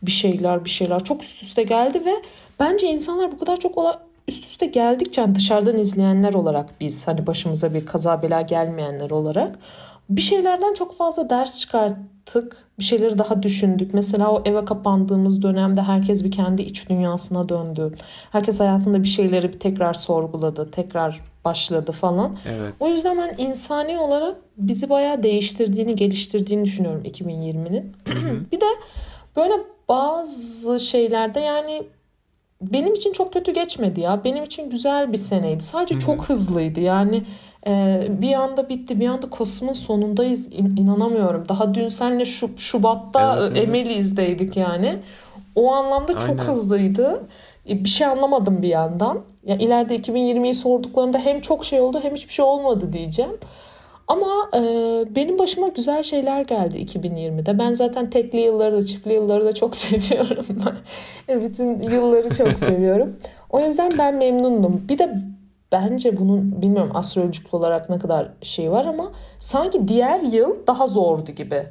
bir 0.02 0.12
şeyler 0.12 0.66
bir 0.66 0.70
şeyler 0.70 1.04
çok 1.04 1.24
üst 1.24 1.44
üste 1.44 1.64
geldi 1.64 2.06
ve 2.06 2.14
bence 2.60 2.88
insanlar 2.88 3.32
bu 3.32 3.40
kadar 3.40 3.58
çok 3.58 3.78
olay 3.78 3.96
üst 4.28 4.46
üste 4.46 4.66
geldikçe 4.66 5.22
hani 5.22 5.36
dışarıdan 5.36 5.78
izleyenler 5.78 6.34
olarak 6.34 6.70
biz 6.82 7.08
hani 7.08 7.28
başımıza 7.28 7.74
bir 7.74 7.86
kaza 7.86 8.22
bela 8.22 8.42
gelmeyenler 8.42 9.10
olarak 9.10 9.60
bir 10.10 10.22
şeylerden 10.22 10.74
çok 10.74 10.98
fazla 10.98 11.30
ders 11.30 11.60
çıkarttık. 11.60 12.68
Bir 12.80 12.84
şeyleri 12.84 13.18
daha 13.18 13.44
düşündük. 13.44 13.94
Mesela 13.94 14.32
o 14.32 14.42
eve 14.46 14.66
kapandığımız 14.66 15.42
dönemde 15.42 15.82
herkes 15.82 16.24
bir 16.24 16.32
kendi 16.32 16.62
iç 16.62 16.90
dünyasına 16.90 17.50
döndü. 17.50 17.96
Herkes 18.32 18.60
hayatında 18.60 19.04
bir 19.04 19.08
şeyleri 19.08 19.54
bir 19.54 19.60
tekrar 19.60 19.94
sorguladı. 19.94 20.72
Tekrar 20.72 21.22
başladı 21.46 21.92
falan. 21.92 22.38
Evet. 22.46 22.74
O 22.80 22.88
yüzden 22.88 23.18
ben 23.18 23.36
insani 23.38 24.00
olarak 24.00 24.36
bizi 24.58 24.90
bayağı 24.90 25.24
değiştirdiğini, 25.24 25.96
geliştirdiğini 25.96 26.66
düşünüyorum 26.66 27.04
2020'nin. 27.04 27.96
bir 28.52 28.62
de 28.62 28.66
böyle 29.36 29.54
bazı 29.90 30.80
şeylerde 30.80 31.40
yani 31.40 31.84
benim 32.62 32.94
için 32.94 33.14
çok 33.14 33.34
kötü 33.34 33.54
geçmedi 33.54 34.02
ya. 34.02 34.24
Benim 34.24 34.44
için 34.44 34.70
güzel 34.70 35.12
bir 35.12 35.18
seneydi. 35.18 35.64
Sadece 35.64 36.00
çok 36.00 36.30
hızlıydı. 36.30 36.80
Yani 36.80 37.24
e, 37.68 38.02
bir 38.10 38.34
anda 38.34 38.70
bitti. 38.70 39.00
Bir 39.00 39.08
anda 39.08 39.30
Kasım'ın 39.30 39.74
sonundayız. 39.74 40.54
İn- 40.54 40.78
inanamıyorum. 40.82 41.46
Daha 41.50 41.74
dün 41.74 41.88
senle 41.88 42.26
şu 42.26 42.50
Şubat'ta 42.58 43.38
Evet, 43.40 43.50
evet. 43.56 43.68
Emeliz'deydik 43.68 44.58
yani. 44.58 44.96
O 45.56 45.72
anlamda 45.74 46.14
çok 46.14 46.22
Aynen. 46.30 46.38
hızlıydı. 46.44 47.22
E, 47.70 47.84
Bir 47.84 47.90
şey 47.90 48.08
anlamadım 48.08 48.62
bir 48.62 48.68
yandan. 48.68 49.20
Ya 49.46 49.56
ileride 49.56 49.96
2020'yi 49.96 50.54
sorduklarında 50.54 51.20
hem 51.20 51.42
çok 51.42 51.66
şey 51.66 51.82
oldu 51.82 52.00
hem 52.04 52.16
hiçbir 52.16 52.34
şey 52.34 52.46
olmadı 52.46 52.94
diyeceğim. 52.94 53.32
Ama 54.08 54.50
e, 54.56 54.60
benim 55.16 55.40
başıma 55.40 55.68
güzel 55.68 56.04
şeyler 56.04 56.42
geldi 56.42 56.78
2020'de. 56.78 57.60
Ben 57.60 57.74
zaten 57.74 58.10
tekli 58.10 58.40
yılları 58.40 58.78
da 58.78 58.86
çiftli 58.86 59.14
yılları 59.14 59.46
da 59.46 59.54
çok 59.54 59.76
seviyorum. 59.86 60.46
E, 61.30 61.42
Bütün 61.42 61.82
yılları 61.82 62.30
çok 62.36 62.60
seviyorum. 62.60 63.16
O 63.50 63.60
yüzden 63.60 63.98
ben 63.98 64.16
memnundum. 64.16 64.82
Bir 64.90 64.98
de 64.98 65.16
bence 65.74 66.18
bunun 66.18 66.62
bilmiyorum 66.62 66.92
astrolojik 66.94 67.54
olarak 67.54 67.90
ne 67.90 68.00
kadar 68.00 68.32
şey 68.42 68.72
var 68.72 68.86
ama 68.86 69.12
sanki 69.40 69.88
diğer 69.88 70.20
yıl 70.20 70.68
daha 70.68 70.88
zordu 70.88 71.32
gibi. 71.32 71.68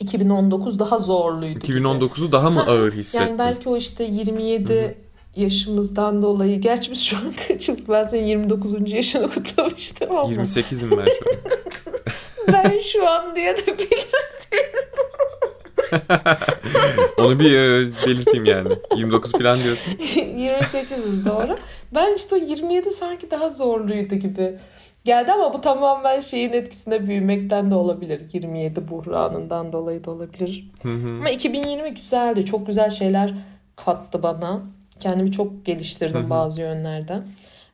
2019 0.00 0.78
daha 0.78 0.98
zorluydu 0.98 1.58
gibi. 1.58 1.78
2019'u 1.78 2.32
daha 2.32 2.50
mı 2.50 2.62
ağır 2.66 2.92
hissettin? 2.92 3.26
Yani 3.26 3.38
belki 3.38 3.68
o 3.68 3.76
işte 3.76 4.04
27 4.04 4.98
yaşımızdan 5.36 6.22
dolayı. 6.22 6.60
Gerçi 6.60 6.90
biz 6.90 7.02
şu 7.02 7.16
an 7.16 7.32
kaçız? 7.48 7.88
Ben 7.88 8.04
senin 8.04 8.24
29. 8.24 8.92
yaşını 8.92 9.30
kutlamıştım 9.30 10.16
ama. 10.16 10.32
28'im 10.32 10.90
ben 10.90 11.06
şu 11.06 11.30
an. 11.30 11.36
ben 12.52 12.78
şu 12.78 13.08
an 13.08 13.36
diye 13.36 13.56
de 13.56 13.78
bilirim. 13.78 14.08
Onu 17.18 17.38
bir 17.38 17.54
e, 17.54 17.88
belirteyim 18.06 18.44
yani. 18.44 18.68
29 18.96 19.32
falan 19.32 19.62
diyorsun. 19.62 19.92
28'iz 19.98 21.26
doğru. 21.26 21.56
Ben 21.94 22.14
işte 22.14 22.34
o 22.34 22.38
27 22.38 22.90
sanki 22.90 23.30
daha 23.30 23.50
zorluydu 23.50 24.14
gibi 24.14 24.58
geldi 25.04 25.32
ama 25.32 25.52
bu 25.54 25.60
tamamen 25.60 26.20
şeyin 26.20 26.52
etkisinde 26.52 27.06
büyümekten 27.06 27.70
de 27.70 27.74
olabilir. 27.74 28.22
27 28.32 28.88
buhranından 28.88 29.72
dolayı 29.72 30.04
da 30.04 30.10
olabilir. 30.10 30.70
Hı 30.82 30.88
hı. 30.88 31.08
Ama 31.08 31.30
2020 31.30 31.94
güzeldi. 31.94 32.44
Çok 32.44 32.66
güzel 32.66 32.90
şeyler 32.90 33.34
kattı 33.76 34.22
bana. 34.22 34.60
Kendimi 35.00 35.32
çok 35.32 35.66
geliştirdim 35.66 36.20
Hı 36.20 36.26
hı. 36.26 36.30
bazı 36.30 36.60
yönlerden. 36.60 37.22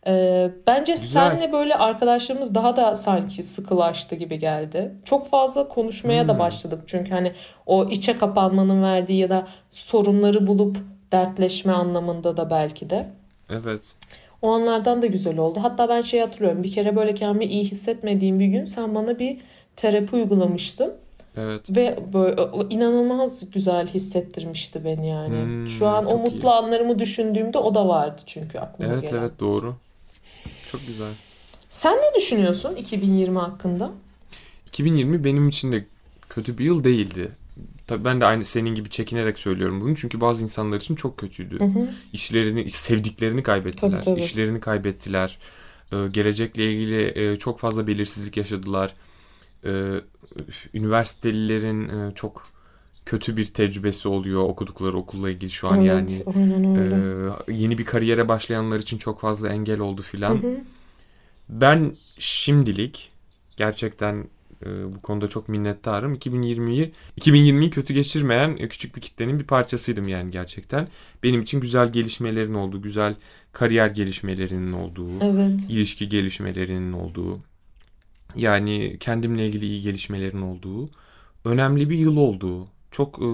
Ee, 0.06 0.50
bence 0.66 0.92
Güzel. 0.92 1.08
senle 1.30 1.52
böyle 1.52 1.74
arkadaşlarımız 1.74 2.54
daha 2.54 2.76
da 2.76 2.94
sanki 2.94 3.42
sıkılaştı 3.42 4.14
gibi 4.14 4.38
geldi. 4.38 4.94
Çok 5.04 5.28
fazla 5.28 5.68
konuşmaya 5.68 6.28
da 6.28 6.32
Hmm. 6.32 6.38
başladık. 6.38 6.80
Çünkü 6.86 7.10
hani 7.10 7.32
o 7.66 7.84
içe 7.84 8.18
kapanmanın 8.18 8.82
verdiği 8.82 9.18
ya 9.18 9.30
da 9.30 9.46
sorunları 9.70 10.46
bulup 10.46 10.76
dertleşme 11.12 11.72
anlamında 11.72 12.36
da 12.36 12.50
belki 12.50 12.90
de. 12.90 13.08
Evet. 13.50 13.80
O 14.42 14.50
anlardan 14.52 15.02
da 15.02 15.06
güzel 15.06 15.38
oldu. 15.38 15.58
Hatta 15.62 15.88
ben 15.88 16.00
şey 16.00 16.20
hatırlıyorum. 16.20 16.62
Bir 16.62 16.72
kere 16.72 16.96
böyle 16.96 17.14
kendimi 17.14 17.44
iyi 17.44 17.64
hissetmediğim 17.64 18.40
bir 18.40 18.46
gün 18.46 18.64
sen 18.64 18.94
bana 18.94 19.18
bir 19.18 19.38
terapi 19.76 20.16
uygulamıştın. 20.16 20.92
Evet. 21.36 21.76
Ve 21.76 21.98
böyle 22.12 22.42
inanılmaz 22.70 23.50
güzel 23.50 23.86
hissettirmişti 23.86 24.84
beni 24.84 25.08
yani. 25.08 25.42
Hmm, 25.42 25.68
Şu 25.68 25.86
an 25.86 26.06
o 26.06 26.18
mutlu 26.18 26.48
iyi. 26.48 26.50
anlarımı 26.50 26.98
düşündüğümde 26.98 27.58
o 27.58 27.74
da 27.74 27.88
vardı 27.88 28.22
çünkü 28.26 28.58
aklıma 28.58 28.92
Evet 28.92 29.02
gelen. 29.02 29.20
evet 29.20 29.32
doğru. 29.40 29.76
Çok 30.66 30.86
güzel. 30.86 31.12
Sen 31.70 31.96
ne 31.96 32.14
düşünüyorsun 32.16 32.76
2020 32.76 33.38
hakkında? 33.38 33.90
2020 34.66 35.24
benim 35.24 35.48
için 35.48 35.72
de 35.72 35.84
kötü 36.28 36.58
bir 36.58 36.64
yıl 36.64 36.84
değildi. 36.84 37.30
Tabii 37.86 38.04
ben 38.04 38.20
de 38.20 38.26
aynı 38.26 38.44
senin 38.44 38.74
gibi 38.74 38.90
çekinerek 38.90 39.38
söylüyorum 39.38 39.80
bunu. 39.80 39.96
Çünkü 39.96 40.20
bazı 40.20 40.42
insanlar 40.42 40.76
için 40.76 40.94
çok 40.94 41.18
kötüydü. 41.18 41.58
Hı 41.58 41.64
hı. 41.64 41.88
İşlerini, 42.12 42.70
sevdiklerini 42.70 43.42
kaybettiler. 43.42 43.90
Tabii, 43.90 44.04
tabii. 44.04 44.20
İşlerini 44.20 44.60
kaybettiler. 44.60 45.38
Ee, 45.92 45.96
gelecekle 46.10 46.72
ilgili 46.72 47.12
e, 47.18 47.36
çok 47.36 47.58
fazla 47.58 47.86
belirsizlik 47.86 48.36
yaşadılar. 48.36 48.94
Ee, 49.64 50.00
üniversitelilerin 50.74 51.88
e, 51.88 52.14
çok 52.14 52.46
kötü 53.06 53.36
bir 53.36 53.46
tecrübesi 53.46 54.08
oluyor 54.08 54.42
okudukları 54.42 54.96
okulla 54.96 55.30
ilgili 55.30 55.50
şu 55.50 55.68
an 55.68 55.84
evet, 55.84 55.88
yani. 55.88 56.36
aynen 56.36 56.76
öyle. 56.76 56.96
Ee, 57.48 57.54
yeni 57.54 57.78
bir 57.78 57.84
kariyere 57.84 58.28
başlayanlar 58.28 58.78
için 58.78 58.98
çok 58.98 59.20
fazla 59.20 59.48
engel 59.48 59.80
oldu 59.80 60.02
filan. 60.02 60.42
Ben 61.48 61.96
şimdilik 62.18 63.12
gerçekten 63.56 64.24
e, 64.66 64.94
bu 64.94 65.02
konuda 65.02 65.28
çok 65.28 65.48
minnettarım. 65.48 66.14
2020'yi 66.14 66.92
2020'yi 67.20 67.70
kötü 67.70 67.94
geçirmeyen 67.94 68.56
e, 68.56 68.68
küçük 68.68 68.96
bir 68.96 69.00
kitlenin 69.00 69.40
bir 69.40 69.44
parçasıydım 69.44 70.08
yani 70.08 70.30
gerçekten. 70.30 70.88
Benim 71.22 71.42
için 71.42 71.60
güzel 71.60 71.92
gelişmelerin 71.92 72.54
olduğu, 72.54 72.82
güzel 72.82 73.14
kariyer 73.52 73.90
gelişmelerinin 73.90 74.72
olduğu, 74.72 75.08
Evet. 75.20 75.70
ilişki 75.70 76.08
gelişmelerinin 76.08 76.92
olduğu, 76.92 77.40
yani 78.36 78.96
kendimle 79.00 79.46
ilgili 79.46 79.66
iyi 79.66 79.80
gelişmelerin 79.80 80.42
olduğu 80.42 80.90
önemli 81.44 81.90
bir 81.90 81.98
yıl 81.98 82.16
oldu. 82.16 82.68
Çok 82.90 83.18
e, 83.22 83.28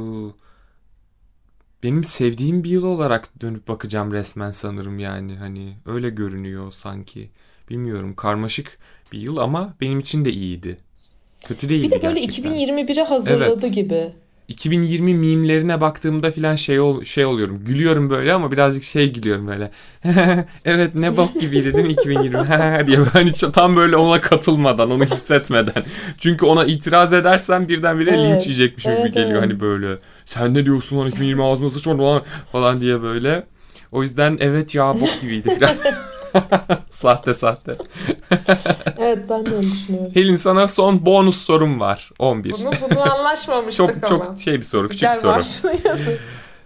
benim 1.82 2.04
sevdiğim 2.04 2.64
bir 2.64 2.70
yıl 2.70 2.84
olarak 2.84 3.40
dönüp 3.40 3.68
bakacağım 3.68 4.12
resmen 4.12 4.50
sanırım 4.50 4.98
yani 4.98 5.36
hani 5.36 5.76
öyle 5.86 6.10
görünüyor 6.10 6.72
sanki. 6.72 7.30
Bilmiyorum 7.70 8.14
karmaşık 8.14 8.78
bir 9.12 9.18
yıl 9.18 9.36
ama 9.36 9.74
benim 9.80 10.00
için 10.00 10.24
de 10.24 10.32
iyiydi. 10.32 10.78
Kötü 11.46 11.68
değildi 11.68 11.86
Bir 11.86 11.90
de 11.90 12.02
böyle 12.02 12.20
gerçekten. 12.20 12.52
2021'e 12.52 13.02
hazırladı 13.04 13.64
Evet. 13.64 13.74
gibi. 13.74 14.12
2020 14.48 15.14
mimlerine 15.14 15.80
baktığımda 15.80 16.30
filan 16.30 16.56
şey 16.56 16.80
ol, 16.80 17.04
şey 17.04 17.24
oluyorum. 17.24 17.64
Gülüyorum 17.64 18.10
böyle 18.10 18.32
ama 18.32 18.52
birazcık 18.52 18.82
şey 18.82 19.12
gülüyorum 19.12 19.46
böyle. 19.46 19.70
evet 20.64 20.94
ne 20.94 21.16
bok 21.16 21.40
gibiydi 21.40 21.74
değil 21.74 21.86
mi 21.86 21.92
2020 21.92 22.32
diye 22.86 22.98
hani 22.98 23.32
tam 23.32 23.76
böyle 23.76 23.96
ona 23.96 24.20
katılmadan, 24.20 24.90
onu 24.90 25.04
hissetmeden. 25.04 25.82
Çünkü 26.18 26.46
ona 26.46 26.64
itiraz 26.64 27.12
edersen 27.12 27.68
birdenbire 27.68 28.10
Evet, 28.10 28.20
linç 28.20 28.46
yiyecekmişim 28.46 28.92
gibi 28.92 29.00
evet, 29.02 29.14
geliyor 29.14 29.42
evet. 29.42 29.42
hani 29.42 29.60
böyle. 29.60 29.98
Sen 30.26 30.54
ne 30.54 30.66
diyorsun 30.66 30.98
lan 30.98 31.08
2020 31.08 31.44
ağzıma 31.44 31.68
sıçmadı 31.68 31.98
falan, 31.98 32.22
falan 32.52 32.80
diye 32.80 33.02
böyle. 33.02 33.44
O 33.92 34.02
yüzden 34.02 34.36
evet 34.40 34.74
ya 34.74 34.94
bok 35.00 35.20
gibiydi 35.20 35.54
filan. 35.54 35.76
sahte 36.90 37.34
sahte. 37.34 37.76
Evet 38.98 39.18
ben 39.30 39.46
de 39.46 39.54
öyle 39.54 39.70
düşünüyorum. 39.70 40.12
Helin 40.14 40.36
sana 40.36 40.68
son 40.68 41.06
bonus 41.06 41.36
sorum 41.36 41.80
var. 41.80 42.10
11. 42.18 42.52
Bunu, 42.52 42.70
bunu 42.90 43.12
anlaşmamıştık 43.12 43.76
Çok 43.86 43.90
ama. 43.90 44.24
çok 44.24 44.40
şey 44.40 44.54
bir 44.54 44.62
soru, 44.62 44.88
küçük 44.88 45.00
Gel 45.00 45.14
bir 45.14 45.20
soru. 45.20 45.42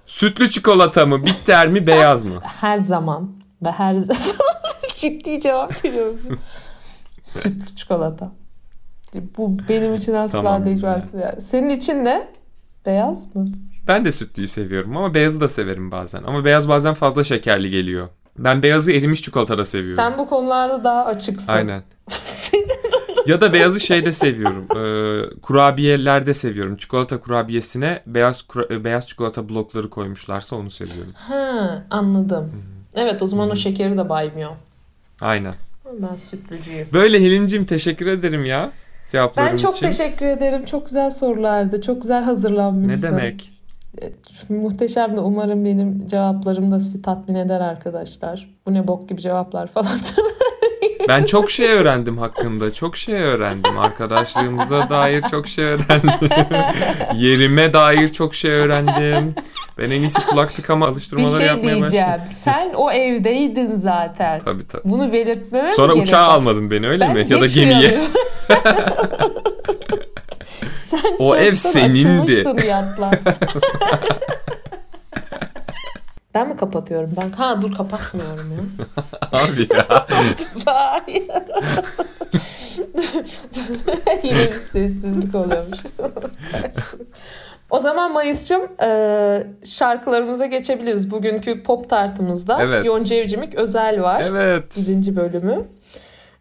Sütlü 0.06 0.50
çikolata 0.50 1.06
mı, 1.06 1.26
bitter 1.26 1.68
mi, 1.68 1.86
beyaz 1.86 2.24
mı? 2.24 2.40
Her 2.42 2.78
zaman 2.78 3.30
ve 3.64 3.70
her 3.70 3.94
zaman 3.94 4.22
ciddi 4.94 5.40
cevap 5.40 5.84
veriyorum. 5.84 6.38
Sütlü 7.22 7.76
çikolata. 7.76 8.32
Bu 9.38 9.58
benim 9.68 9.94
için 9.94 10.14
asla 10.14 10.42
Tamam, 10.42 10.64
değişmez. 10.64 11.10
Senin 11.38 11.70
için 11.70 12.04
ne? 12.04 12.22
Beyaz 12.86 13.36
mı? 13.36 13.46
Ben 13.88 14.04
de 14.04 14.12
sütlüyü 14.12 14.48
seviyorum 14.48 14.96
ama 14.96 15.14
beyazı 15.14 15.40
da 15.40 15.48
severim 15.48 15.90
bazen. 15.90 16.22
Ama 16.22 16.44
beyaz 16.44 16.68
bazen 16.68 16.94
fazla 16.94 17.24
şekerli 17.24 17.70
geliyor. 17.70 18.08
Ben 18.38 18.62
beyazı 18.62 18.92
erimiş 18.92 19.22
çikolatada 19.22 19.64
seviyorum. 19.64 19.96
Sen 19.96 20.18
bu 20.18 20.26
konularda 20.28 20.84
daha 20.84 21.04
açıksın. 21.04 21.52
Aynen. 21.52 21.82
Ya 23.26 23.40
da 23.40 23.52
beyazı 23.52 23.80
şeyde 23.80 24.12
seviyorum. 24.12 24.66
Ee, 24.76 25.40
kurabiyelerde 25.40 26.34
seviyorum. 26.34 26.76
Çikolata 26.76 27.20
kurabiyesine 27.20 28.02
beyaz 28.06 28.42
kura- 28.42 28.74
e, 28.74 28.84
beyaz 28.84 29.08
çikolata 29.08 29.48
blokları 29.48 29.90
koymuşlarsa 29.90 30.56
onu 30.56 30.70
seviyorum. 30.70 31.12
ha, 31.14 31.82
anladım. 31.90 32.52
Evet 32.94 33.22
o 33.22 33.26
zaman 33.26 33.50
o 33.50 33.56
şekeri 33.56 33.98
de 33.98 34.08
baymıyor. 34.08 34.50
Aynen. 35.20 35.52
Ben 35.92 36.16
sütlücüyüm. 36.16 36.86
Böyle 36.92 37.20
Helin'cim 37.20 37.64
teşekkür 37.64 38.06
ederim 38.06 38.44
ya 38.44 38.70
cevapların 39.12 39.50
Ben 39.52 39.56
çok 39.56 39.76
için. 39.76 39.86
teşekkür 39.86 40.26
ederim. 40.26 40.64
Çok 40.64 40.86
güzel 40.86 41.10
sorulardı. 41.10 41.80
Çok 41.80 42.02
güzel 42.02 42.20
Ne 42.20 42.24
hazırlanmışsın. 42.24 43.02
demek? 43.12 43.52
Muhteşemdi. 44.48 45.20
Umarım 45.20 45.64
benim 45.64 46.06
cevaplarım 46.06 46.70
da 46.70 46.80
sizi 46.80 47.02
tatmin 47.02 47.34
eder 47.34 47.60
arkadaşlar. 47.60 48.48
Bu 48.66 48.74
ne 48.74 48.88
bok 48.88 49.08
gibi 49.08 49.20
cevaplar 49.20 49.66
falan. 49.66 49.90
Ben 51.08 51.24
çok 51.24 51.50
şey 51.50 51.66
öğrendim 51.68 52.18
hakkında. 52.18 52.72
Çok 52.72 52.96
şey 52.96 53.14
öğrendim. 53.14 53.78
Arkadaşlığımıza 53.78 54.88
dair 54.90 55.22
çok 55.30 55.48
şey 55.48 55.64
öğrendim. 55.64 56.10
Yerime 57.14 57.72
dair 57.72 58.08
çok 58.08 58.34
şey 58.34 58.50
öğrendim. 58.50 59.34
Ben 59.78 59.90
en 59.90 60.00
iyisi 60.00 60.26
kulak 60.26 60.54
tıkama 60.54 60.86
Bir 60.86 60.92
alıştırmaları 60.92 61.36
şey 61.36 61.46
yapmaya 61.46 61.76
diyeceğim. 61.76 62.06
başladım. 62.06 62.26
Sen 62.30 62.72
o 62.76 62.90
evdeydin 62.92 63.74
zaten. 63.74 64.40
Tabii 64.40 64.66
tabii. 64.68 64.82
Bunu 64.84 65.12
belirtmeme 65.12 65.68
Sonra 65.68 65.92
gerek 65.92 66.06
uçağa 66.06 66.28
var? 66.28 66.34
almadın 66.34 66.70
beni 66.70 66.88
öyle 66.88 67.04
Ben 67.04 67.12
mi? 67.12 67.26
Ya 67.28 67.40
da 67.40 67.46
gemiye. 67.46 68.00
Sen 70.90 71.16
O 71.18 71.36
ev 71.36 71.54
senindi. 71.54 72.44
ben 76.34 76.48
mi 76.48 76.56
kapatıyorum? 76.56 77.10
Ben 77.22 77.30
ha 77.30 77.62
dur 77.62 77.74
kapatmıyorum 77.76 78.52
ya. 78.52 78.58
Abi 79.32 79.68
ya. 79.74 80.06
Hayır. 80.64 81.26
Yine 84.22 84.46
bir 84.46 84.52
sessizlik 84.58 85.34
oluyormuş. 85.34 85.78
o 87.70 87.78
zaman 87.78 88.12
Mayıs'cığım 88.12 88.62
e, 88.82 89.46
şarkılarımıza 89.64 90.46
geçebiliriz. 90.46 91.10
Bugünkü 91.10 91.62
pop 91.62 91.90
tartımızda 91.90 92.58
Evet. 92.60 92.84
Yonca 92.84 93.16
Evcimik 93.16 93.54
özel 93.54 94.02
var. 94.02 94.22
Evet. 94.26 94.76
Birinci 94.76 95.16
bölümü. 95.16 95.64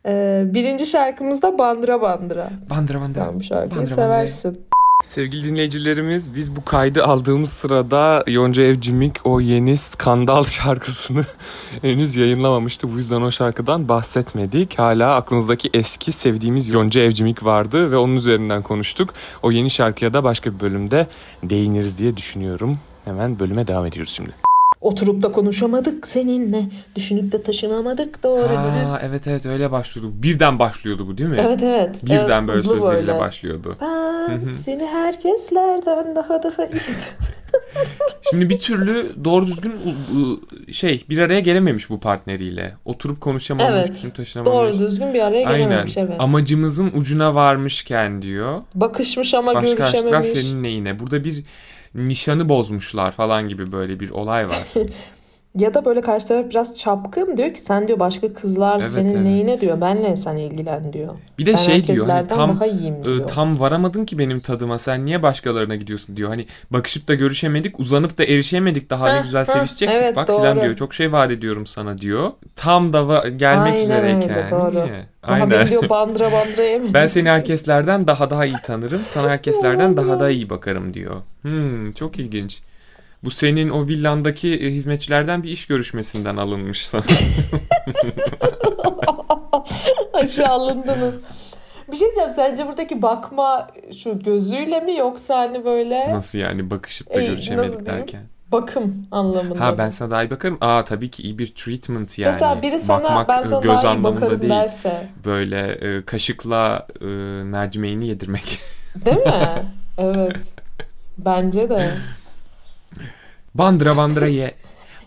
E, 0.08 0.44
birinci 0.46 0.86
şarkımızda 0.86 1.58
Bandıra 1.58 2.02
Bandıra. 2.02 2.50
Bandıra 2.70 3.00
bandıra. 3.00 3.26
Sen 3.26 3.40
bu 3.40 3.44
şarkıyı 3.44 3.72
Bandıra 3.72 3.86
seversin. 3.86 4.66
Sevgili 5.04 5.46
dinleyicilerimiz 5.46 6.36
biz 6.36 6.56
bu 6.56 6.66
kaydı 6.66 7.04
aldığımız 7.04 7.50
sırada 7.50 8.24
Yonca 8.28 8.64
Evcimik 8.64 9.16
o 9.24 9.40
yeni 9.40 9.78
skandal 9.78 10.44
şarkısını 10.46 11.26
henüz 11.82 12.16
yayınlamamıştı. 12.16 12.94
Bu 12.94 12.98
yüzden 12.98 13.22
o 13.22 13.32
şarkıdan 13.32 13.90
bahsetmedik. 13.90 14.80
Hala 14.80 15.16
aklımızdaki 15.16 15.70
eski 15.74 16.12
sevdiğimiz 16.12 16.70
Yonca 16.70 17.02
Evcimik 17.02 17.46
vardı 17.46 17.92
ve 17.92 17.98
onun 17.98 18.16
üzerinden 18.16 18.62
konuştuk. 18.64 19.14
O 19.44 19.52
yeni 19.52 19.70
şarkıya 19.70 20.14
da 20.14 20.24
başka 20.24 20.54
bir 20.54 20.60
bölümde 20.60 21.08
değiniriz 21.44 21.98
diye 21.98 22.18
düşünüyorum. 22.18 22.80
Hemen 23.06 23.40
bölüme 23.40 23.68
devam 23.68 23.86
ediyoruz 23.86 24.12
şimdi. 24.12 24.45
Oturup 24.86 25.22
da 25.24 25.32
konuşamadık 25.32 26.08
seninle. 26.08 26.64
Düşünüp 26.96 27.32
de 27.32 27.44
taşınamadık 27.44 28.24
doğru 28.24 28.42
dürüst. 28.50 28.94
Aa, 28.94 29.00
evet 29.04 29.28
evet 29.28 29.46
öyle 29.46 29.72
başlıyordu. 29.72 30.14
Birden 30.16 30.60
başlıyordu 30.60 31.08
bu 31.08 31.18
değil 31.18 31.30
mi? 31.30 31.38
Evet 31.42 31.64
evet. 31.64 32.04
Birden 32.06 32.40
Evet, 32.40 32.48
böyle 32.48 32.62
sözleriyle 32.62 33.08
böyle. 33.08 33.20
başlıyordu. 33.20 33.78
Ben 33.82 34.52
seni 34.52 34.86
herkeslerden 34.86 36.16
daha 36.16 36.44
daha 36.44 36.66
iyi. 36.66 36.82
Şimdi 38.30 38.50
bir 38.50 38.58
türlü 38.58 39.16
doğru 39.24 39.48
düzgün 39.48 39.74
şey 40.72 41.06
bir 41.10 41.18
araya 41.18 41.40
gelememiş 41.40 41.90
bu 41.90 42.00
partneriyle. 42.00 42.76
Oturup 42.86 43.22
konuşamamış, 43.22 43.76
Evet, 43.78 43.92
bütün 43.98 44.10
taşınamamış. 44.10 44.78
Doğru 44.78 44.86
düzgün 44.86 45.14
bir 45.14 45.20
araya 45.20 45.48
Aynen. 45.48 45.70
gelememiş 45.70 45.98
evet. 45.98 46.16
Amacımızın 46.20 46.92
ucuna 46.96 47.36
varmışken 47.36 48.22
diyor. 48.22 48.62
Bakışmış 48.76 49.34
ama 49.34 49.56
Başka 49.56 49.84
aşklar 49.84 50.02
görüşememiş. 50.02 50.28
senin 50.28 50.64
neyine? 50.64 51.00
Burada 51.00 51.24
bir 51.24 51.44
nişanı 51.96 52.50
bozmuşlar 52.50 53.12
falan 53.12 53.48
gibi 53.48 53.72
böyle 53.72 54.00
bir 54.00 54.10
olay 54.10 54.46
var. 54.46 54.68
Ya 55.60 55.74
da 55.74 55.86
böyle 55.86 56.02
karşı 56.02 56.28
taraf 56.28 56.50
biraz 56.50 56.78
çapkın 56.78 57.38
diyor 57.38 57.54
ki 57.54 57.60
sen 57.62 57.88
diyor 57.88 58.00
başka 58.00 58.34
kızlar 58.34 58.80
Evet, 58.82 58.92
senin 58.92 59.10
evet. 59.10 59.22
neyine 59.22 59.62
diyor. 59.62 59.82
Benle 59.82 60.16
sen 60.16 60.38
ilgilen 60.38 60.94
diyor. 60.94 61.14
Bir 61.40 61.46
de 61.46 61.52
ben 61.52 61.56
şey 61.56 61.84
diyor 61.88 62.08
hani 62.08 62.28
tam 62.28 62.50
daha 62.50 62.66
iyiyim 62.66 63.04
diyor. 63.04 63.28
tam 63.28 63.60
varamadın 63.60 64.06
ki 64.06 64.20
benim 64.20 64.40
tadıma 64.40 64.78
sen 64.80 65.06
niye 65.06 65.24
başkalarına 65.24 65.76
gidiyorsun 65.76 66.18
diyor. 66.18 66.30
Hani 66.30 66.46
bakışıp 66.72 67.08
da 67.08 67.14
görüşemedik 67.14 67.80
uzanıp 67.80 68.18
da 68.18 68.24
erişemedik 68.24 68.90
daha 68.90 69.14
ne 69.14 69.22
güzel 69.22 69.44
sevişecektik 69.46 70.02
evet, 70.02 70.16
bak 70.16 70.28
doğru. 70.28 70.38
filan 70.38 70.60
diyor. 70.60 70.76
Çok 70.76 70.94
şey 70.94 71.12
vaat 71.12 71.32
ediyorum 71.32 71.68
sana 71.68 71.98
diyor. 71.98 72.32
Tam 72.56 72.94
da 72.94 72.98
va- 72.98 73.38
gelmek 73.38 73.74
Aynen 73.74 73.84
üzereyken. 73.84 74.30
öyle, 74.30 74.52
doğru. 74.52 74.86
Niye? 74.86 75.06
Aynen. 75.24 75.50
beni 75.52 75.70
diyor 75.70 75.90
bandıra 75.90 76.32
bandıra 76.32 76.64
yemin. 76.72 76.94
Ben 76.94 77.06
seni 77.06 77.30
herkeslerden 77.30 78.08
daha 78.08 78.30
daha 78.30 78.46
iyi 78.46 78.58
tanırım. 78.64 79.02
Sana 79.04 79.30
herkeslerden 79.30 79.98
daha 79.98 80.20
daha 80.20 80.30
iyi 80.30 80.50
bakarım 80.50 80.94
diyor. 80.94 81.16
Hmm, 81.42 81.92
çok 81.92 82.20
ilginç. 82.20 82.62
Bu 83.26 83.32
senin 83.32 83.70
o 83.70 83.88
villandaki 83.88 84.54
e, 84.56 84.72
hizmetçilerden 84.72 85.44
bir 85.44 85.50
iş 85.50 85.68
görüşmesinden 85.68 86.38
alınmış 86.38 86.88
sana. 86.88 87.04
Aşağılandınız. 90.14 91.16
Bir 91.92 91.96
şey 91.96 92.06
diyeceğim 92.08 92.30
sence 92.30 92.68
buradaki 92.68 93.02
bakma 93.02 93.68
şu 94.04 94.20
gözüyle 94.20 94.80
mi 94.80 94.98
yoksa 94.98 95.38
hani 95.38 95.66
böyle 95.66 96.14
Nasıl 96.14 96.40
yani 96.40 96.70
bakışıp 96.72 97.14
da 97.14 97.22
Ey, 97.22 97.28
görüşemedik 97.28 97.86
derken. 97.86 98.22
bakım 98.52 99.08
anlamında. 99.12 99.60
Ha 99.60 99.78
ben 99.78 99.90
sana 99.90 100.10
daha 100.10 100.24
iyi 100.24 100.32
bakarım. 100.32 100.58
Aa 100.62 100.84
tabii 100.84 101.12
ki 101.12 101.24
iyi 101.24 101.40
bir 101.40 101.48
treatment 101.56 102.20
yani. 102.20 102.32
Mesela 102.32 102.62
biri 102.62 102.80
sana 102.80 103.04
Bakmak, 103.04 103.30
ben 103.30 103.42
e, 103.42 103.46
sana 103.46 103.62
göz 103.62 103.84
daha 103.84 103.96
iyi 103.96 104.04
bakarım 104.04 104.42
değil. 104.42 104.54
derse. 104.54 105.08
Böyle 105.26 105.72
e, 105.72 106.06
kaşıkla 106.06 106.88
e, 107.02 107.06
mercimeğini 107.44 108.08
yedirmek. 108.08 108.60
Değil 109.06 109.18
mi? 109.18 109.66
evet. 109.98 110.54
Bence 111.18 111.70
de. 111.70 111.92
Bandıra 113.56 113.98
bandıra 113.98 114.28
ye. 114.28 114.56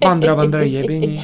Bandıra 0.04 0.36
bandıra 0.36 0.64
ye 0.64 0.88
beni. 0.88 1.20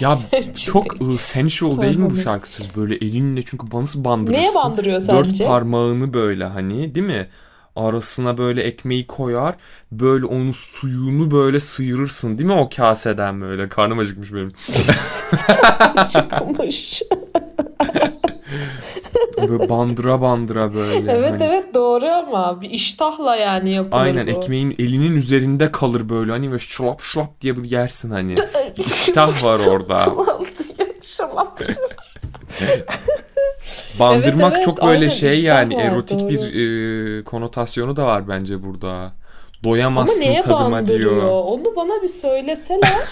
Ya 0.00 0.18
çok 0.66 0.86
e, 1.02 1.18
sensual 1.18 1.80
değil 1.82 1.96
mi 1.96 2.10
bu 2.10 2.16
şarkı 2.16 2.48
söz? 2.48 2.76
Böyle 2.76 2.94
elinle 2.94 3.42
çünkü 3.42 3.66
nasıl 3.72 4.04
bandırırsın? 4.04 4.42
Neye 4.42 4.54
bandırıyor 4.54 5.00
Dört 5.00 5.26
sence? 5.26 5.46
parmağını 5.46 6.14
böyle 6.14 6.44
hani 6.44 6.94
değil 6.94 7.06
mi? 7.06 7.28
Arasına 7.76 8.38
böyle 8.38 8.62
ekmeği 8.62 9.06
koyar. 9.06 9.54
Böyle 9.92 10.24
onun 10.26 10.50
suyunu 10.50 11.30
böyle 11.30 11.60
sıyırırsın 11.60 12.38
değil 12.38 12.50
mi 12.50 12.56
o 12.56 12.68
kaseden 12.76 13.40
böyle? 13.40 13.68
Karnım 13.68 13.98
acıkmış 13.98 14.32
benim. 14.32 14.52
Çıkmış. 16.12 17.02
Böyle 19.38 19.68
bandıra 19.68 20.20
bandıra 20.20 20.74
böyle. 20.74 21.12
evet 21.12 21.30
hani. 21.30 21.44
evet 21.44 21.74
doğru 21.74 22.06
ama 22.06 22.60
bir 22.60 22.70
iştahla 22.70 23.36
yani 23.36 23.70
yapılır 23.72 24.02
Aynen 24.02 24.26
bu. 24.26 24.30
ekmeğin 24.30 24.74
elinin 24.78 25.16
üzerinde 25.16 25.72
kalır 25.72 26.08
böyle 26.08 26.32
hani 26.32 26.46
böyle 26.46 26.58
şlap 26.58 27.02
şlap 27.02 27.40
diye 27.40 27.56
bir 27.56 27.70
yersin 27.70 28.10
hani. 28.10 28.34
İştah 28.76 29.44
var 29.44 29.60
orada. 29.68 30.04
Şalap. 31.02 31.60
Bandırmak 33.98 34.52
Evet, 34.52 34.54
evet, 34.54 34.64
çok 34.64 34.82
böyle 34.82 34.98
aynen, 34.98 35.08
şey 35.08 35.42
yani 35.42 35.76
var, 35.76 35.82
erotik 35.82 36.20
doğru. 36.20 36.28
bir 36.28 37.20
e, 37.20 37.24
konotasyonu 37.24 37.96
da 37.96 38.06
var 38.06 38.28
bence 38.28 38.64
burada. 38.64 39.12
Ama 39.64 39.72
Doyamazsın 39.72 40.20
neye 40.20 40.40
tadıma 40.40 40.72
bandırıyor? 40.72 41.12
diyor. 41.12 41.30
Onu 41.30 41.76
bana 41.76 42.02
bir 42.02 42.08
söyleseler 42.08 43.08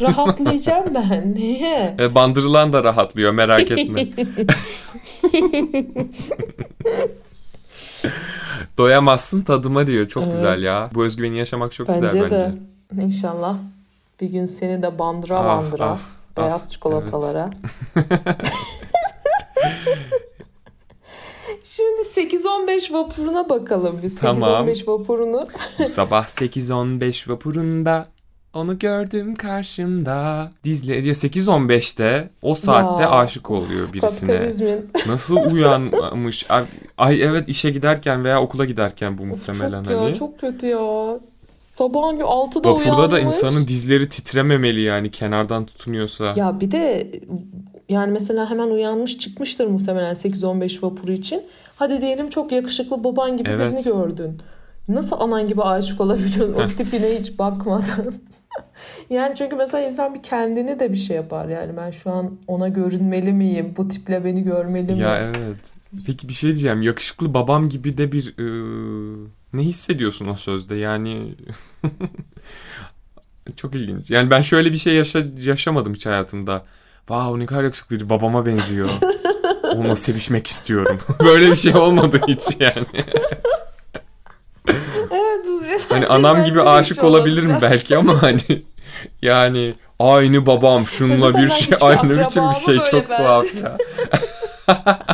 rahatlayacağım 0.00 0.94
ben. 0.94 1.34
Niye? 1.34 1.96
E, 2.00 2.14
bandırılan 2.14 2.72
da 2.72 2.84
rahatlıyor 2.84 3.32
merak 3.32 3.70
etme. 3.70 4.06
Doyamazsın 8.78 9.42
tadıma 9.42 9.86
diyor. 9.86 10.08
Çok 10.08 10.22
Evet. 10.22 10.34
güzel 10.34 10.62
ya. 10.62 10.90
Bu 10.94 11.04
özgüveni 11.04 11.38
yaşamak 11.38 11.72
çok 11.72 11.88
bence 11.88 12.06
güzel 12.06 12.22
bence. 12.22 12.38
de. 12.38 12.54
İnşallah 13.02 13.56
bir 14.20 14.30
gün 14.30 14.46
seni 14.46 14.82
de 14.82 14.98
bandıra 14.98 15.38
Ah, 15.38 15.44
bandıra 15.46 15.90
ah, 15.90 16.00
beyaz 16.36 16.64
ah, 16.66 16.70
çikolatalara. 16.70 17.50
Şimdi 21.62 22.00
8-15 22.00 22.92
vapuruna 22.92 23.48
bakalım 23.48 24.00
biz. 24.02 24.20
Tamam. 24.20 24.68
8-15 24.68 24.86
vapurunu. 24.86 25.42
Bu 25.78 25.88
sabah 25.88 26.24
8.15 26.24 27.30
vapurunda 27.30 28.06
onu 28.56 28.78
gördüm 28.78 29.34
karşımda. 29.34 30.50
Dizle 30.64 30.94
ya 30.94 31.00
8.15'te 31.02 32.30
o 32.42 32.54
saatte 32.54 33.02
Ya. 33.02 33.10
aşık 33.10 33.50
oluyor 33.50 33.92
birisine. 33.92 34.82
Nasıl 35.08 35.36
uyanmış? 35.36 36.46
Ay, 36.48 36.64
ay 36.98 37.22
evet 37.22 37.48
işe 37.48 37.70
giderken 37.70 38.24
veya 38.24 38.42
okula 38.42 38.64
giderken 38.64 39.18
bu 39.18 39.26
muhtemelen 39.26 39.84
çok 39.84 39.92
hani. 39.92 40.08
ya 40.08 40.14
çok 40.14 40.40
kötü 40.40 40.66
ya. 40.66 41.08
Sabahın 41.56 42.16
6'da 42.16 42.70
Vapurda 42.70 42.74
uyanmış. 42.74 43.12
da 43.12 43.20
insanın 43.20 43.68
dizleri 43.68 44.08
titrememeli 44.08 44.80
yani 44.80 45.10
kenardan 45.10 45.66
tutunuyorsa. 45.66 46.32
Ya 46.36 46.60
bir 46.60 46.70
de 46.70 47.10
yani 47.88 48.12
mesela 48.12 48.50
hemen 48.50 48.68
uyanmış 48.70 49.18
çıkmıştır 49.18 49.66
muhtemelen 49.66 50.14
8-15 50.14 50.82
vapuru 50.82 51.12
için. 51.12 51.42
Hadi 51.76 52.00
diyelim 52.00 52.30
çok 52.30 52.52
yakışıklı 52.52 53.04
baban 53.04 53.36
gibi 53.36 53.48
Evet. 53.50 53.72
birini 53.72 53.84
gördün. 53.84 54.38
Nasıl 54.88 55.20
anan 55.20 55.46
gibi 55.46 55.62
aşık 55.62 56.00
olabiliyorsun 56.00 56.54
o 56.54 56.66
tipine 56.66 57.18
hiç 57.20 57.38
bakmadan? 57.38 58.14
yani 59.10 59.34
çünkü 59.36 59.56
mesela 59.56 59.88
insan 59.88 60.14
bir 60.14 60.22
kendini 60.22 60.78
de 60.78 60.92
bir 60.92 60.96
şey 60.96 61.16
yapar 61.16 61.48
yani 61.48 61.76
ben 61.76 61.90
şu 61.90 62.10
an 62.10 62.38
ona 62.46 62.68
görünmeli 62.68 63.32
miyim? 63.32 63.74
Bu 63.76 63.88
tiple 63.88 64.24
beni 64.24 64.42
görmeli 64.42 64.92
mi? 64.92 65.00
Ya 65.00 65.18
evet. 65.18 65.72
Peki 66.06 66.28
bir 66.28 66.32
şey 66.32 66.50
diyeceğim. 66.50 66.82
Yakışıklı 66.82 67.34
babam 67.34 67.68
gibi 67.68 67.98
de 67.98 68.12
bir 68.12 68.34
ıı, 68.38 69.26
ne 69.52 69.62
hissediyorsun 69.62 70.26
o 70.26 70.36
sözde? 70.36 70.74
Yani 70.74 71.34
çok 73.56 73.74
ilginç. 73.74 74.10
Yani 74.10 74.30
ben 74.30 74.40
şöyle 74.40 74.72
bir 74.72 74.76
şey 74.76 74.94
yaşa, 74.94 75.24
yaşamadım 75.40 75.94
hiç 75.94 76.06
hayatımda. 76.06 76.64
Wow 76.98 77.40
ne 77.40 77.46
kadar 77.46 77.64
yakışıklıydı. 77.64 78.10
Babama 78.10 78.46
benziyor. 78.46 78.88
Onunla 79.62 79.96
sevişmek 79.96 80.46
istiyorum. 80.46 80.98
Böyle 81.20 81.50
bir 81.50 81.56
şey 81.56 81.76
olmadı 81.76 82.20
hiç 82.28 82.60
yani. 82.60 82.86
Evet, 85.16 85.46
bu- 85.48 85.94
Hani 85.94 86.06
anam 86.06 86.44
gibi 86.44 86.62
aşık 86.62 87.04
olabilirim 87.04 87.58
belki 87.62 87.96
ama 87.96 88.22
hani 88.22 88.62
yani 89.22 89.74
aynı 89.98 90.46
babam 90.46 90.86
Zaten 91.20 91.42
bir 91.42 91.48
şey 91.48 91.76
aynı 91.80 92.20
biçim 92.26 92.42
bir 92.50 92.54
şey 92.60 92.78
çok 92.82 93.10
ben- 93.10 93.16
tuhaf 93.16 93.46
ya. 93.62 93.76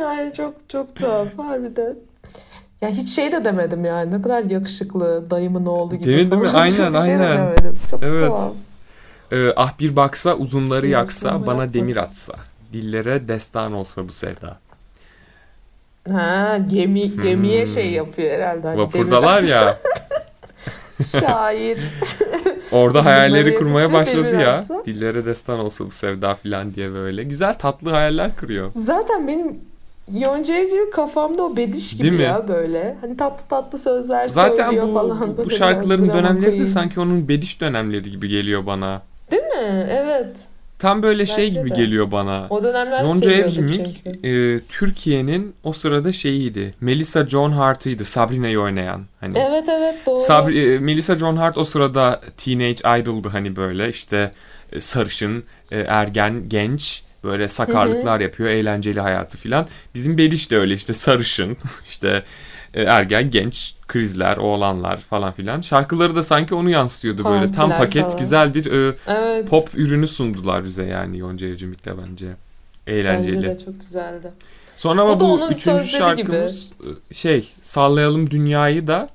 Yani 0.00 0.32
çok 0.32 0.54
çok 0.68 0.96
tuhaf 0.96 1.38
harbiden. 1.38 1.94
Ya 2.80 2.88
hiç 2.88 3.08
şey 3.08 3.32
de 3.32 3.44
demedim 3.44 3.84
yani. 3.84 4.10
Ne 4.18 4.22
kadar 4.22 4.42
yakışıklı 4.44 5.30
dayımın 5.30 5.66
oğlu 5.66 5.94
gibi. 5.94 6.04
Değil 6.04 6.24
mi, 6.24 6.30
değil 6.30 6.42
mi? 6.52 6.58
Aynen, 6.58 6.94
bir 6.94 6.98
şey 6.98 7.18
de 7.18 7.22
aynen. 7.26 7.38
demedim. 7.46 7.74
Çok 7.90 8.02
Evet. 8.02 8.26
tuhaf. 8.28 8.52
Ee, 9.32 9.52
ah 9.56 9.78
bir 9.80 9.96
baksa 9.96 10.34
uzunları 10.34 10.86
yaksa 10.86 11.46
bana 11.46 11.62
yapma. 11.62 11.74
demir 11.74 11.96
atsa. 11.96 12.34
Dillere 12.72 13.28
destan 13.28 13.72
olsa 13.72 14.08
bu 14.08 14.12
sevda. 14.12 14.58
Ha 16.12 16.58
gemi 16.70 17.20
gemiye 17.20 17.64
Hmm. 17.66 17.72
şey 17.74 17.90
yapıyor 17.90 18.30
herhalde. 18.30 18.66
Hani 18.66 18.78
Vapurdalar 18.80 19.42
ya. 19.42 19.78
Şair. 21.20 21.78
Orada 22.72 23.04
hayalleri 23.04 23.46
yakıp 23.46 23.58
kurmaya 23.58 23.92
başladı 23.92 24.40
ya. 24.40 24.52
atsa. 24.54 24.82
Dillere 24.84 25.26
destan 25.26 25.58
olsa 25.60 25.86
bu 25.86 25.90
sevda 25.90 26.34
filan 26.34 26.74
diye 26.74 26.94
böyle. 26.94 27.22
Güzel 27.24 27.54
tatlı 27.54 27.90
hayaller 27.90 28.36
kuruyor. 28.36 28.70
Zaten 28.74 29.28
benim 29.28 29.58
Yonca 30.12 30.54
kafamda 30.92 31.42
o 31.42 31.56
bediş 31.56 31.92
gibi 31.92 32.02
Değil 32.02 32.12
mi? 32.12 32.22
ya 32.22 32.48
böyle. 32.48 32.96
Hani 33.00 33.16
tatlı 33.16 33.48
tatlı 33.48 33.78
sözler 33.78 34.28
Zaten 34.28 34.64
söylüyor 34.64 34.88
bu, 34.88 34.94
falan. 34.94 35.20
bu, 35.28 35.32
bu 35.32 35.36
Böyle 35.36 35.54
şarkıların 35.54 36.08
dönemleri 36.08 36.58
de 36.58 36.66
sanki 36.66 37.00
onun 37.00 37.28
bediş 37.28 37.60
dönemleri 37.60 38.10
gibi 38.10 38.28
geliyor 38.28 38.66
bana. 38.66 39.02
Değil 39.30 39.42
mi? 39.42 39.86
Evet. 39.90 40.36
Tam 40.78 41.02
böyle 41.02 41.26
şey 41.26 41.44
Bence 41.46 41.60
gibi 41.60 41.70
de. 41.70 41.74
geliyor 41.74 42.10
bana. 42.12 42.46
O 42.50 42.62
dönemler 42.62 43.02
Yonca 43.02 43.48
çünkü. 43.48 43.82
e, 44.28 44.60
Türkiye'nin 44.68 45.54
o 45.64 45.72
sırada 45.72 46.12
şeyiydi. 46.12 46.74
Melissa 46.80 47.28
Joan 47.28 47.50
Hart'ıydı 47.52 48.04
Sabrina'yı 48.04 48.60
oynayan. 48.60 49.04
Hani 49.20 49.38
Evet 49.38 49.64
evet 49.68 49.94
doğru. 50.06 50.16
Sabri, 50.16 50.72
e, 50.74 50.78
Melissa 50.78 51.14
Joan 51.16 51.36
Hart 51.36 51.58
o 51.58 51.64
sırada 51.64 52.20
teenage 52.36 53.00
idol'dı 53.00 53.28
hani 53.28 53.56
böyle 53.56 53.88
işte 53.88 54.32
e, 54.72 54.80
sarışın, 54.80 55.44
e, 55.70 55.78
ergen, 55.80 56.48
genç 56.48 57.02
böyle 57.24 57.48
sakarlıklar 57.48 58.20
yapıyor, 58.20 58.48
eğlenceli 58.50 59.00
hayatı 59.00 59.38
filan. 59.38 59.66
Bizim 59.94 60.18
Beliş 60.18 60.50
de 60.50 60.58
öyle 60.58 60.74
işte 60.74 60.92
sarışın, 60.92 61.56
işte 61.88 62.22
ergen, 62.74 63.30
genç, 63.30 63.74
krizler, 63.88 64.36
oğlanlar 64.36 64.98
falan 65.00 65.32
filan. 65.32 65.60
Şarkıları 65.60 66.16
da 66.16 66.22
sanki 66.22 66.54
onu 66.54 66.70
yansıtıyordu 66.70 67.24
böyle. 67.24 67.46
Tam 67.46 67.68
Partiler 67.70 67.78
paket 67.78 68.04
falan. 68.04 68.18
güzel 68.18 68.54
bir 68.54 68.72
e, 68.72 68.94
Evet. 69.06 69.48
pop 69.48 69.68
ürünü 69.74 70.08
sundular 70.08 70.64
bize 70.64 70.84
yani 70.84 71.18
Yonca 71.18 71.46
Evcimik'le 71.46 71.86
bence. 72.08 72.26
Eğlenceli. 72.86 73.36
Bence 73.36 73.48
de 73.48 73.64
çok 73.64 73.80
güzeldi. 73.80 74.32
Sonra 74.76 75.02
ama 75.02 75.20
bu 75.20 75.50
üçüncü 75.50 75.84
sözleri 75.84 76.16
gibi. 76.16 76.26
şarkımız 76.26 76.72
e, 77.10 77.14
şey 77.14 77.52
Sallayalım 77.62 78.30
Dünyayı 78.30 78.86
da 78.86 79.08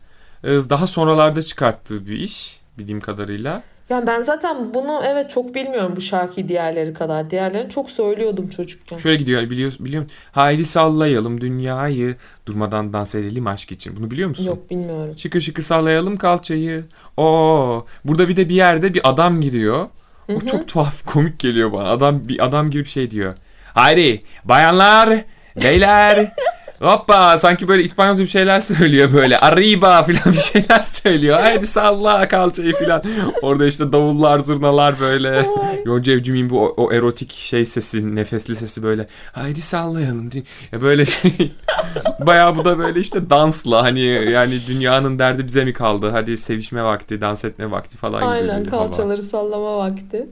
e, 0.44 0.48
daha 0.50 0.88
sonralarda 0.88 1.42
çıkarttığı 1.42 2.08
bir 2.08 2.20
iş 2.20 2.60
bildiğim 2.78 3.02
kadarıyla. 3.02 3.64
Yani 3.90 4.08
ben 4.08 4.22
zaten 4.22 4.74
bunu 4.74 5.02
evet 5.06 5.32
çok 5.32 5.56
bilmiyorum 5.56 5.94
bu 5.96 6.02
şarkıyı 6.02 6.50
diğerleri 6.50 6.94
kadar. 6.94 7.30
Diğerlerini 7.30 7.70
çok 7.70 7.92
söylüyordum 7.92 8.50
çocukken. 8.50 8.98
Şöyle 8.98 9.16
gidiyor 9.16 9.50
biliyor, 9.50 9.74
biliyor 9.80 10.04
musun? 10.04 10.18
Haydi 10.32 10.66
sallayalım 10.66 11.42
dünyayı 11.42 12.16
durmadan 12.46 12.94
dans 12.94 13.16
edelim 13.16 13.48
aşk 13.48 13.72
için. 13.72 13.96
Bunu 13.98 14.12
biliyor 14.12 14.30
musun? 14.30 14.46
Yok 14.46 14.70
bilmiyorum. 14.70 15.14
Şıkır 15.18 15.42
şıkır 15.42 15.64
sallayalım 15.64 16.18
kalçayı. 16.18 16.86
Oo, 17.18 17.86
burada 18.06 18.30
bir 18.30 18.36
de 18.36 18.50
bir 18.50 18.56
yerde 18.56 18.94
bir 18.94 19.10
adam 19.10 19.42
giriyor. 19.42 19.88
O 20.30 20.34
hı. 20.34 20.46
çok 20.46 20.68
tuhaf 20.68 21.06
komik 21.06 21.40
geliyor 21.40 21.72
bana. 21.72 21.90
Adam 21.90 22.28
bir 22.28 22.46
adam 22.46 22.70
girip 22.70 22.88
şey 22.88 23.12
diyor. 23.12 23.34
Haydi 23.74 24.22
bayanlar, 24.46 25.26
beyler. 25.64 26.34
Hoppa 26.84 27.38
sanki 27.38 27.68
böyle 27.68 27.84
İspanyolca 27.84 28.24
bir 28.24 28.30
şeyler 28.30 28.60
söylüyor 28.60 29.14
böyle. 29.14 29.40
Arriba 29.40 30.04
falan 30.04 30.34
bir 30.34 30.38
şeyler 30.38 30.84
söylüyor. 30.84 31.40
Haydi 31.40 31.68
salla 31.68 32.28
kalçayı 32.28 32.74
falan. 32.74 33.04
Orada 33.42 33.66
işte 33.66 33.92
davullar, 33.92 34.40
zurnalar 34.40 35.00
böyle. 35.00 35.46
Yonca 35.86 36.14
Evcimik'in 36.14 36.50
bu 36.50 36.60
o, 36.62 36.84
o 36.84 36.94
erotik 36.94 37.32
şey 37.32 37.66
sesi, 37.66 38.16
nefesli 38.16 38.56
sesi 38.56 38.84
böyle. 38.84 39.08
Haydi 39.32 39.62
sallayalım. 39.62 40.30
Ya 40.72 40.82
böyle 40.82 41.06
şey. 41.06 41.52
Bayağı 42.20 42.56
bu 42.56 42.66
da 42.66 42.78
böyle 42.78 43.00
işte 43.00 43.30
dansla 43.30 43.84
hani 43.84 44.02
yani 44.32 44.60
dünyanın 44.68 45.20
derdi 45.20 45.46
bize 45.46 45.66
mi 45.66 45.74
kaldı? 45.74 46.10
Hadi 46.10 46.38
sevişme 46.38 46.84
vakti, 46.84 47.22
dans 47.22 47.46
etme 47.46 47.72
vakti 47.72 47.98
falan 47.98 48.22
gibi. 48.22 48.30
Aynen 48.30 48.66
hava. 48.66 48.88
kalçaları 48.88 49.24
sallama 49.24 49.78
vakti. 49.78 50.28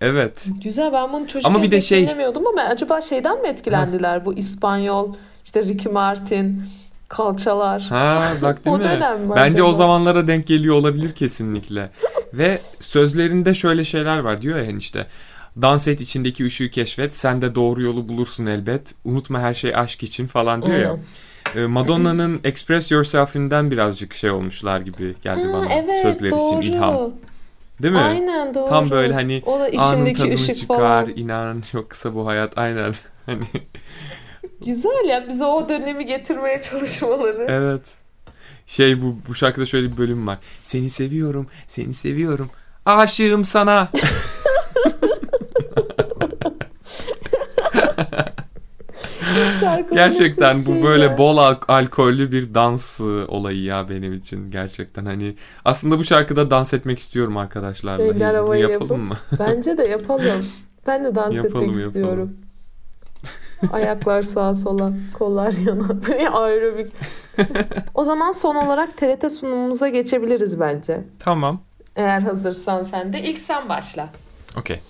Evet. 0.00 0.46
Güzel 0.64 0.92
ben 0.92 1.12
bunu 1.12 1.26
çocukken 1.28 1.50
Ama 1.54 1.62
bir 1.62 1.70
de 1.70 1.80
şey- 1.80 2.02
dinlemiyordum 2.02 2.46
ama 2.46 2.62
acaba 2.62 3.00
şeyden 3.00 3.42
mi 3.42 3.48
etkilendiler 3.48 4.24
bu 4.24 4.34
İspanyol 4.34 5.12
işte 5.48 5.62
Ricky 5.62 5.92
Martin 5.94 6.62
kalçalar. 7.08 7.82
Ha 7.88 8.22
bak 8.42 8.64
değil 8.64 8.76
O 8.76 8.78
mi? 8.78 8.84
dönem 8.84 9.20
mi 9.20 9.28
Bence 9.36 9.54
acaba? 9.54 9.68
o 9.68 9.72
zamanlara 9.72 10.26
denk 10.26 10.46
geliyor 10.46 10.74
olabilir 10.74 11.14
kesinlikle. 11.14 11.90
Ve 12.34 12.60
sözlerinde 12.80 13.54
şöyle 13.54 13.84
şeyler 13.84 14.18
var 14.18 14.42
diyor 14.42 14.58
ya 14.58 14.66
hani 14.66 14.78
işte 14.78 15.06
dans 15.62 15.88
et 15.88 16.00
içindeki 16.00 16.46
ışığı 16.46 16.70
keşfet 16.70 17.16
sen 17.16 17.42
de 17.42 17.54
doğru 17.54 17.82
yolu 17.82 18.08
bulursun 18.08 18.46
elbet 18.46 18.94
unutma 19.04 19.40
her 19.40 19.54
şey 19.54 19.74
aşk 19.76 20.02
için 20.02 20.26
falan 20.26 20.62
diyor 20.62 20.76
ya. 20.78 20.96
Ee, 21.56 21.66
Madonna'nın 21.66 22.40
Express 22.44 22.90
Yourself'inden 22.90 23.70
birazcık 23.70 24.14
şey 24.14 24.30
olmuşlar 24.30 24.80
gibi 24.80 25.14
geldi 25.22 25.46
Ha, 25.46 25.52
bana 25.52 25.72
evet 25.72 26.02
sözleri 26.02 26.30
doğru. 26.30 26.40
için 26.60 26.60
ilham. 26.72 27.10
Değil 27.82 27.94
mi? 27.94 28.00
Aynen 28.00 28.54
doğru. 28.54 28.68
Tam 28.68 28.90
böyle 28.90 29.14
hani 29.14 29.42
Anın 29.78 30.14
tadını 30.14 30.34
ışık 30.34 30.56
çıkar, 30.56 30.76
falan. 30.76 31.06
inan 31.16 31.60
çok 31.72 31.90
kısa 31.90 32.14
bu 32.14 32.26
hayat 32.26 32.58
aynen. 32.58 32.94
Hani 33.26 33.40
Güzel 34.66 35.04
ya 35.08 35.28
bize 35.28 35.44
o 35.44 35.68
dönemi 35.68 36.06
getirmeye 36.06 36.60
çalışmaları. 36.60 37.46
evet. 37.48 37.82
Şey 38.66 39.02
bu 39.02 39.16
bu 39.28 39.34
şarkıda 39.34 39.66
şöyle 39.66 39.92
bir 39.92 39.96
bölüm 39.96 40.26
var. 40.26 40.38
Seni 40.62 40.90
seviyorum, 40.90 41.46
seni 41.68 41.94
seviyorum. 41.94 42.50
Aşığım 42.86 43.44
sana. 43.44 43.88
Gerçekten 49.92 50.56
bu 50.66 50.82
böyle 50.82 51.04
ya. 51.04 51.18
bol 51.18 51.36
al- 51.36 51.56
alkollü 51.68 52.32
bir 52.32 52.54
dans 52.54 53.00
ıı, 53.00 53.24
olayı 53.28 53.62
ya 53.62 53.88
benim 53.88 54.12
için 54.12 54.50
gerçekten 54.50 55.04
hani 55.04 55.34
aslında 55.64 55.98
bu 55.98 56.04
şarkıda 56.04 56.50
dans 56.50 56.74
etmek 56.74 56.98
istiyorum 56.98 57.36
arkadaşlarla. 57.36 58.04
Hey, 58.04 58.14
bunu 58.14 58.24
havaya 58.24 58.68
yapalım 58.68 59.08
yapıp. 59.10 59.32
mı? 59.32 59.38
Bence 59.38 59.78
de 59.78 59.82
yapalım. 59.84 60.46
Ben 60.86 61.04
de 61.04 61.14
dans 61.14 61.34
Yapalım, 61.34 61.50
etmek 61.64 61.76
yapalım. 61.76 61.86
istiyorum. 61.86 62.36
Ayaklar 63.72 64.22
sağa 64.22 64.54
sola, 64.54 64.92
kollar 65.14 65.52
yana. 65.52 66.02
Böyle 66.08 66.28
aerobik. 66.28 66.92
o 67.94 68.04
zaman 68.04 68.30
son 68.30 68.54
olarak 68.54 68.96
TRT 68.96 69.32
sunumumuza 69.32 69.88
geçebiliriz 69.88 70.60
bence. 70.60 71.04
Tamam. 71.18 71.62
Eğer 71.96 72.20
hazırsan 72.20 72.82
sen 72.82 73.12
de. 73.12 73.22
ilk 73.22 73.40
sen 73.40 73.68
başla. 73.68 74.08
Okey. 74.56 74.80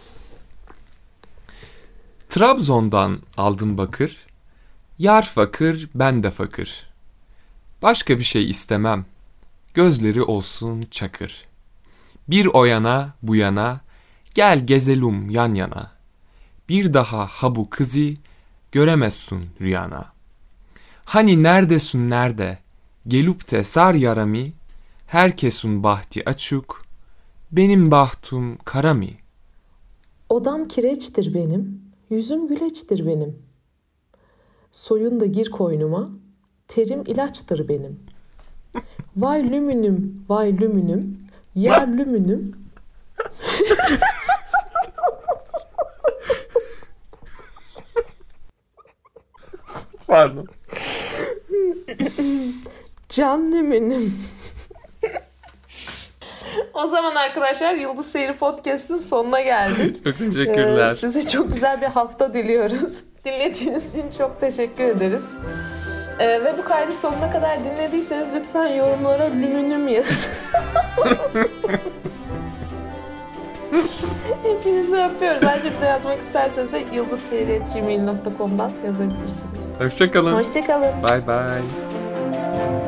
Trabzon'dan 2.29 3.19
aldım 3.37 3.79
bakır. 3.79 4.27
Yar 4.99 5.23
fakir, 5.23 5.89
ben 5.95 6.23
de 6.23 6.31
fakir. 6.31 6.91
Başka 7.83 8.19
bir 8.19 8.25
şey 8.25 8.51
istemem. 8.51 9.05
Gözleri 9.75 10.23
olsun 10.23 10.87
çakır. 10.91 11.45
Bir 12.29 12.47
o 12.47 12.65
yana, 12.65 13.15
bu 13.23 13.37
yana, 13.37 13.81
gel 14.35 14.67
gezelum 14.67 15.31
yan 15.31 15.55
yana. 15.55 15.93
Bir 16.69 16.95
daha 16.95 17.27
ha 17.27 17.55
bu 17.55 17.71
kızı 17.71 18.15
göremezsun 18.73 19.45
rüyana. 19.61 20.13
Hani 21.05 21.43
neredesin 21.43 22.11
nerede? 22.11 22.59
Gelup 23.09 23.51
de 23.51 23.65
sar 23.65 23.95
yarami, 23.95 24.53
herkesun 25.07 25.83
bahti 25.83 26.29
açık, 26.29 26.65
benim 27.53 27.91
bahtum 27.91 28.57
kara 28.65 28.95
mi? 28.95 29.11
Odam 30.29 30.69
kireçtir 30.69 31.35
benim, 31.35 31.83
yüzüm 32.11 32.49
güleçtir 32.49 33.07
benim. 33.07 33.39
Soyun 34.73 35.21
da 35.21 35.27
gir 35.27 35.51
koynuma, 35.51 36.11
terim 36.69 37.03
ilaçtır 37.07 37.69
benim. 37.69 38.01
Vay 39.17 39.51
lümünüm, 39.51 40.25
vay 40.29 40.61
lümünüm, 40.61 41.19
ya 41.55 41.81
lümünüm. 41.81 42.57
Pardon. 50.09 50.47
Can 53.09 53.53
lümünüm. 53.53 54.15
o 56.75 56.87
zaman 56.87 57.15
arkadaşlar 57.15 57.75
Yıldız 57.75 58.07
Seyri 58.07 58.33
Podcast'ın 58.33 58.99
sonuna 58.99 59.41
geldik. 59.41 60.05
Çok 60.05 60.19
teşekkürler. 60.19 60.91
Ee, 60.91 60.95
size 60.95 61.29
çok 61.29 61.53
güzel 61.53 61.81
bir 61.81 61.87
hafta 61.87 62.35
diliyoruz. 62.35 63.05
Dinlediğiniz 63.25 63.95
için 63.95 64.11
çok 64.19 64.41
teşekkür 64.41 64.85
ederiz. 64.85 65.37
Ee, 66.19 66.45
ve 66.45 66.59
bu 66.59 66.65
kaydı 66.65 66.93
sonuna 66.93 67.31
kadar 67.31 67.59
dinlediyseniz 67.65 68.35
lütfen 68.35 68.67
yorumlara 68.67 69.25
lümünüm 69.25 69.89
yazın. 69.89 70.33
Hepinizi 74.43 74.97
öpüyoruz. 74.97 75.45
Ayrıca 75.45 75.73
bize 75.73 75.87
yazmak 75.87 76.21
isterseniz 76.21 76.73
de 76.73 76.85
yıldızseyri.gmail.com'dan 76.93 78.71
yazabilirsiniz. 78.87 79.63
Hoşçakalın. 79.79 80.35
Hoşçakalın. 80.35 80.93
Bye 81.03 81.27
bye. 81.27 82.88